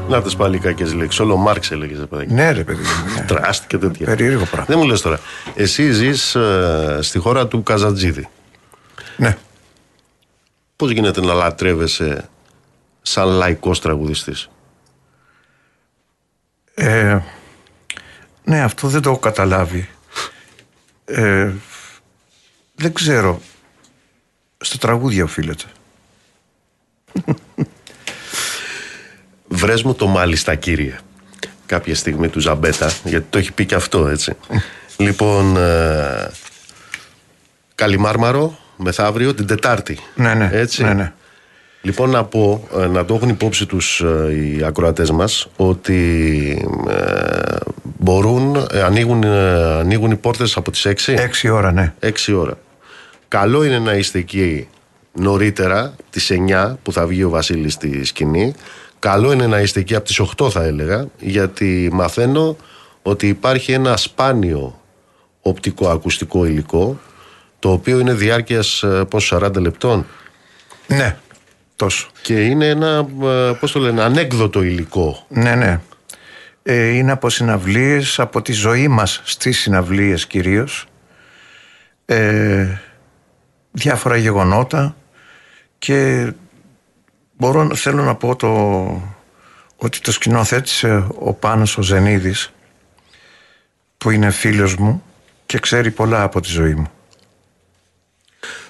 Να 0.08 0.22
τις 0.22 0.36
πάλι 0.36 0.58
κακές 0.58 0.94
λέξεις. 0.94 1.20
Όλο 1.20 1.36
Μάρξ 1.36 1.70
έλεγες, 1.70 2.06
παιδάκι. 2.10 2.32
Ναι, 2.32 2.50
ρε 2.50 2.64
παιδί 2.64 2.82
μου. 2.82 3.14
ναι. 3.14 3.24
Τραστ 3.26 3.66
και 3.66 3.78
τέτοια. 3.78 4.06
Περίεργο 4.06 4.44
πράγμα. 4.44 4.64
Δεν 4.68 4.78
μου 4.78 4.84
λες 4.84 5.00
τώρα. 5.00 5.20
Εσύ 5.54 5.90
ζεις 5.90 6.36
στη 7.00 7.18
χώρα 7.18 7.46
του 7.46 7.62
Καζατζίδη. 7.62 8.28
Ναι. 9.16 9.36
Πώς 10.76 10.90
γίνεται 10.90 11.20
να 11.20 11.34
λατρεύεσαι 11.34 12.28
σαν 13.02 13.28
λαϊκός 13.28 13.80
τραγουδιστής; 13.80 14.50
Ε, 16.74 17.18
ναι, 18.44 18.62
αυτό 18.62 18.88
δεν 18.88 19.02
το 19.02 19.10
έχω 19.10 19.18
καταλάβει. 19.18 19.88
Ε, 21.04 21.50
δεν 22.84 22.92
ξέρω. 22.92 23.40
Στο 24.60 24.78
τραγούδι 24.78 25.22
οφείλεται. 25.22 25.64
Βρες 29.48 29.82
μου 29.82 29.94
το 29.94 30.06
μάλιστα 30.06 30.54
κύριε 30.54 30.98
Κάποια 31.66 31.94
στιγμή 31.94 32.28
του 32.28 32.40
Ζαμπέτα 32.40 32.92
Γιατί 33.04 33.26
το 33.30 33.38
έχει 33.38 33.52
πει 33.52 33.66
και 33.66 33.74
αυτό 33.74 34.06
έτσι 34.06 34.36
Λοιπόν 35.06 35.56
ε, 35.56 36.30
Καλιμάρμαρο 37.74 38.58
Μεθαύριο 38.76 39.34
την 39.34 39.46
Τετάρτη 39.46 39.98
Ναι, 40.14 40.34
ναι. 40.34 40.50
Έτσι 40.52 40.84
ναι, 40.84 40.92
ναι. 40.92 41.12
Λοιπόν 41.82 42.10
να 42.10 42.24
πω 42.24 42.68
ε, 42.78 42.86
Να 42.86 43.04
το 43.04 43.14
έχουν 43.14 43.28
υπόψη 43.28 43.66
τους 43.66 44.00
ε, 44.00 44.34
Οι 44.34 44.64
ακροατές 44.64 45.10
μας 45.10 45.48
Ότι 45.56 46.68
ε, 46.88 47.56
Μπορούν 47.82 48.66
ε, 48.72 48.82
ανοίγουν, 48.82 49.22
ε, 49.22 49.78
ανοίγουν 49.78 50.10
οι 50.10 50.16
πόρτες 50.16 50.56
από 50.56 50.70
τις 50.70 50.86
6 50.86 50.92
Έξι 51.06 51.48
ώρα, 51.48 51.72
ναι. 51.72 51.94
6 52.00 52.10
ώρα. 52.36 52.58
Καλό 53.28 53.64
είναι 53.64 53.78
να 53.78 53.92
είστε 53.92 54.18
εκεί 54.18 54.68
νωρίτερα, 55.12 55.94
τις 56.10 56.30
9 56.48 56.76
που 56.82 56.92
θα 56.92 57.06
βγει 57.06 57.24
ο 57.24 57.28
Βασίλης 57.30 57.72
στη 57.72 58.04
σκηνή. 58.04 58.54
Καλό 58.98 59.32
είναι 59.32 59.46
να 59.46 59.60
είστε 59.60 59.80
εκεί 59.80 59.94
από 59.94 60.04
τις 60.04 60.20
8 60.36 60.50
θα 60.50 60.62
έλεγα, 60.62 61.06
γιατί 61.20 61.88
μαθαίνω 61.92 62.56
ότι 63.02 63.28
υπάρχει 63.28 63.72
ένα 63.72 63.96
σπάνιο 63.96 64.80
οπτικοακουστικό 65.40 66.44
υλικό, 66.46 67.00
το 67.58 67.72
οποίο 67.72 67.98
είναι 67.98 68.12
διάρκειας 68.12 68.82
ε, 68.82 69.04
πόσο 69.10 69.38
40 69.42 69.54
λεπτών 69.56 70.06
Ναι, 70.86 71.16
τόσο. 71.76 72.08
και 72.22 72.44
είναι 72.44 72.68
ένα, 72.68 73.06
ε, 73.22 73.52
πώς 73.60 73.72
το 73.72 73.80
λένε, 73.80 74.02
ανέκδοτο 74.02 74.62
υλικό. 74.62 75.26
Ναι, 75.28 75.54
ναι. 75.54 75.80
Ε, 76.62 76.88
είναι 76.88 77.12
από 77.12 77.30
συναυλίες, 77.30 78.20
από 78.20 78.42
τη 78.42 78.52
ζωή 78.52 78.88
μας 78.88 79.20
στις 79.24 79.58
συναυλίες 79.58 80.26
κυρίως. 80.26 80.86
Ε, 82.06 82.66
διάφορα 83.76 84.16
γεγονότα 84.16 84.96
και 85.78 86.30
μπορώ, 87.36 87.74
θέλω 87.74 88.02
να 88.02 88.14
πω 88.14 88.36
το, 88.36 88.50
ότι 89.76 90.00
το 90.00 90.12
σκηνοθέτησε 90.12 91.06
ο 91.18 91.32
Πάνος 91.32 91.78
ο 91.78 91.82
Ζενίδης 91.82 92.52
που 93.98 94.10
είναι 94.10 94.30
φίλος 94.30 94.76
μου 94.76 95.02
και 95.46 95.58
ξέρει 95.58 95.90
πολλά 95.90 96.22
από 96.22 96.40
τη 96.40 96.48
ζωή 96.48 96.74
μου. 96.74 96.90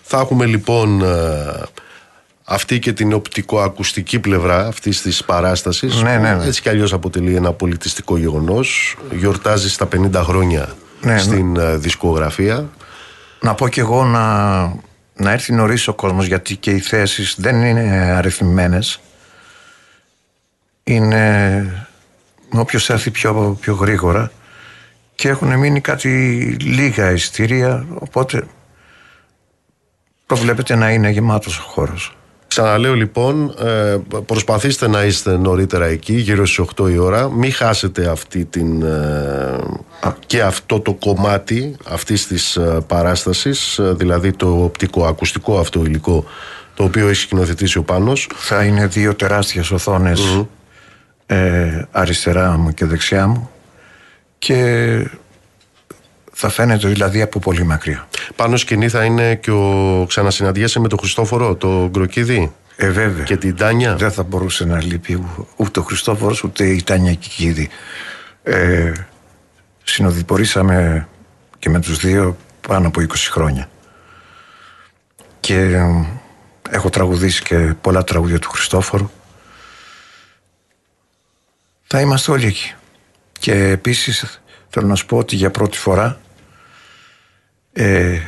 Θα 0.03 0.19
έχουμε 0.19 0.47
λοιπόν 0.47 1.03
ε, 1.03 1.63
αυτή 2.45 2.79
και 2.79 2.93
την 2.93 3.13
οπτικοακουστική 3.13 4.19
πλευρά 4.19 4.67
αυτής 4.67 5.03
της 5.03 5.25
παράστασης. 5.25 6.03
Ναι, 6.03 6.19
ναι, 6.19 6.35
ναι. 6.35 6.45
Έτσι 6.45 6.63
κι 6.63 6.69
αλλιώς 6.69 6.93
αποτελεί 6.93 7.35
ένα 7.35 7.53
πολιτιστικό 7.53 8.17
γεγονός. 8.17 8.97
Γιορτάζει 9.11 9.71
στα 9.71 9.89
50 9.97 10.13
χρόνια 10.15 10.75
Ναι, 11.01 11.19
στην 11.19 11.57
ε, 11.57 11.77
δισκογραφία. 11.77 12.71
Να 13.41 13.55
πω 13.55 13.69
κι 13.69 13.81
εγώ 13.81 14.05
να, 14.05 14.23
να 15.17 15.31
έρθει 15.31 15.53
νωρίς 15.53 15.89
ο 15.89 15.95
κόσμος 15.95 16.27
γιατί 16.27 16.57
και 16.57 16.71
οι 16.71 16.79
θέσεις 16.79 17.35
δεν 17.39 17.63
είναι 17.63 17.91
αριθμημένες. 17.91 19.01
Είναι 20.85 21.87
όποιος 22.53 22.91
έρθει 22.91 23.11
πιο, 23.11 23.59
πιο 23.61 23.75
γρήγορα 23.75 24.33
και 25.15 25.29
έχουν 25.29 25.59
μείνει 25.59 25.81
κάτι 25.81 26.09
λίγα 26.61 27.11
ειστήρια 27.11 27.87
οπότε 27.95 28.47
προβλέπεται 30.27 30.75
να 30.75 30.91
είναι 30.91 31.11
γεμάτος 31.11 31.59
ο 31.59 31.63
χώρος. 31.63 32.17
Ξαναλέω 32.55 32.95
λοιπόν, 32.95 33.55
ε, 33.59 33.97
προσπαθήστε 34.27 34.89
να 34.89 35.05
είστε 35.05 35.37
νωρίτερα 35.37 35.85
εκεί, 35.85 36.15
γύρω 36.15 36.47
στις 36.47 36.65
8 36.77 36.91
η 36.91 36.99
ώρα. 36.99 37.31
Μην 37.31 37.53
χάσετε 37.53 38.11
αυτή 38.11 38.45
την, 38.45 38.83
ε, 38.83 39.59
και 40.27 40.43
αυτό 40.43 40.81
το 40.81 40.93
κομμάτι 40.93 41.77
αυτής 41.85 42.27
της 42.27 42.57
ε, 42.57 42.79
παράστασης, 42.87 43.79
ε, 43.79 43.93
δηλαδή 43.97 44.33
το 44.33 44.63
οπτικο-ακουστικό 44.65 45.59
αυτό 45.59 45.85
υλικό, 45.85 46.25
το 46.75 46.85
οποίο 46.85 47.09
έχει 47.09 47.21
σκηνοθετήσει 47.21 47.79
ο 47.79 47.83
Πάνος. 47.83 48.29
Θα 48.35 48.65
είναι 48.65 48.87
δύο 48.87 49.15
τεράστιες 49.15 49.71
οθόνες 49.71 50.47
ε, 51.27 51.83
αριστερά 51.91 52.57
μου 52.57 52.75
και 52.75 52.85
δεξιά 52.85 53.27
μου 53.27 53.51
και 54.39 55.11
θα 56.35 56.49
φαίνεται 56.49 56.89
δηλαδή 56.89 57.23
από 57.23 57.39
πολύ 57.39 57.65
μακριά. 57.65 58.09
Πάνω 58.37 58.57
σκηνή 58.57 58.89
θα 58.89 59.05
είναι 59.05 59.35
και 59.35 59.51
ο 59.51 60.05
ξανασυναντιέσαι 60.09 60.81
με 60.81 60.89
τον 60.89 60.99
Χριστόφορο, 60.99 61.55
το 61.55 61.89
Γκροκίδη. 61.89 62.53
Ε, 62.77 62.91
βέβαια. 62.91 63.25
Και 63.25 63.37
την 63.37 63.57
Τάνια. 63.57 63.97
Δεν 63.97 64.13
θα 64.13 64.23
μπορούσε 64.23 64.65
να 64.65 64.83
λείπει 64.83 65.25
ούτε 65.57 65.81
ο 65.81 65.83
Χριστόφορος 65.83 66.45
ούτε 66.45 66.65
η 66.67 66.83
Τάνια 66.83 67.15
Κικίδη. 67.15 67.69
Ε, 68.43 68.93
συνοδηπορήσαμε 69.85 71.09
και 71.59 71.71
με 71.71 71.81
τους 71.81 71.99
δύο 71.99 72.37
πάνω 72.69 72.87
από 72.87 73.01
20 73.01 73.07
χρόνια. 73.31 73.69
Και 75.41 75.59
ε, 75.59 75.85
έχω 76.71 76.91
τραγουδήσει 76.91 77.43
και 77.43 77.75
πολλά 77.81 78.05
τραγούδια 78.05 78.39
του 78.39 78.51
Χριστόφορου. 78.51 79.11
Θα 81.87 82.01
είμαστε 82.01 82.31
όλοι 82.31 82.47
εκεί. 82.47 82.75
Και 83.39 83.53
επίσης 83.53 84.41
θέλω 84.69 84.87
να 84.87 84.95
σου 84.95 85.07
πω 85.07 85.17
ότι 85.17 85.37
για 85.37 85.51
πρώτη 85.51 85.79
φορά 85.79 86.19
ε, 87.77 88.21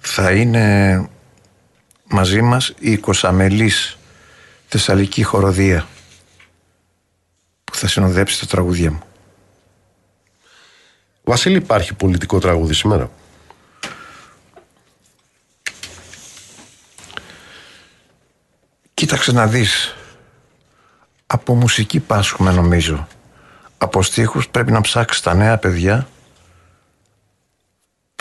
θα 0.00 0.30
είναι 0.32 1.08
μαζί 2.04 2.42
μας 2.42 2.74
η 2.78 2.96
Κοσαμελής 2.96 3.98
Θεσσαλική 4.68 5.22
Χοροδία 5.22 5.86
που 7.64 7.74
θα 7.74 7.88
συνοδέψει 7.88 8.40
τα 8.40 8.46
τραγούδια 8.46 8.90
μου. 8.90 9.02
Βασίλη, 11.24 11.56
υπάρχει 11.56 11.94
πολιτικό 11.94 12.38
τραγούδι 12.38 12.74
σήμερα; 12.74 13.10
Κοίταξε 18.94 19.32
να 19.32 19.46
δεις. 19.46 19.94
Από 21.26 21.54
μουσική 21.54 22.00
πάσχουμε 22.00 22.52
νομίζω. 22.52 23.08
Από 23.78 24.02
στίχους 24.02 24.48
πρέπει 24.48 24.72
να 24.72 24.80
ψάξεις 24.80 25.22
τα 25.22 25.34
νέα 25.34 25.58
παιδιά 25.58 26.08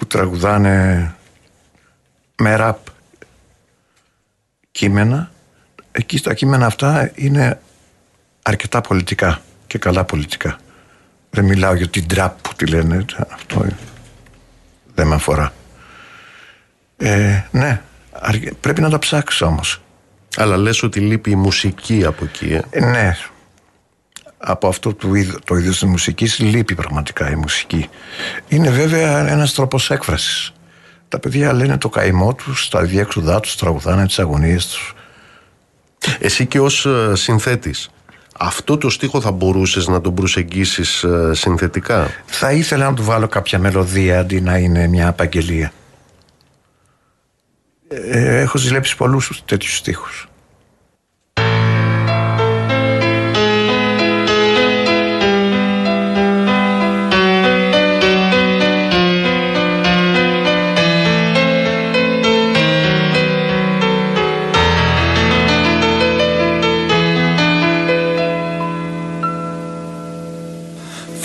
που 0.01 0.07
τραγουδάνε 0.07 1.15
με 2.35 2.55
ραπ 2.55 2.77
κείμενα. 4.71 5.31
Εκεί 5.91 6.17
στα 6.17 6.33
κείμενα 6.33 6.65
αυτά 6.65 7.11
είναι 7.15 7.59
αρκετά 8.41 8.81
πολιτικά 8.81 9.41
και 9.67 9.77
καλά 9.77 10.03
πολιτικά. 10.03 10.59
Δεν 11.29 11.45
μιλάω 11.45 11.73
για 11.73 11.87
την 11.87 12.07
τραπ 12.07 12.41
που 12.41 12.53
τη 12.55 12.65
λένε. 12.65 13.05
Αυτό 13.29 13.65
δεν 14.95 15.07
με 15.07 15.15
αφορά. 15.15 15.53
Ε, 16.97 17.43
ναι, 17.51 17.81
πρέπει 18.59 18.81
να 18.81 18.89
τα 18.89 18.99
ψάξω 18.99 19.45
όμως. 19.45 19.81
Αλλά 20.37 20.57
λες 20.57 20.83
ότι 20.83 20.99
λείπει 20.99 21.31
η 21.31 21.35
μουσική 21.35 22.05
από 22.05 22.23
εκεί, 22.23 22.53
ε. 22.53 22.61
ε 22.69 22.85
ναι. 22.85 23.17
Από 24.43 24.67
αυτό 24.67 24.93
το, 24.93 25.13
είδο, 25.13 25.39
το 25.45 25.55
είδος 25.55 25.79
της 25.79 25.89
μουσικής 25.89 26.39
λείπει 26.39 26.75
πραγματικά 26.75 27.31
η 27.31 27.35
μουσική. 27.35 27.89
Είναι 28.47 28.69
βέβαια 28.69 29.27
ένας 29.29 29.53
τρόπος 29.53 29.91
έκφρασης. 29.91 30.53
Τα 31.07 31.19
παιδιά 31.19 31.53
λένε 31.53 31.77
το 31.77 31.89
καημό 31.89 32.33
τους, 32.35 32.69
τα 32.69 32.81
διέξουδά 32.81 33.39
τους, 33.39 33.55
τραγουδάνε 33.55 34.05
τις 34.05 34.19
αγωνίες 34.19 34.67
τους. 34.67 34.95
Εσύ 36.19 36.45
και 36.45 36.59
ως 36.59 36.85
ε, 36.85 37.15
συνθέτης, 37.15 37.89
αυτό 38.37 38.77
το 38.77 38.89
στίχο 38.89 39.21
θα 39.21 39.31
μπορούσες 39.31 39.87
να 39.87 40.01
τον 40.01 40.13
προσεγγίσεις 40.13 41.03
ε, 41.03 41.31
συνθετικά; 41.33 42.07
Θα 42.25 42.51
ήθελα 42.51 42.89
να 42.89 42.93
του 42.93 43.03
βάλω 43.03 43.27
κάποια 43.27 43.59
μελωδία 43.59 44.19
αντί 44.19 44.41
να 44.41 44.57
είναι 44.57 44.87
μια 44.87 45.07
απαγγελία. 45.07 45.71
Ε, 47.87 48.39
έχω 48.39 48.57
ζηλέψει 48.57 48.95
πολλούς 48.95 49.41
τέτοιους 49.45 49.77
στίχους. 49.77 50.30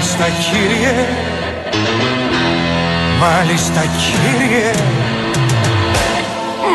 Μάλιστα 0.00 0.28
κύριε. 0.50 1.06
Μάλιστα 3.20 3.80
κύριε. 3.80 4.70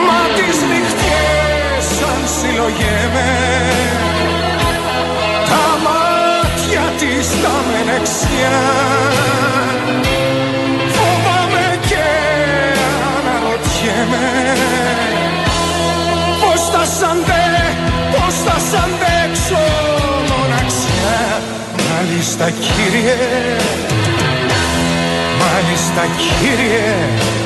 Μα 0.08 0.22
τις 0.36 0.58
νυχτιές 0.70 1.86
σαν 1.98 2.22
συλλογέμαι. 2.36 3.30
Τα 5.50 5.66
μάτια 5.86 6.86
της 7.00 7.28
τα 7.42 7.56
μενεξιά. 7.72 8.60
Φοβάμαι 10.96 11.80
και 11.90 12.08
αναρωτιέμαι 13.16 14.28
Πώς 16.42 16.70
θα 16.70 16.86
σ' 16.86 17.04
Μάλιστα 22.38 22.60
κύριε. 22.60 23.16
Μάλιστα 25.40 26.06
κύριε 26.18 27.45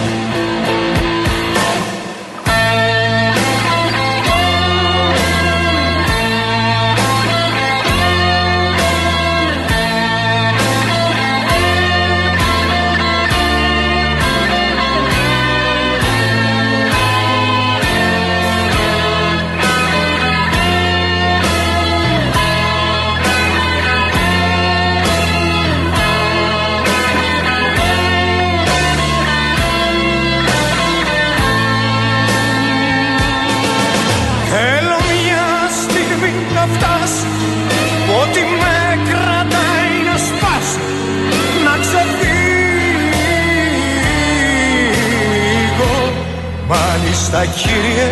Μάλιστα 47.32 47.54
κύριε. 47.62 48.10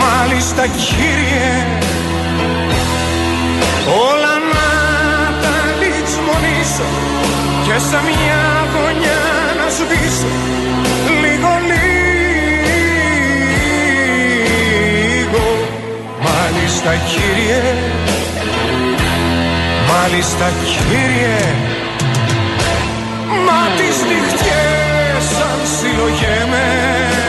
Μάλιστα 0.00 0.66
κύριε. 0.66 1.50
Όλα 4.10 4.34
να 4.54 4.68
τα 5.42 5.56
λιτσμονήσω 5.80 6.88
Και 7.64 7.76
σε 7.78 7.98
μια 8.06 8.42
γωνιά 8.72 9.22
να 9.58 9.66
σβήσω 9.76 10.32
Λίγο 11.22 11.52
λίγο. 11.70 12.04
Μάλιστα 16.22 16.92
κύριε. 17.10 17.62
Μάλιστα 19.88 20.46
κύριε. 20.64 21.38
Μα 23.46 23.60
τις 23.76 23.96
νυχτιές 24.08 24.73
σαν 24.73 24.73
συλλογέμαι 25.64 27.23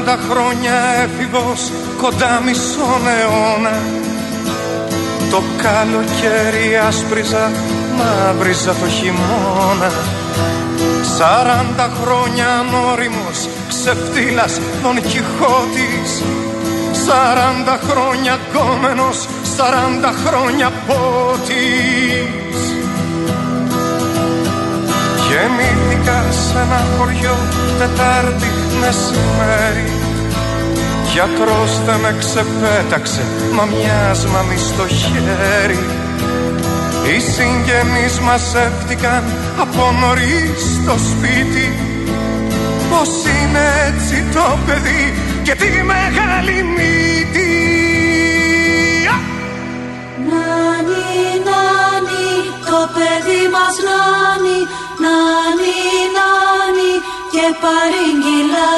Σαράντα 0.00 0.24
χρόνια 0.30 0.72
έφηβος 1.02 1.72
κοντά 2.02 2.42
μισόν 2.44 3.04
αιώνα. 3.18 3.76
Το 5.30 5.42
καλοκαίρι 5.62 6.76
άσπριζα, 6.88 7.50
μαύριζα 7.96 8.72
το 8.80 8.88
χειμώνα. 8.88 9.90
Σαράντα 11.16 11.90
χρόνια 12.02 12.46
ανώριμος, 12.60 13.48
ξεφτύλας 13.68 14.60
τον 14.82 14.94
Κιχώτης 14.94 16.12
Σαράντα 17.04 17.78
χρόνια 17.88 18.38
γκόμενος, 18.42 19.28
σαράντα 19.56 20.12
χρόνια 20.24 20.72
πότης. 20.86 22.60
Γεννήθηκα 25.28 26.24
σε 26.30 26.58
ένα 26.58 26.80
χωριό 26.98 27.36
Τετάρτη 27.78 28.59
μεσημέρι. 28.80 29.90
Γιατρός 31.12 31.72
δεν 31.86 31.98
με 32.00 32.14
ξεπέταξε 32.18 33.22
Μα 33.52 33.64
μοιάσμα 33.64 34.42
μη 34.48 34.56
στο 34.56 34.86
χέρι. 34.88 35.84
Οι 37.06 37.20
συγγενείς 37.20 38.20
μας 38.20 38.54
έφτηκαν 38.54 39.24
από 39.60 39.94
νωρίς 40.00 40.60
στο 40.82 40.94
σπίτι. 41.08 41.68
Πως 42.90 43.08
είναι 43.34 43.64
έτσι 43.88 44.24
το 44.34 44.58
παιδί 44.66 45.14
και 45.42 45.54
τη 45.54 45.82
μεγάλη 45.82 46.62
μύτη. 46.76 47.52
Νάνι, 50.28 51.08
νάνι, 51.46 52.28
το 52.70 52.80
παιδί 52.94 53.42
μας 53.54 53.76
νάνι 53.86 54.58
Νάνι, 55.04 55.78
νάνι 56.16 56.92
και 57.32 57.46
παρήγγυλα 57.62 58.72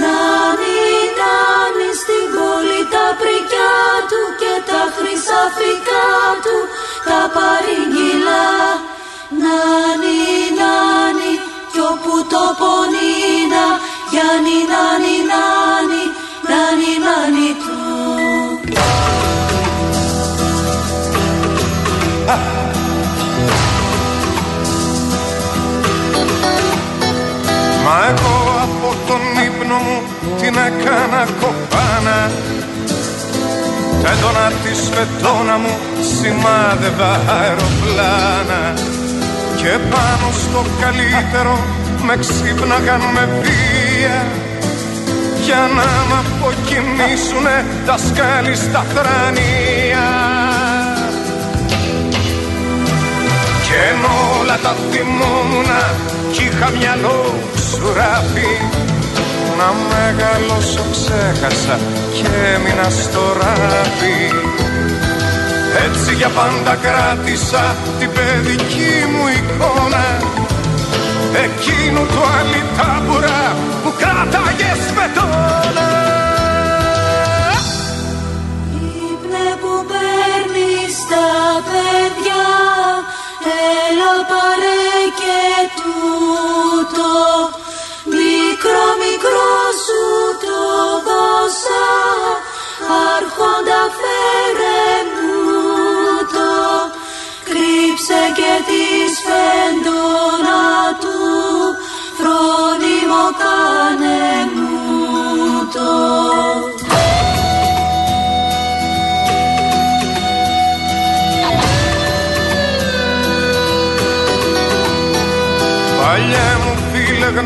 Νάνι, 0.00 0.80
νάνι 1.18 1.90
στην 2.00 2.26
πόλη 2.34 2.82
τα 2.94 3.06
πρικιά 3.20 3.76
του 4.10 4.22
Και 4.40 4.54
τα 4.68 4.82
χρυσαφικά 4.94 6.08
του. 6.44 6.56
Τα 7.08 7.20
παρήγγυλα 7.34 8.46
Νάνι, 9.42 10.20
νάνι 10.58 11.32
κι 11.72 11.80
όπου 11.90 12.14
το 12.32 12.44
πονίνα 12.60 13.66
Γιάννη, 14.12 14.58
νάνι, 14.72 15.16
νάνι, 15.30 16.02
νάνι, 16.50 16.92
νάνι 17.04 17.48
Μα 27.90 27.98
εγώ 28.10 28.36
από 28.66 28.88
τον 29.06 29.22
ύπνο 29.46 29.76
μου 29.86 29.98
την 30.40 30.54
έκανα 30.68 31.22
κοπάνα. 31.40 32.20
Τ' 34.00 34.06
έντονα 34.12 34.46
τη 34.62 34.72
σφετώνα 34.82 35.56
μου 35.62 35.74
σημάδευα 36.12 37.12
αεροπλάνα. 37.38 38.62
Και 39.60 39.72
πάνω 39.90 40.28
στο 40.42 40.60
καλύτερο 40.80 41.54
με 42.06 42.16
ξύπναγαν 42.16 43.02
με 43.14 43.24
βία. 43.42 44.18
Για 45.44 45.62
να 45.76 45.88
μ' 46.08 46.16
αποκοιμήσουνε 46.22 47.56
τα 47.86 47.96
σκάλι 48.06 48.54
στα 48.56 48.84
θρανία. 48.92 50.06
Κι 53.64 53.74
ενώ 53.90 54.14
όλα 54.40 54.58
τα 54.62 54.74
θυμόμουνα 54.90 55.82
κι 56.32 56.42
είχα 56.52 56.70
μυαλό 56.78 57.34
σουράφι 57.70 58.52
Να 59.58 59.68
μεγαλώσω 59.90 60.84
ξέχασα 60.94 61.78
και 62.16 62.28
έμεινα 62.54 62.88
στο 63.02 63.22
ράφι 63.40 64.18
Έτσι 65.86 66.14
για 66.14 66.28
πάντα 66.28 66.74
κράτησα 66.84 67.76
την 67.98 68.10
παιδική 68.12 68.92
μου 69.12 69.24
εικόνα. 69.36 70.06
Εκείνου 71.44 72.06
του 72.06 72.22
αλυτάμπουρα 72.38 73.56
που 73.82 73.92
κράταγες 73.98 74.80
σπετώνα 74.88 75.90
Ύπνε 79.10 79.48
που 79.60 79.72
παίρνεις 79.90 80.96
τα 81.10 81.28
παιδιά 81.68 82.44
Έλα 83.86 84.14
πάρε 84.30 84.89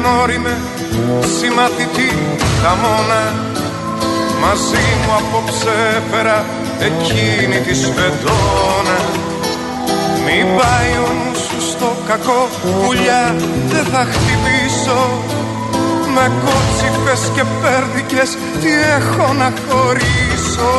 γνώριμε 0.05 0.57
συμμαθητή 1.39 2.11
χαμόνα 2.63 3.23
Μαζί 4.41 4.85
μου 5.01 5.13
απόψε 5.21 5.75
έφερα 5.97 6.45
εκείνη 6.79 7.59
τη 7.67 7.75
σφεντόνα 7.75 8.99
Μην 10.25 10.47
πάει 10.57 10.93
ο 11.07 11.11
νους 11.19 11.39
σου 11.39 11.61
στο 11.71 11.97
κακό 12.09 12.49
πουλιά 12.63 13.35
δεν 13.69 13.85
θα 13.85 14.07
χτυπήσω. 14.11 15.03
Με 16.15 16.31
κότσιφες 16.45 17.31
και 17.35 17.45
πέρδικες 17.63 18.37
τι 18.61 18.69
έχω 18.99 19.33
να 19.33 19.53
χωρίσω. 19.69 20.75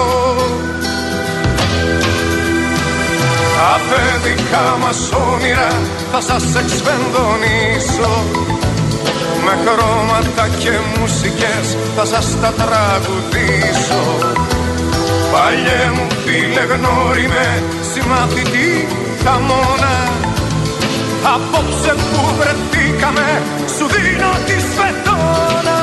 Τα 3.58 3.80
παιδικά 3.90 4.78
μας 4.82 5.12
όνειρα 5.34 5.72
θα 6.12 6.22
σας 6.22 6.44
εξφενδονήσω 6.56 8.24
Με 9.48 9.52
χρώματα 9.66 10.48
και 10.60 10.72
μουσικές 11.00 11.78
θα 11.96 12.06
σας 12.06 12.40
τα 12.42 12.54
τραγουδήσω. 12.54 14.04
Παλιέ 15.32 15.90
μου 15.96 16.08
φίλε 16.24 16.64
γνώριμε 16.74 17.64
συμμαθητή 17.94 18.88
χαμόνα. 19.24 19.96
Απόψε 21.34 21.94
που 21.94 22.22
βρεθήκαμε 22.38 23.42
σου 23.78 23.86
δίνω 23.88 24.32
τη 24.46 24.52
σφετόνα 24.52 25.78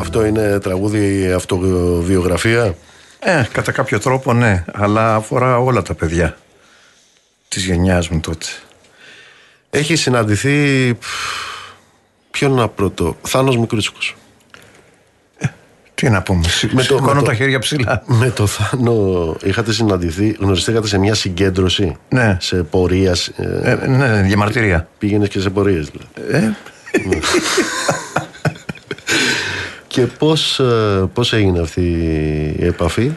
Αυτό 0.00 0.24
είναι 0.24 0.58
τραγούδι 0.58 1.32
αυτοβιογραφία; 1.32 2.74
Ε, 3.18 3.42
κατά 3.52 3.72
κάποιο 3.72 3.98
τρόπο 3.98 4.32
ναι, 4.32 4.64
αλλά 4.72 5.14
αφορά 5.14 5.58
όλα 5.58 5.82
τα 5.82 5.94
παιδιά 5.94 6.36
της 7.54 7.64
γενιάς 7.64 8.08
μου 8.08 8.20
τότε. 8.20 8.46
Έχει 9.70 9.96
συναντηθεί. 9.96 10.98
Ποιον 12.30 12.52
να 12.52 12.68
πρώτο. 12.68 13.16
Θάνος 13.22 13.56
Μικρούτσικος. 13.56 14.16
Τι 15.94 16.08
να 16.10 16.22
πούμε, 16.22 16.40
Με 16.40 16.46
το- 16.72 16.80
σηκώνω 16.82 17.12
με 17.12 17.18
το- 17.20 17.22
τα 17.26 17.34
χέρια 17.34 17.58
ψηλά. 17.58 18.02
Με 18.06 18.30
το 18.30 18.46
Θάνο 18.46 19.36
είχατε 19.42 19.72
συναντηθεί, 19.72 20.36
γνωριστήκατε 20.40 20.86
σε 20.86 20.98
μια 20.98 21.14
συγκέντρωση. 21.14 21.96
Ναι. 22.08 22.36
Σε 22.40 22.62
πορείας. 22.62 23.28
Ε, 23.28 23.78
Ε, 23.82 23.86
ναι, 23.86 24.20
διαμαρτυρία. 24.22 24.88
Πήγαινες 24.98 25.28
και 25.28 25.40
σε 25.40 25.50
πορείες 25.50 25.90
δηλαδή. 25.90 26.46
Ε, 26.46 26.52
Και 29.86 30.06
πώς, 30.06 30.58
ε, 30.60 31.08
πώς 31.12 31.32
έγινε 31.32 31.60
αυτή 31.60 31.80
η 32.58 32.64
επαφή; 32.66 33.12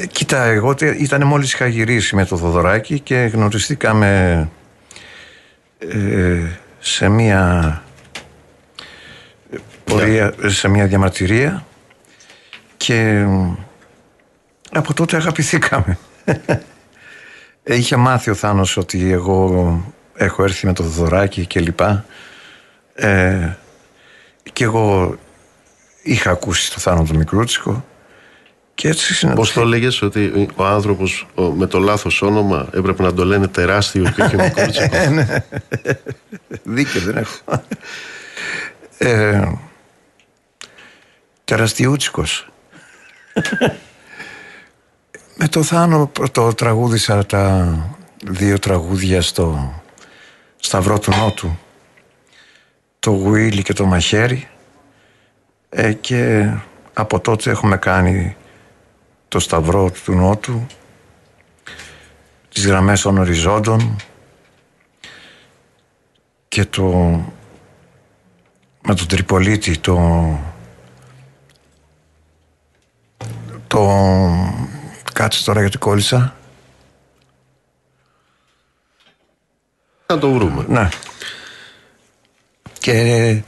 Ε, 0.00 0.06
Κοίτα, 0.06 0.42
εγώ 0.44 0.74
τε- 0.74 1.00
ήταν 1.00 1.26
μόλις 1.26 1.52
είχα 1.52 1.66
γυρίσει 1.66 2.14
με 2.14 2.24
το 2.24 2.36
Θοδωράκι 2.36 3.00
και 3.00 3.14
γνωριστήκαμε 3.16 4.48
ε, 5.78 6.42
σε 6.78 7.08
μία 7.08 7.82
ε, 9.52 9.56
πορεία, 9.84 10.34
σε 10.46 10.68
μία 10.68 10.86
διαμαρτυρία 10.86 11.64
και 12.76 12.94
ε, 12.94 13.26
από 14.72 14.94
τότε 14.94 15.16
αγαπηθήκαμε. 15.16 15.98
Ε, 17.62 17.74
Είχε 17.76 17.96
μάθει 17.96 18.30
ο 18.30 18.34
Θάνος 18.34 18.76
ότι 18.76 19.12
εγώ 19.12 19.82
έχω 20.14 20.42
έρθει 20.42 20.66
με 20.66 20.72
το 20.72 20.82
Θοδωράκι 20.82 21.46
και 21.46 21.60
λοιπά. 21.60 22.04
Ε, 22.94 23.48
και 24.52 24.64
εγώ 24.64 25.14
είχα 26.02 26.30
ακούσει 26.30 26.72
το 26.72 26.80
Θάνο 26.80 27.02
του 27.02 27.16
Μικρούτσικο 27.16 27.84
Και 28.78 28.88
έτσι 28.88 29.32
Πώς 29.34 29.52
το 29.52 29.60
έλεγες 29.60 30.02
ότι 30.02 30.48
ο 30.54 30.64
άνθρωπος 30.64 31.26
με 31.54 31.66
το 31.66 31.78
λάθος 31.78 32.22
όνομα 32.22 32.68
έπρεπε 32.72 33.02
να 33.02 33.14
το 33.14 33.24
λένε 33.24 33.48
τεράστιο 33.48 34.12
και 34.16 34.22
όχι 34.22 34.36
μικρούτσικο. 34.42 34.96
Ε, 34.96 35.08
ναι. 35.08 35.44
Δίκιο 36.62 37.00
δεν 37.00 37.16
έχω. 37.16 37.62
Ε, 38.98 39.52
τεραστιούτσικος. 41.44 42.48
Με 45.34 45.48
το 45.48 45.62
Θάνο 45.62 46.10
το 46.32 46.54
τραγούδισα 46.54 47.26
τα 47.26 47.74
δύο 48.24 48.58
τραγούδια 48.58 49.22
στο 49.22 49.74
Σταυρό 50.56 50.98
του 50.98 51.12
Νότου 51.16 51.58
το 52.98 53.10
Γουίλι 53.10 53.62
και 53.62 53.72
το 53.72 53.84
Μαχαίρι 53.84 54.48
ε, 55.68 55.92
και 55.92 56.50
από 56.92 57.20
τότε 57.20 57.50
έχουμε 57.50 57.76
κάνει 57.76 58.36
το 59.28 59.38
Σταυρό 59.38 59.90
του 60.04 60.12
Νότου 60.12 60.66
τις 62.48 62.66
γραμμές 62.66 63.00
των 63.00 63.18
οριζόντων 63.18 63.96
και 66.48 66.64
το 66.64 66.84
με 68.82 68.94
τον 68.94 69.06
Τριπολίτη 69.06 69.78
το 69.78 69.98
το 73.66 73.88
κάτσε 75.12 75.44
τώρα 75.44 75.60
γιατί 75.60 75.78
κόλλησα. 75.78 76.36
Θα 80.06 80.18
το 80.18 80.32
βρούμε. 80.32 80.64
ναι. 80.68 80.88
Και 82.78 83.42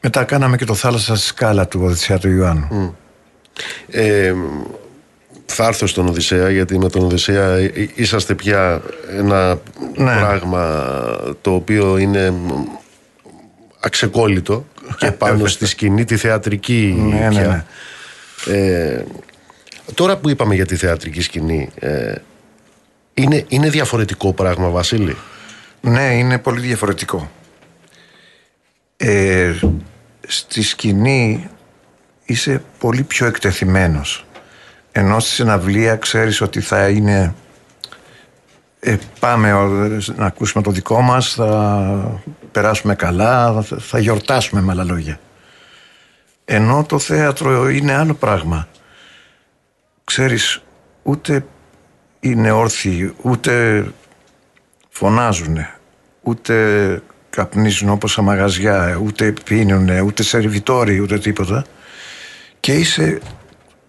μετά 0.00 0.24
κάναμε 0.24 0.56
και 0.56 0.64
το 0.64 0.74
θάλασσα 0.74 1.16
στη 1.16 1.26
σκάλα 1.26 1.68
του 1.68 1.80
Οδυσσέα 1.82 2.18
του 2.18 2.28
Ιωάννου. 2.28 2.96
Ε, 3.88 4.34
θα 5.52 5.66
έρθω 5.66 5.86
στον 5.86 6.06
Οδυσσέα 6.08 6.50
γιατί 6.50 6.78
με 6.78 6.88
τον 6.88 7.04
Οδυσσέα 7.04 7.60
εί- 7.60 7.90
είσαστε 7.94 8.34
πια 8.34 8.82
ένα 9.18 9.60
Ναι. 9.96 10.16
πράγμα 10.20 10.84
το 11.40 11.54
οποίο 11.54 11.96
είναι 11.96 12.34
αξεκόλλητο 13.80 14.66
και 14.98 15.10
πάνω 15.12 15.46
στη 15.46 15.66
σκηνή 15.66 16.04
τη 16.04 16.16
θεατρική 16.16 16.94
Ναι, 16.98 17.18
ναι, 17.18 17.28
πια. 17.28 17.64
ναι. 18.46 18.56
Ε, 18.56 19.04
τώρα 19.94 20.16
που 20.16 20.28
είπαμε 20.30 20.54
για 20.54 20.66
τη 20.66 20.76
θεατρική 20.76 21.20
σκηνή 21.22 21.68
ε, 21.78 22.14
είναι, 23.14 23.44
είναι 23.48 23.68
διαφορετικό 23.70 24.32
πράγμα 24.32 24.68
Βασίλη; 24.68 25.16
Ναι, 25.80 26.14
είναι 26.18 26.38
πολύ 26.38 26.60
διαφορετικό. 26.60 27.30
Ε, 28.96 29.52
στη 30.26 30.62
σκηνή 30.62 31.48
είσαι 32.24 32.62
πολύ 32.78 33.02
πιο 33.02 33.26
εκτεθειμένος. 33.26 34.24
Ενώ 35.00 35.20
στη 35.20 35.30
συναυλία 35.30 35.96
ξέρεις 35.96 36.40
ότι 36.40 36.60
θα 36.60 36.88
είναι... 36.88 37.34
Ε, 38.80 38.96
πάμε 39.20 39.52
ο- 39.52 39.98
να 40.16 40.26
ακούσουμε 40.26 40.62
το 40.62 40.70
δικό 40.70 41.00
μας, 41.00 41.32
θα 41.32 42.20
περάσουμε 42.52 42.94
καλά, 42.94 43.62
θα, 43.62 43.76
θα 43.78 43.98
γιορτάσουμε 43.98 44.60
με 44.60 44.72
άλλα 44.72 44.84
λόγια. 44.84 45.20
Ενώ 46.44 46.84
το 46.88 46.98
θέατρο 46.98 47.68
είναι 47.68 47.92
άλλο 47.94 48.14
πράγμα. 48.14 48.68
Ξέρεις, 50.04 50.62
ούτε 51.02 51.44
είναι 52.20 52.50
όρθιοι, 52.50 53.14
ούτε 53.22 53.84
φωνάζουν, 54.90 55.58
ούτε 56.22 56.54
καπνίζουν 57.30 57.88
όπως 57.88 58.12
στα 58.12 58.22
μαγαζιά, 58.22 58.98
ούτε 59.02 59.34
πίνουν, 59.44 59.88
ούτε 59.88 60.22
σερβιτόροι, 60.22 61.00
ούτε 61.00 61.18
τίποτα. 61.18 61.64
Και 62.60 62.72
είσαι 62.74 63.20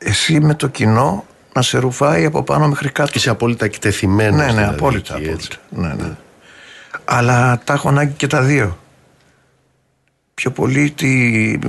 εσύ 0.04 0.40
με 0.40 0.54
το 0.56 0.68
κοινό 0.68 1.26
να 1.54 1.62
σε 1.62 1.78
ρουφάει 1.78 2.26
από 2.26 2.44
πάνω 2.44 2.68
μέχρι 2.68 2.90
κάτω. 2.92 3.12
είσαι 3.16 3.30
απόλυτα 3.30 3.66
εκτεθειμένος 3.66 4.36
Ναι, 4.40 4.46
ναι, 4.46 4.52
δηλαδή, 4.52 4.74
απόλυτα. 4.74 5.16
εκεί, 5.16 5.26
απόλυτα. 5.28 5.56
Ναι, 5.70 5.94
ναι. 5.94 6.16
Αλλά 7.06 7.62
τα 7.64 7.74
έχω 7.74 7.90
ανάγκη 7.90 8.14
και 8.14 8.28
τα 8.28 8.42
δύο. 8.42 8.78
Πιο 10.34 10.52
πολύ 10.52 10.92
τη, 10.92 11.60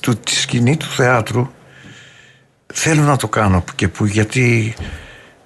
του, 0.00 0.16
τη 0.16 0.34
σκηνή 0.34 0.76
του 0.76 0.86
θεάτρου 0.86 1.50
θέλω 2.74 3.02
να 3.02 3.16
το 3.16 3.28
κάνω 3.28 3.60
που 3.60 3.72
και 3.74 3.88
που 3.88 4.04
γιατί 4.06 4.74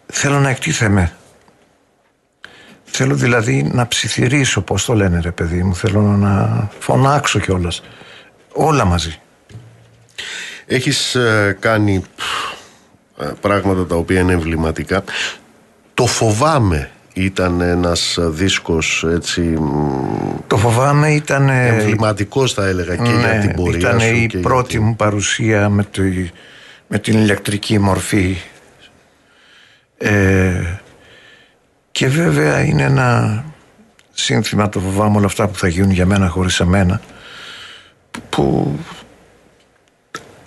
θέλω 0.06 0.38
να 0.40 0.48
εκτίθεμαι. 0.48 1.12
Θέλω 2.84 3.14
δηλαδή 3.14 3.62
να 3.62 3.86
ψιθυρίσω, 3.88 4.60
πώς 4.60 4.84
το 4.84 4.94
λένε 4.94 5.20
ρε 5.20 5.30
παιδί 5.32 5.62
μου, 5.62 5.74
θέλω 5.74 6.00
να 6.00 6.68
φωνάξω 6.78 7.38
κιόλας. 7.38 7.82
Όλα 8.52 8.84
μαζί. 8.84 9.20
Έχεις 10.72 11.14
ε, 11.14 11.56
κάνει 11.60 12.02
ε, 13.20 13.26
πράγματα 13.40 13.86
τα 13.86 13.94
οποία 13.94 14.20
είναι 14.20 14.32
εμβληματικά. 14.32 15.04
Το 15.94 16.06
φοβάμαι 16.06 16.90
ήταν 17.12 17.60
ένας 17.60 18.16
ε, 18.16 18.28
δίσκος 18.28 19.04
έτσι 19.12 19.40
μ, 19.40 20.36
Το 20.46 20.56
φοβάμαι 20.56 21.10
ήταν... 21.12 21.48
ε, 21.48 21.66
εμβληματικός 21.66 22.52
θα 22.52 22.66
έλεγα 22.66 22.96
και 22.96 23.10
για 23.10 23.38
την 23.40 23.54
πορεία 23.54 23.78
Ναι, 23.78 23.88
ήταν 23.88 24.00
σου 24.00 24.14
η 24.14 24.26
και 24.26 24.38
για 24.38 24.48
πρώτη 24.48 24.68
την- 24.68 24.82
μου 24.82 24.96
παρουσία 24.96 25.68
με, 25.68 25.82
το, 25.90 26.02
με 26.88 26.98
την 26.98 27.18
ηλεκτρική 27.18 27.78
μορφή 27.78 28.36
ε, 29.98 30.52
και 31.90 32.06
βέβαια 32.08 32.60
είναι 32.60 32.82
ένα 32.82 33.44
σύνθημα 34.12 34.68
το 34.68 34.80
φοβάμαι 34.80 35.16
όλα 35.16 35.26
αυτά 35.26 35.48
που 35.48 35.58
θα 35.58 35.68
γίνουν 35.68 35.90
για 35.90 36.06
μένα 36.06 36.28
χωρίς 36.28 36.60
εμένα 36.60 37.00
που, 38.10 38.20
που 38.30 38.78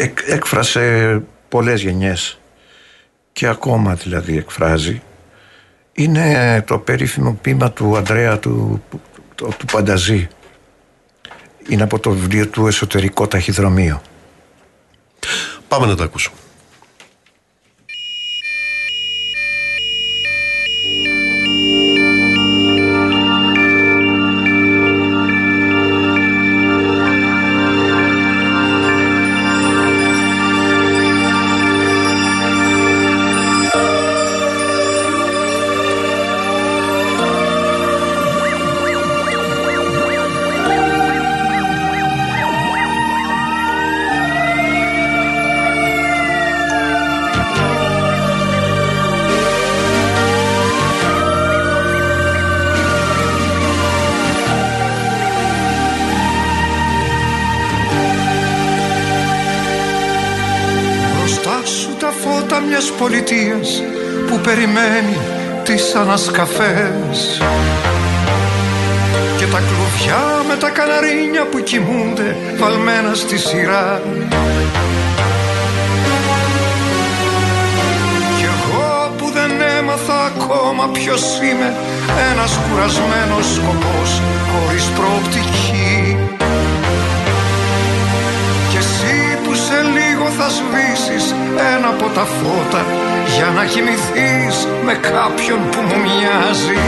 εκ- 0.04 0.28
έκφρασε 0.28 1.22
πολλές 1.50 1.82
γενιές 1.82 2.40
και 3.34 3.48
ακόμα 3.48 3.94
δηλαδή 3.94 4.38
εκφράζει 4.38 5.02
είναι 5.94 6.62
το 6.68 6.78
περίφημο 6.80 7.38
ποίημα 7.42 7.72
του 7.72 7.98
Ανδρέα 7.98 8.40
του, 8.40 8.84
του, 9.36 9.54
του 9.58 9.66
Πανταζή 9.72 10.28
είναι 11.70 11.84
από 11.84 12.00
το 12.00 12.12
βιβλίο 12.12 12.48
του 12.48 12.68
Εσωτερικό 12.68 13.28
Ταχυδρομείο. 13.28 14.02
Πάμε 15.68 15.86
να 15.86 15.96
το 15.96 16.04
ακούσουμε. 16.04 16.36
Μιας 63.34 63.44
πολιτείας 63.44 63.84
που 64.28 64.40
περιμένει 64.40 65.18
τις 65.64 65.96
ανασκαφές. 65.96 67.42
Και 69.38 69.46
τα 69.46 69.62
κλουβιά 69.68 70.24
με 70.48 70.56
τα 70.56 70.70
καναρίνια 70.70 71.46
που 71.46 71.60
κοιμούνται 71.60 72.36
βαλμένα 72.58 73.14
στη 73.14 73.38
σειρά. 73.38 74.02
Κι 78.38 78.46
εγώ 78.54 79.14
που 79.18 79.32
δεν 79.34 79.52
έμαθα 79.78 80.26
ακόμα 80.26 80.90
ποιος 80.92 81.40
είμαι 81.44 81.74
ένας 82.32 82.60
κουρασμένος 82.70 83.46
σκοπός 83.54 84.22
χωρίς 84.52 84.84
προοπτική 84.84 86.03
θα 90.38 90.50
σβήσεις 90.50 91.36
ένα 91.76 91.88
από 91.88 92.08
τα 92.16 92.26
φώτα 92.36 92.86
για 93.36 93.46
να 93.56 93.66
κοιμηθείς 93.66 94.68
με 94.86 94.94
κάποιον 94.94 95.60
που 95.72 95.82
μου 95.88 95.98
μοιάζει. 96.06 96.82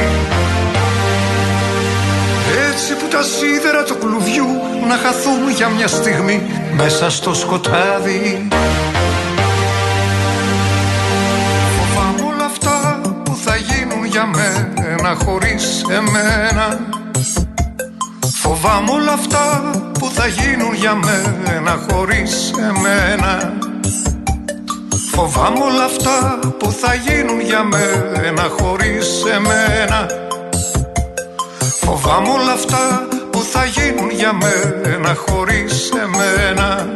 Έτσι 2.69 2.93
που 2.93 3.07
τα 3.07 3.22
σίδερα 3.23 3.84
του 3.84 3.97
κλουβιού 3.97 4.47
να 4.88 4.95
χαθούν 4.95 5.49
για 5.55 5.67
μια 5.69 5.88
στιγμή 5.88 6.41
μέσα 6.76 7.09
στο 7.09 7.34
σκοτάδι. 7.34 8.47
Φοβάμαι 11.76 12.34
όλα 12.34 12.45
αυτά 12.45 13.01
που 13.23 13.38
θα 13.45 13.55
γίνουν 13.55 14.05
για 14.05 14.26
μένα 14.26 15.15
χωρίς 15.26 15.85
εμένα. 15.89 16.80
Φοβάμαι 18.41 18.91
όλα 18.91 19.11
αυτά 19.11 19.72
που 19.93 19.94
θα 20.17 20.27
γίνουν 20.27 20.73
για 20.73 20.95
μένα 20.95 21.85
χωρίς 21.89 22.51
εμένα. 22.51 23.53
Φοβάμαι 25.11 25.59
όλα 25.59 25.83
αυτά 25.83 26.39
που 26.59 26.71
θα 26.71 26.93
γίνουν 26.93 27.41
για 27.41 27.63
μένα 27.63 28.47
χωρίς 28.57 29.23
εμένα. 29.35 30.09
Φοβάμαι 31.59 32.29
όλα 32.29 32.51
αυτά 32.51 33.07
που 33.29 33.41
θα 33.51 33.65
γίνουν 33.65 34.09
για 34.09 34.33
μένα 34.33 35.15
χωρίς 35.15 35.89
εμένα 35.89 36.95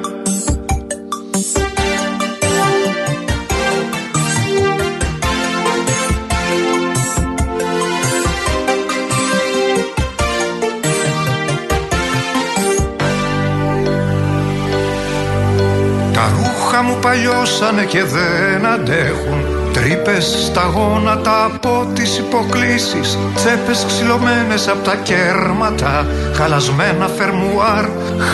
παλιώσανε 17.01 17.84
και 17.84 18.03
δεν 18.03 18.65
αντέχουν. 18.65 19.39
Τρύπες 19.73 20.26
στα 20.45 20.65
γόνατα 20.76 21.45
από 21.45 21.88
τις 21.93 22.17
υποκλήσεις. 22.17 23.17
Τσέπες 23.35 23.85
ξυλωμένες 23.88 24.67
από 24.67 24.84
τα 24.84 24.95
κέρματα. 24.95 26.05
Χαλασμένα 26.34 27.07
φερμουάρ. 27.17 27.85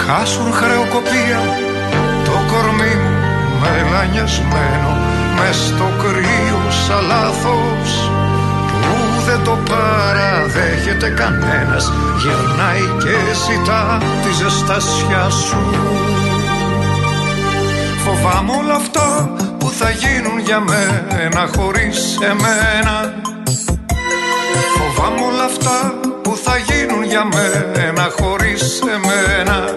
Χάσουν 0.05 0.53
χρεοκοπία. 0.53 1.41
Το 2.25 2.35
κορμί 2.51 2.95
μου 3.01 3.13
μελανιασμένο 3.61 4.91
Μες 5.37 5.55
στο 5.55 5.87
κρύο 6.01 6.61
σαν 6.85 7.05
λάθος. 7.07 8.09
Που 8.81 9.21
δεν 9.25 9.43
το 9.43 9.57
παραδέχεται 9.69 11.09
κανένας. 11.09 11.91
Γυρνάει 12.21 12.85
και 13.03 13.15
ζητά 13.45 13.97
τη 14.23 14.33
ζεστασιά 14.33 15.29
σου 15.29 16.04
Φοβάμαι 18.25 18.51
όλα 18.51 18.75
αυτά 18.75 19.29
που 19.57 19.69
θα 19.69 19.89
γίνουν 19.89 20.39
για 20.39 20.59
μένα 20.59 21.49
χωρίς 21.55 22.17
εμένα. 22.21 23.13
Φοβάμαι 24.77 25.21
όλα 25.25 25.43
αυτά 25.43 25.93
που 26.21 26.37
θα 26.43 26.57
γίνουν 26.57 27.03
για 27.03 27.23
μένα 27.25 28.11
χωρίς 28.19 28.81
εμένα 28.81 29.73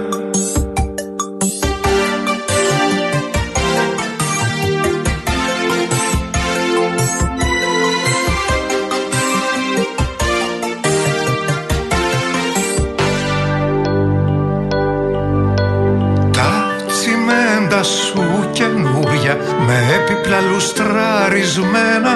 λουστραρισμένα 20.59 22.15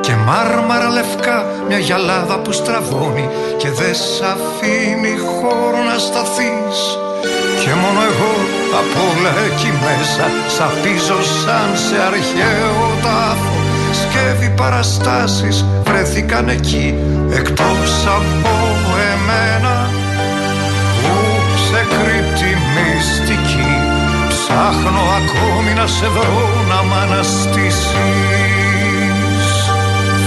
και 0.00 0.14
μάρμαρα 0.26 0.88
λευκά 0.88 1.46
μια 1.68 1.78
γυαλάδα 1.78 2.38
που 2.38 2.52
στραβώνει 2.52 3.28
και 3.56 3.70
δεν 3.70 3.94
σ' 3.94 4.22
αφήνει 4.34 5.14
χώρο 5.28 5.80
να 5.90 5.98
σταθείς. 6.06 6.78
Και 7.60 7.70
μόνο 7.82 8.00
εγώ 8.10 8.34
απ' 8.80 8.96
όλα 9.08 9.32
εκεί 9.48 9.70
μέσα 9.86 10.24
σαπίζω 10.56 11.18
σαν 11.40 11.70
σε 11.84 11.96
αρχαίο 12.08 12.80
τάφο. 13.02 13.56
Σκεύη 14.00 14.50
παραστάσεις 14.56 15.64
βρέθηκαν 15.84 16.48
εκεί 16.48 16.94
εκτός 17.30 17.90
από 18.18 18.54
εμένα 19.12 19.90
που 21.02 21.14
σε 21.68 21.80
κρύπτει 21.94 22.50
μυστική 22.74 23.85
Ψάχνω 24.48 25.00
ακόμη 25.00 25.72
να 25.74 25.86
σε 25.86 26.08
βρω 26.08 26.48
να 26.68 26.82
μ' 26.82 26.92
αναστήσεις. 26.92 27.86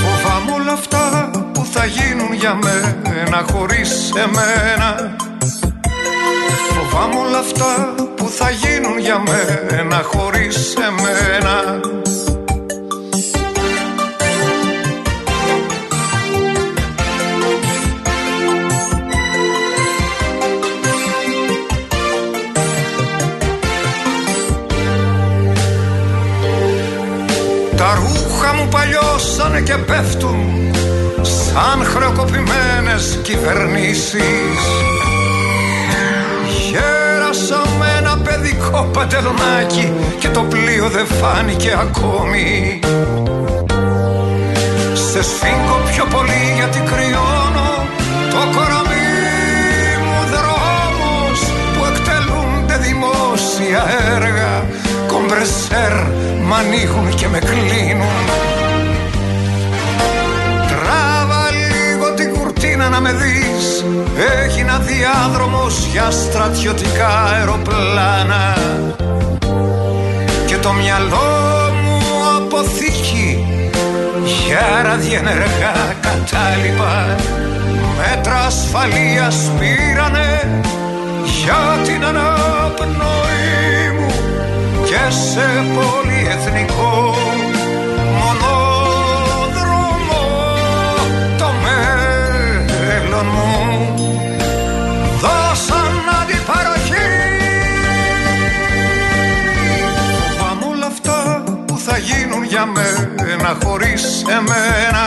Φοβάμαι 0.01 0.51
όλα 0.61 0.71
αυτά 0.71 1.29
που 1.53 1.65
θα 1.71 1.85
γίνουν 1.85 2.33
για 2.33 2.53
μένα 2.55 3.45
χωρίς 3.51 4.11
εμένα. 4.15 5.15
Φοβάμαι 6.69 7.19
όλα 7.27 7.39
αυτά 7.39 7.93
που 8.15 8.29
θα 8.29 8.49
γίνουν 8.49 8.99
για 8.99 9.23
μένα 9.27 10.01
χωρίς 10.03 10.73
εμένα 10.75 11.79
και 29.69 29.75
πέφτουν 29.75 30.71
σαν 31.21 31.85
χρεοκοπημένες 31.85 33.19
κυβερνήσεις. 33.21 34.59
Γέρασα 36.69 37.61
με 37.79 37.85
ένα 37.97 38.17
παιδικό 38.17 38.89
παντελονάκι 38.93 39.93
και 40.19 40.27
το 40.27 40.41
πλοίο 40.41 40.89
δεν 40.89 41.05
φάνηκε 41.05 41.77
ακόμη. 41.79 42.79
Σε 44.93 45.23
σφίγγω 45.23 45.79
πιο 45.91 46.05
πολύ 46.05 46.53
γιατί 46.55 46.79
κρυώνω 46.79 47.87
το 48.29 48.41
κοραμί 48.55 49.11
μου 50.05 50.21
δρόμος 50.33 51.39
που 51.73 51.85
εκτελούνται 51.91 52.77
δημόσια 52.77 53.83
έργα. 54.15 54.65
Κομπρεσέρ 55.07 55.93
μ' 56.47 56.53
ανοίγουν 56.53 57.15
και 57.15 57.27
με 57.27 57.39
κλείνουν 57.39 58.38
να 63.01 63.11
με 63.11 63.17
δεις. 63.17 63.85
Έγινα 64.43 64.79
διάδρομος 64.79 65.85
για 65.91 66.11
στρατιωτικά 66.11 67.23
αεροπλάνα. 67.33 68.57
Και 70.45 70.57
το 70.57 70.71
μυαλό 70.73 71.29
μου 71.83 71.99
αποθήκη 72.37 73.45
για 74.45 74.81
ραδιενεργά 74.83 75.95
κατάλοιπα. 76.01 77.15
Μέτρα 77.97 78.39
ασφαλείας 78.45 79.35
πήρανε 79.59 80.61
για 81.43 81.79
την 81.83 82.05
αναπνοή 82.05 83.09
μου 83.97 84.11
και 84.85 85.13
σε 85.31 85.47
πολυεθνικό 85.75 87.18
μου. 93.33 93.49
Δώσαν 95.21 95.95
αντιπαροχή 96.21 97.07
Φοβάμαι 100.37 100.65
όλα 100.75 100.85
αυτά 100.85 101.43
που 101.67 101.77
θα 101.77 101.97
γίνουν 101.97 102.43
για 102.43 102.65
μένα 102.65 103.57
χωρίς 103.63 104.23
εμένα. 104.37 105.03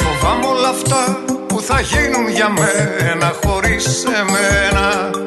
Φοβάμαι 0.00 0.46
όλα 0.46 0.68
αυτά 0.68 1.18
που 1.46 1.60
θα 1.60 1.80
γίνουν 1.80 2.28
για 2.28 2.48
μένα 2.48 3.32
χωρίς 3.44 4.04
εμένα 4.04 5.25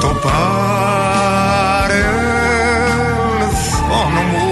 το 0.00 0.08
παρελθόν 0.22 0.52
μου 4.30 4.48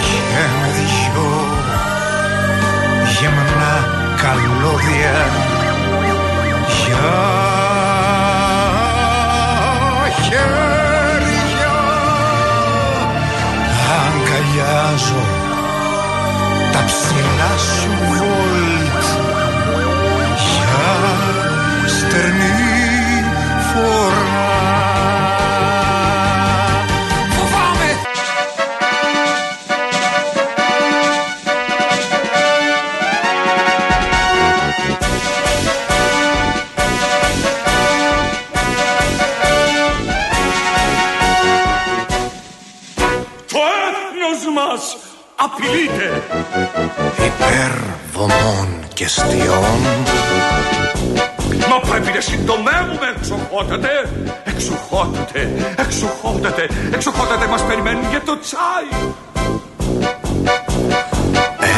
και 0.00 0.44
με 0.60 0.68
δυο 0.76 1.32
γεμνά 3.18 3.76
καλώδια 4.22 5.18
για 6.84 7.12
χέρια. 10.22 11.74
Αγκαλιάζω 14.04 15.24
τα 16.72 16.84
ψηλά 16.84 17.52
σου 17.58 18.01
φορά. 23.74 24.40
Φοβάμαι! 27.30 27.90
Το 43.46 43.58
έθνος 43.88 44.54
μας 44.54 44.96
απειλείται 45.36 46.22
υπέρ 47.16 47.72
και 48.94 49.08
στιών 49.08 50.61
πρέπει 51.92 52.12
να 52.16 52.20
συντομεύουμε, 52.20 53.06
εξοχότατε. 53.16 53.90
Εξοχότατε, 54.44 55.40
εξοχότατε, 55.76 56.68
εξοχότατε 56.94 57.46
μας 57.46 57.62
περιμένουν 57.62 58.04
για 58.10 58.22
το 58.28 58.38
τσάι. 58.44 58.88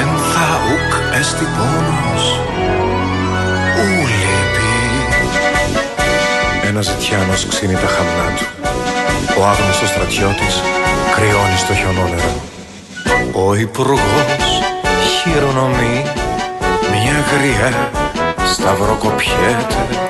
Ένθα 0.01 0.49
ουκ 0.70 0.93
έστι 1.20 1.47
πόνος. 1.57 2.24
Ου 3.78 3.86
λείπει. 4.11 4.73
Ένας 6.69 6.85
ζητιάνος 6.86 7.47
ξύνει 7.47 7.74
τα 7.74 7.89
χαμνά 7.95 8.28
του. 8.36 8.47
Ο 9.39 9.45
άγνωστος 9.47 9.89
στρατιώτης 9.89 10.55
κρυώνει 11.15 11.59
στο 11.59 11.74
χιονόνερο 11.74 12.32
Ο 13.32 13.55
υπουργός 13.55 14.62
χειρονομεί 15.23 16.03
Μια 16.93 17.16
γριά 17.31 17.91
σταυροκοπιέται 18.53 20.03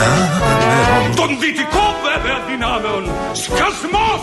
δυνάμεων 0.00 1.14
Των 1.16 1.30
δυτικών 1.40 1.92
βέβαια 2.06 2.38
δυνάμεων. 2.48 3.02
Σκασμός! 3.32 4.22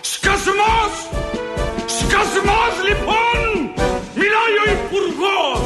Σκασμός! 0.00 0.92
Σκασμός 1.98 2.74
λοιπόν! 2.88 3.38
Μιλάει 4.20 4.54
ο 4.62 4.66
υπουργός! 4.76 5.64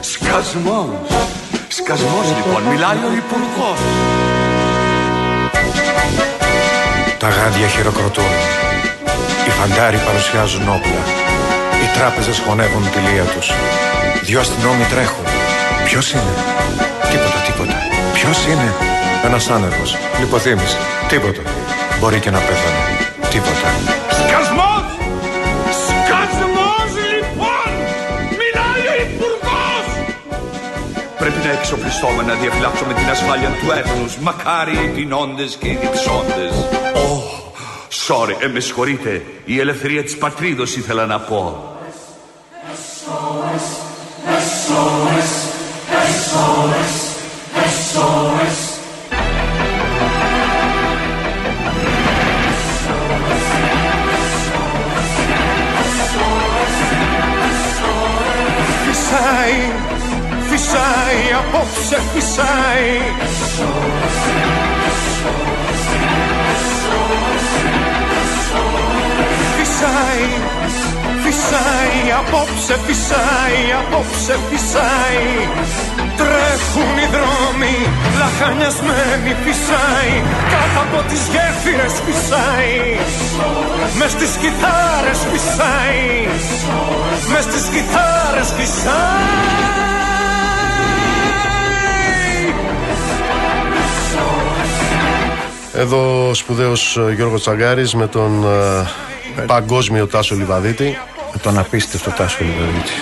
Σκασμός! 0.00 1.08
Σκασμός 1.68 2.26
λοιπόν, 2.36 2.62
μιλάει 2.62 3.00
ο 3.08 3.12
υπουργός. 3.22 3.80
Τα 7.18 7.28
γάντια 7.28 7.68
χειροκροτούν. 7.68 8.32
Οι 9.46 9.50
φαντάροι 9.50 9.98
παρουσιάζουν 10.06 10.68
όπλα. 10.68 11.02
Οι 11.82 11.98
τράπεζες 11.98 12.38
χωνεύουν 12.46 12.82
τη 12.92 12.98
λία 12.98 13.24
τους. 13.24 13.52
Δυο 14.22 14.40
αστυνόμοι 14.40 14.84
τρέχουν. 14.84 15.24
Ποιος 15.84 16.12
είναι; 16.12 16.34
Τίποτα, 18.18 18.40
τίποτα. 18.40 18.44
Ποιος 18.44 18.46
είναι; 18.46 18.74
Ένας 19.24 19.50
άνεργος; 19.50 19.96
Λιποθύμης. 20.18 20.76
Τίποτα. 21.08 21.42
Μπορεί 22.00 22.20
και 22.20 22.30
να 22.30 22.38
πέθανε. 22.38 22.80
Τίποτα. 23.30 23.68
Σκασμός! 24.10 24.86
Σκασμός 25.82 26.90
λοιπόν! 27.12 27.70
Μιλάει 28.40 28.84
ο 28.92 28.94
υπουργός! 29.06 29.86
Πρέπει 31.18 31.40
να 31.46 31.52
εξοπλιστούμε 31.52 32.22
να 32.22 32.34
διαφυλάξουμε 32.34 32.94
την 32.94 33.08
ασφάλεια 33.10 33.48
του 33.48 33.70
έθνους. 33.70 34.16
Μακάρι 34.16 34.72
οι 34.72 34.88
τεινώντες 34.94 35.56
και 35.60 35.68
οι 35.68 35.78
διψώντες. 35.80 36.52
Oh, 36.94 37.22
sorry, 38.06 38.34
ε, 38.38 38.46
με 38.46 38.60
συγχωρείτε. 38.60 39.22
Η 39.44 39.60
ελευθερία 39.60 40.02
της 40.02 40.16
πατρίδος 40.16 40.76
ήθελα 40.76 41.06
να 41.06 41.18
πω. 41.20 41.72
Στις 84.18 84.36
κιθάρες 84.36 85.18
φυσάει 85.32 86.28
Μες 87.32 87.44
στις 87.44 87.62
κιθάρες 87.62 88.52
φυσάει 88.56 89.58
Εδώ 95.74 96.28
ο 96.28 96.34
σπουδαίος 96.34 96.96
ε, 96.96 97.12
Γιώργος 97.14 97.40
Τσαγκάρης 97.40 97.94
με 97.94 98.06
τον 98.06 98.44
ε, 99.38 99.44
παγκόσμιο 99.46 100.06
Τάσο 100.06 100.34
Λιβαδίτη. 100.34 100.98
Με 101.32 101.40
τον 101.42 101.58
απίστευτο 101.58 102.10
Τάσο 102.10 102.38
Λιβαδίτη. 102.44 102.92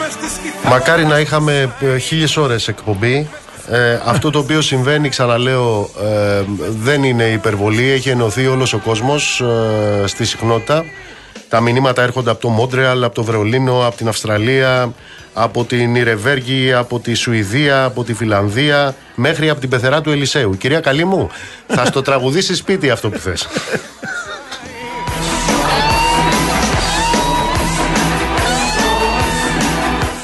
Μακάρι 0.69 1.05
να 1.05 1.19
είχαμε 1.19 1.75
ε, 1.81 1.99
χίλιες 1.99 2.37
ώρες 2.37 2.69
εκπομπή. 2.69 3.29
Ε, 3.71 4.01
αυτό 4.05 4.31
το 4.31 4.39
οποίο 4.39 4.61
συμβαίνει, 4.61 5.09
ξαναλέω, 5.09 5.91
ε, 6.03 6.43
δεν 6.69 7.03
είναι 7.03 7.25
υπερβολή. 7.25 7.91
Έχει 7.91 8.09
ενωθεί 8.09 8.47
όλος 8.47 8.73
ο 8.73 8.79
κόσμος 8.79 9.41
ε, 9.41 10.07
στη 10.07 10.25
συχνότητα. 10.25 10.85
Τα 11.57 11.63
μηνύματα 11.63 12.03
έρχονται 12.03 12.31
από 12.31 12.41
το 12.41 12.49
Μόντρεαλ, 12.49 13.05
από 13.05 13.15
το 13.15 13.25
Βερολίνο, 13.25 13.87
από 13.87 13.97
την 13.97 14.09
Αυστραλία, 14.09 14.93
από 15.35 15.65
την 15.65 15.95
Ιρεβέργη, 15.95 16.73
από 16.73 16.99
τη 16.99 17.15
Σουηδία, 17.15 17.85
από 17.85 18.05
τη 18.05 18.15
Φιλανδία, 18.15 18.95
μέχρι 19.15 19.51
από 19.51 19.61
την 19.61 19.69
πεθερά 19.69 20.01
του 20.01 20.11
Ελισέου. 20.11 20.57
Κυρία 20.57 20.81
Καλή 20.81 21.05
μου, 21.05 21.31
θα 21.67 21.85
στο 21.85 22.03
τραγουδήσει 22.03 22.55
σπίτι 22.55 22.91
αυτό 22.91 23.09
που 23.09 23.19
θες. 23.19 23.49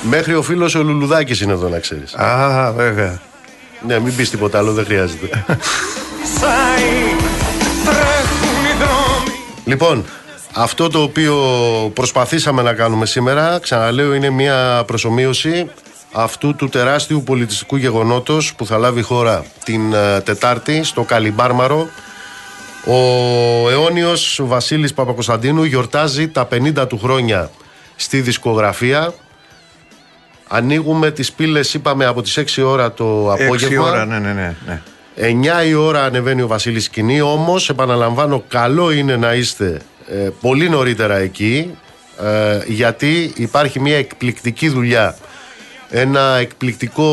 Μέχρι 0.03 0.35
ο 0.35 0.43
φίλος 0.43 0.75
ο 0.75 0.83
Λουλουδάκης 0.83 1.41
είναι 1.41 1.53
εδώ 1.53 1.69
να 1.69 1.79
ξέρεις. 1.79 2.15
Α, 2.15 2.73
βέβαια. 2.77 3.21
Ναι, 3.87 3.99
μην 3.99 4.17
πεις 4.17 4.31
τίποτα 4.31 4.59
άλλο, 4.59 4.73
δεν 4.73 4.85
χρειάζεται. 4.85 5.45
φυσάει 6.23 6.91
Τρέχουν 7.85 8.65
οι 8.65 8.77
δρόμοι 8.79 9.37
Λοιπόν, 9.65 10.05
αυτό 10.53 10.89
το 10.89 11.03
οποίο 11.03 11.37
προσπαθήσαμε 11.95 12.63
να 12.63 12.75
κάνουμε 12.75 13.07
σήμερα, 13.07 13.59
ξαναλέω, 13.59 14.15
είναι 14.15 14.31
μια 14.31 14.83
προσωμείωση 14.87 15.71
αυτού 16.13 16.55
του 16.55 16.69
τεράστιου 16.69 17.23
πολιτιστικού 17.23 17.77
γεγονότος 17.77 18.55
που 18.55 18.67
θα 18.67 18.79
λάβει 18.79 19.01
η 19.01 19.03
χώρα 19.03 19.45
την 19.65 19.93
ε, 19.93 20.21
Τετάρτη 20.21 20.83
στο 20.83 21.03
Καλιμπάρμαρο. 21.03 21.89
Ο 22.87 23.71
αιώνιος 23.71 24.41
Βασίλης 24.43 24.95
Παπακοσταντίνου 24.95 25.65
γιορτάζει 25.65 26.29
τα 26.29 26.49
50 26.53 26.89
του 26.89 26.99
χρόνια 26.99 27.51
στη 27.97 28.21
δισκογραφία. 28.21 29.15
Ανοίγουμε 30.49 31.11
τις 31.11 31.33
πύλες, 31.33 31.75
είπαμε, 31.75 32.05
από 32.05 32.23
τις 32.23 32.39
6 32.39 32.63
ώρα 32.65 32.93
το 32.93 33.33
Έξι 33.33 33.45
απόγευμα. 33.45 33.89
ώρα, 33.89 34.05
ναι, 34.05 34.19
ναι, 34.19 34.33
ναι. 34.33 34.57
ναι. 34.67 34.83
9 35.63 35.67
η 35.67 35.75
ώρα 35.75 36.05
ανεβαίνει 36.05 36.43
ο 36.43 36.47
Βασίλης 36.47 36.85
σκηνή, 36.85 37.21
όμως 37.21 37.69
επαναλαμβάνω 37.69 38.45
καλό 38.49 38.91
είναι 38.91 39.17
να 39.17 39.35
είστε 39.35 39.81
ε, 40.09 40.29
πολύ 40.41 40.69
νωρίτερα 40.69 41.17
εκεί 41.17 41.71
ε, 42.23 42.59
γιατί 42.67 43.33
υπάρχει 43.37 43.81
μια 43.81 43.97
εκπληκτική 43.97 44.69
δουλειά 44.69 45.17
ένα 45.91 46.37
εκπληκτικό 46.41 47.05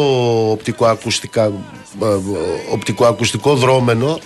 οπτικοακουστικά, 0.52 1.44
ε, 1.44 2.06
οπτικοακουστικό 2.74 3.56
δρόμενο 3.56 4.20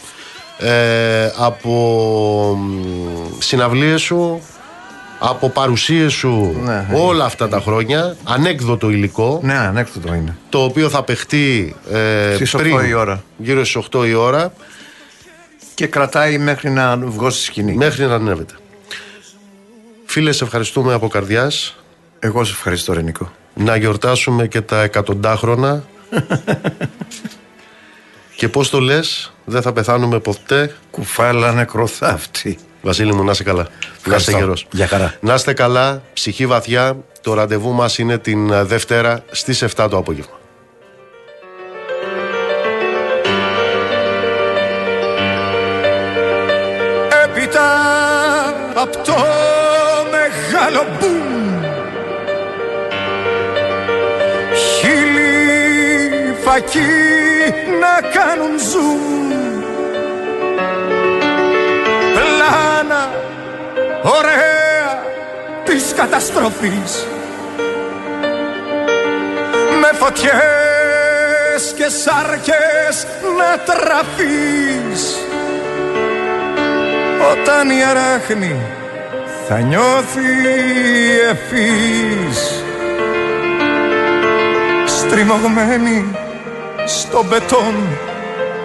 ε, 0.60 1.32
από 1.38 2.58
μ, 2.60 2.82
συναυλίες 3.40 4.02
σου 4.02 4.42
από 5.20 5.50
παρουσίες 5.50 6.14
σου 6.14 6.56
Ναι. 6.64 6.88
όλα 6.94 7.26
αυτά 7.26 7.48
τα 7.50 7.60
χρόνια 7.60 8.16
ανέκδοτο 8.24 8.90
υλικό 8.90 9.40
Ναι, 9.44 9.54
ανέκδοτο 9.58 10.14
είναι. 10.14 10.38
το 10.50 10.64
οποίο 10.64 10.90
θα 10.90 11.04
παιχτεί 11.04 11.76
ε, 11.92 12.36
Στις 12.36 12.52
πριν, 12.52 12.78
8 12.80 12.88
η 12.88 12.94
ώρα. 12.94 13.24
γύρω 13.38 13.66
στις 13.66 13.84
8 13.98 14.08
η 14.08 14.14
ώρα 14.14 14.54
Και 15.74 15.88
κρατάει 15.88 16.38
μέχρι 16.38 16.70
να 16.70 16.98
βγω 16.98 17.30
στη 17.30 17.44
σκηνή. 17.44 17.74
μέχρι 17.74 18.06
να 18.06 18.14
ανέβεται. 18.16 18.54
Φίλε, 20.06 20.32
σε 20.32 20.44
ευχαριστούμε 20.44 20.94
από 20.94 21.08
καρδιάς 21.08 21.76
Εγώ 22.20 22.44
σε 22.44 22.52
ευχαριστώ, 22.52 22.94
Ρενικό. 22.94 23.32
να 23.54 23.76
γιορτάσουμε 23.76 24.48
και 24.48 24.62
τα 24.62 24.82
εκατοντάχρονα 24.82 25.84
και 28.36 28.50
πώς 28.50 28.70
το 28.70 28.80
λες, 28.80 29.34
δεν 29.46 29.62
θα 29.62 29.74
πεθάνουμε 29.74 30.20
ποτέ. 30.20 30.76
Κουφάλα 30.92 31.52
νεκροθάφτη. 31.54 32.58
Βασίλη 32.82 33.14
μου, 33.14 33.24
να 33.24 33.32
είσαι 33.32 33.44
καλά. 33.44 33.62
Να 33.64 33.70
είσαι 33.70 33.98
Ευχαριστώ. 34.06 34.38
γερός. 34.38 34.68
Γεια 34.72 34.88
χαρά. 34.88 35.16
Να 35.20 35.34
είστε 35.34 35.54
καλά, 35.54 36.02
ψυχή 36.14 36.46
βαθιά. 36.46 36.98
Το 37.22 37.34
ραντεβού 37.34 37.72
μας 37.74 37.98
είναι 37.98 38.18
την 38.18 38.52
ε, 38.52 38.64
Δευτέρα 38.64 39.24
στις 39.32 39.64
7 39.76 39.88
το 39.90 39.98
απόγευμα. 39.98 40.40
Από 48.84 48.98
το 48.98 49.16
μεγάλο 50.12 50.86
μπουμ 51.00 51.64
Χίλιοι 54.54 56.36
φακή 56.44 56.80
να 57.80 58.10
κάνουν 58.10 58.60
ζουμ 58.72 59.32
Πλάνα 62.14 63.10
ωραία 64.04 65.04
της 65.64 65.94
καταστροφής. 65.96 67.08
Με 69.80 69.98
φωτιές 70.00 71.74
και 71.76 71.88
σάρκες 71.88 73.08
να 73.38 73.60
τραφείς 73.60 75.18
όταν 77.32 77.70
η 77.70 77.84
αράχνη 77.84 78.56
θα 79.48 79.60
νιώθει 79.60 80.22
ευφύς 81.32 82.64
στριμωγμένη 84.86 86.12
στο 86.86 87.24
μπετόν 87.28 87.74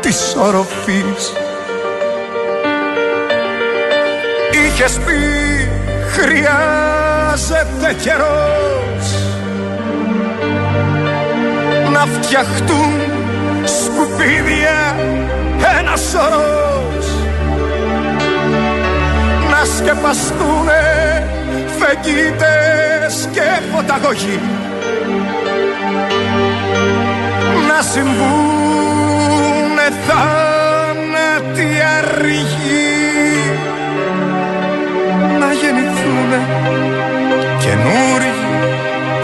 της 0.01 0.36
οροφής. 0.39 1.32
Είχες 4.51 4.98
πει 5.06 5.18
χρειάζεται 6.10 7.94
καιρός 8.02 9.18
να 11.93 12.06
φτιαχτούν 12.06 12.93
σκουπίδια 13.64 14.97
ένα 15.78 15.97
σωρός 15.97 16.59
να 16.86 16.98
σκεπαστούνε 19.79 20.83
φεγγίτες 21.79 23.29
και 23.33 23.47
φωταγωγοί. 23.73 24.41
Να 27.69 27.83
συμβούνε 27.83 29.87
θάνατοι 30.07 31.69
αργοί 31.99 32.87
να 35.41 35.53
γεννηθούνε 35.53 36.41
καινούριοι 37.59 38.35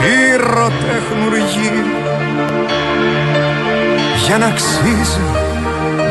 πυροτεχνουργοί. 0.00 1.84
Για 4.26 4.38
να 4.38 4.46
αξίζει 4.46 5.26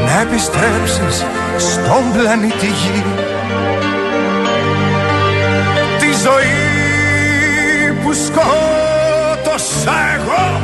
να 0.05 0.21
επιστρέψεις 0.21 1.25
στον 1.57 2.03
πλανήτη 2.13 2.65
Γη. 2.65 3.03
τη 3.05 3.32
ζωή 6.23 7.93
που 8.03 8.13
σκότωσα 8.13 9.95
εγώ. 10.15 10.61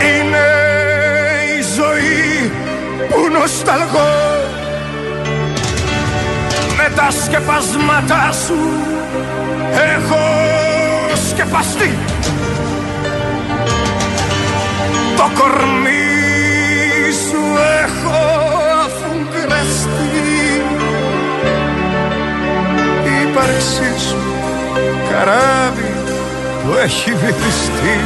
Είναι 0.00 0.46
η 1.58 1.62
ζωή 1.76 2.50
που 3.08 3.20
νοσταλγώ. 3.32 4.14
Με 6.76 6.92
τα 6.96 7.10
σκεπασμάτα 7.10 8.32
σου 8.46 8.58
έχω 9.94 10.22
σκεπαστεί. 11.28 11.98
Το 15.16 15.30
κορμί 15.34 16.04
σου 17.28 17.42
έχω 17.82 17.85
ύπαρξή 23.36 24.08
σου 24.08 24.16
καράβι 25.10 25.92
που 26.62 26.76
έχει 26.84 27.12
βυθιστεί. 27.12 27.98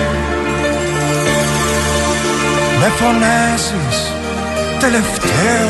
Με 2.81 2.89
φωνάζεις 2.97 4.13
τελευταίο 4.81 5.69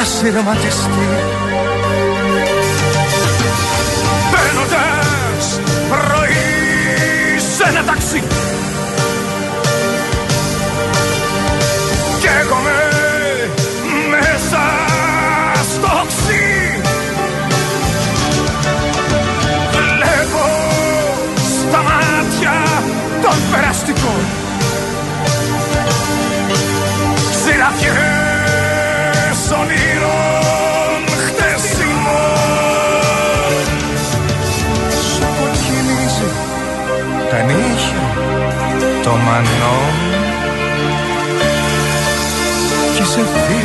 ασυρματιστή 0.00 1.08
Μπαίνοντας 4.30 5.60
πρωί 5.88 7.38
σε 7.56 7.70
ένα 7.70 7.84
ταξί 7.84 8.22
το 39.10 39.16
μανό 39.16 39.76
και 42.96 43.04
σε 43.04 43.20
φίτης, 43.20 43.59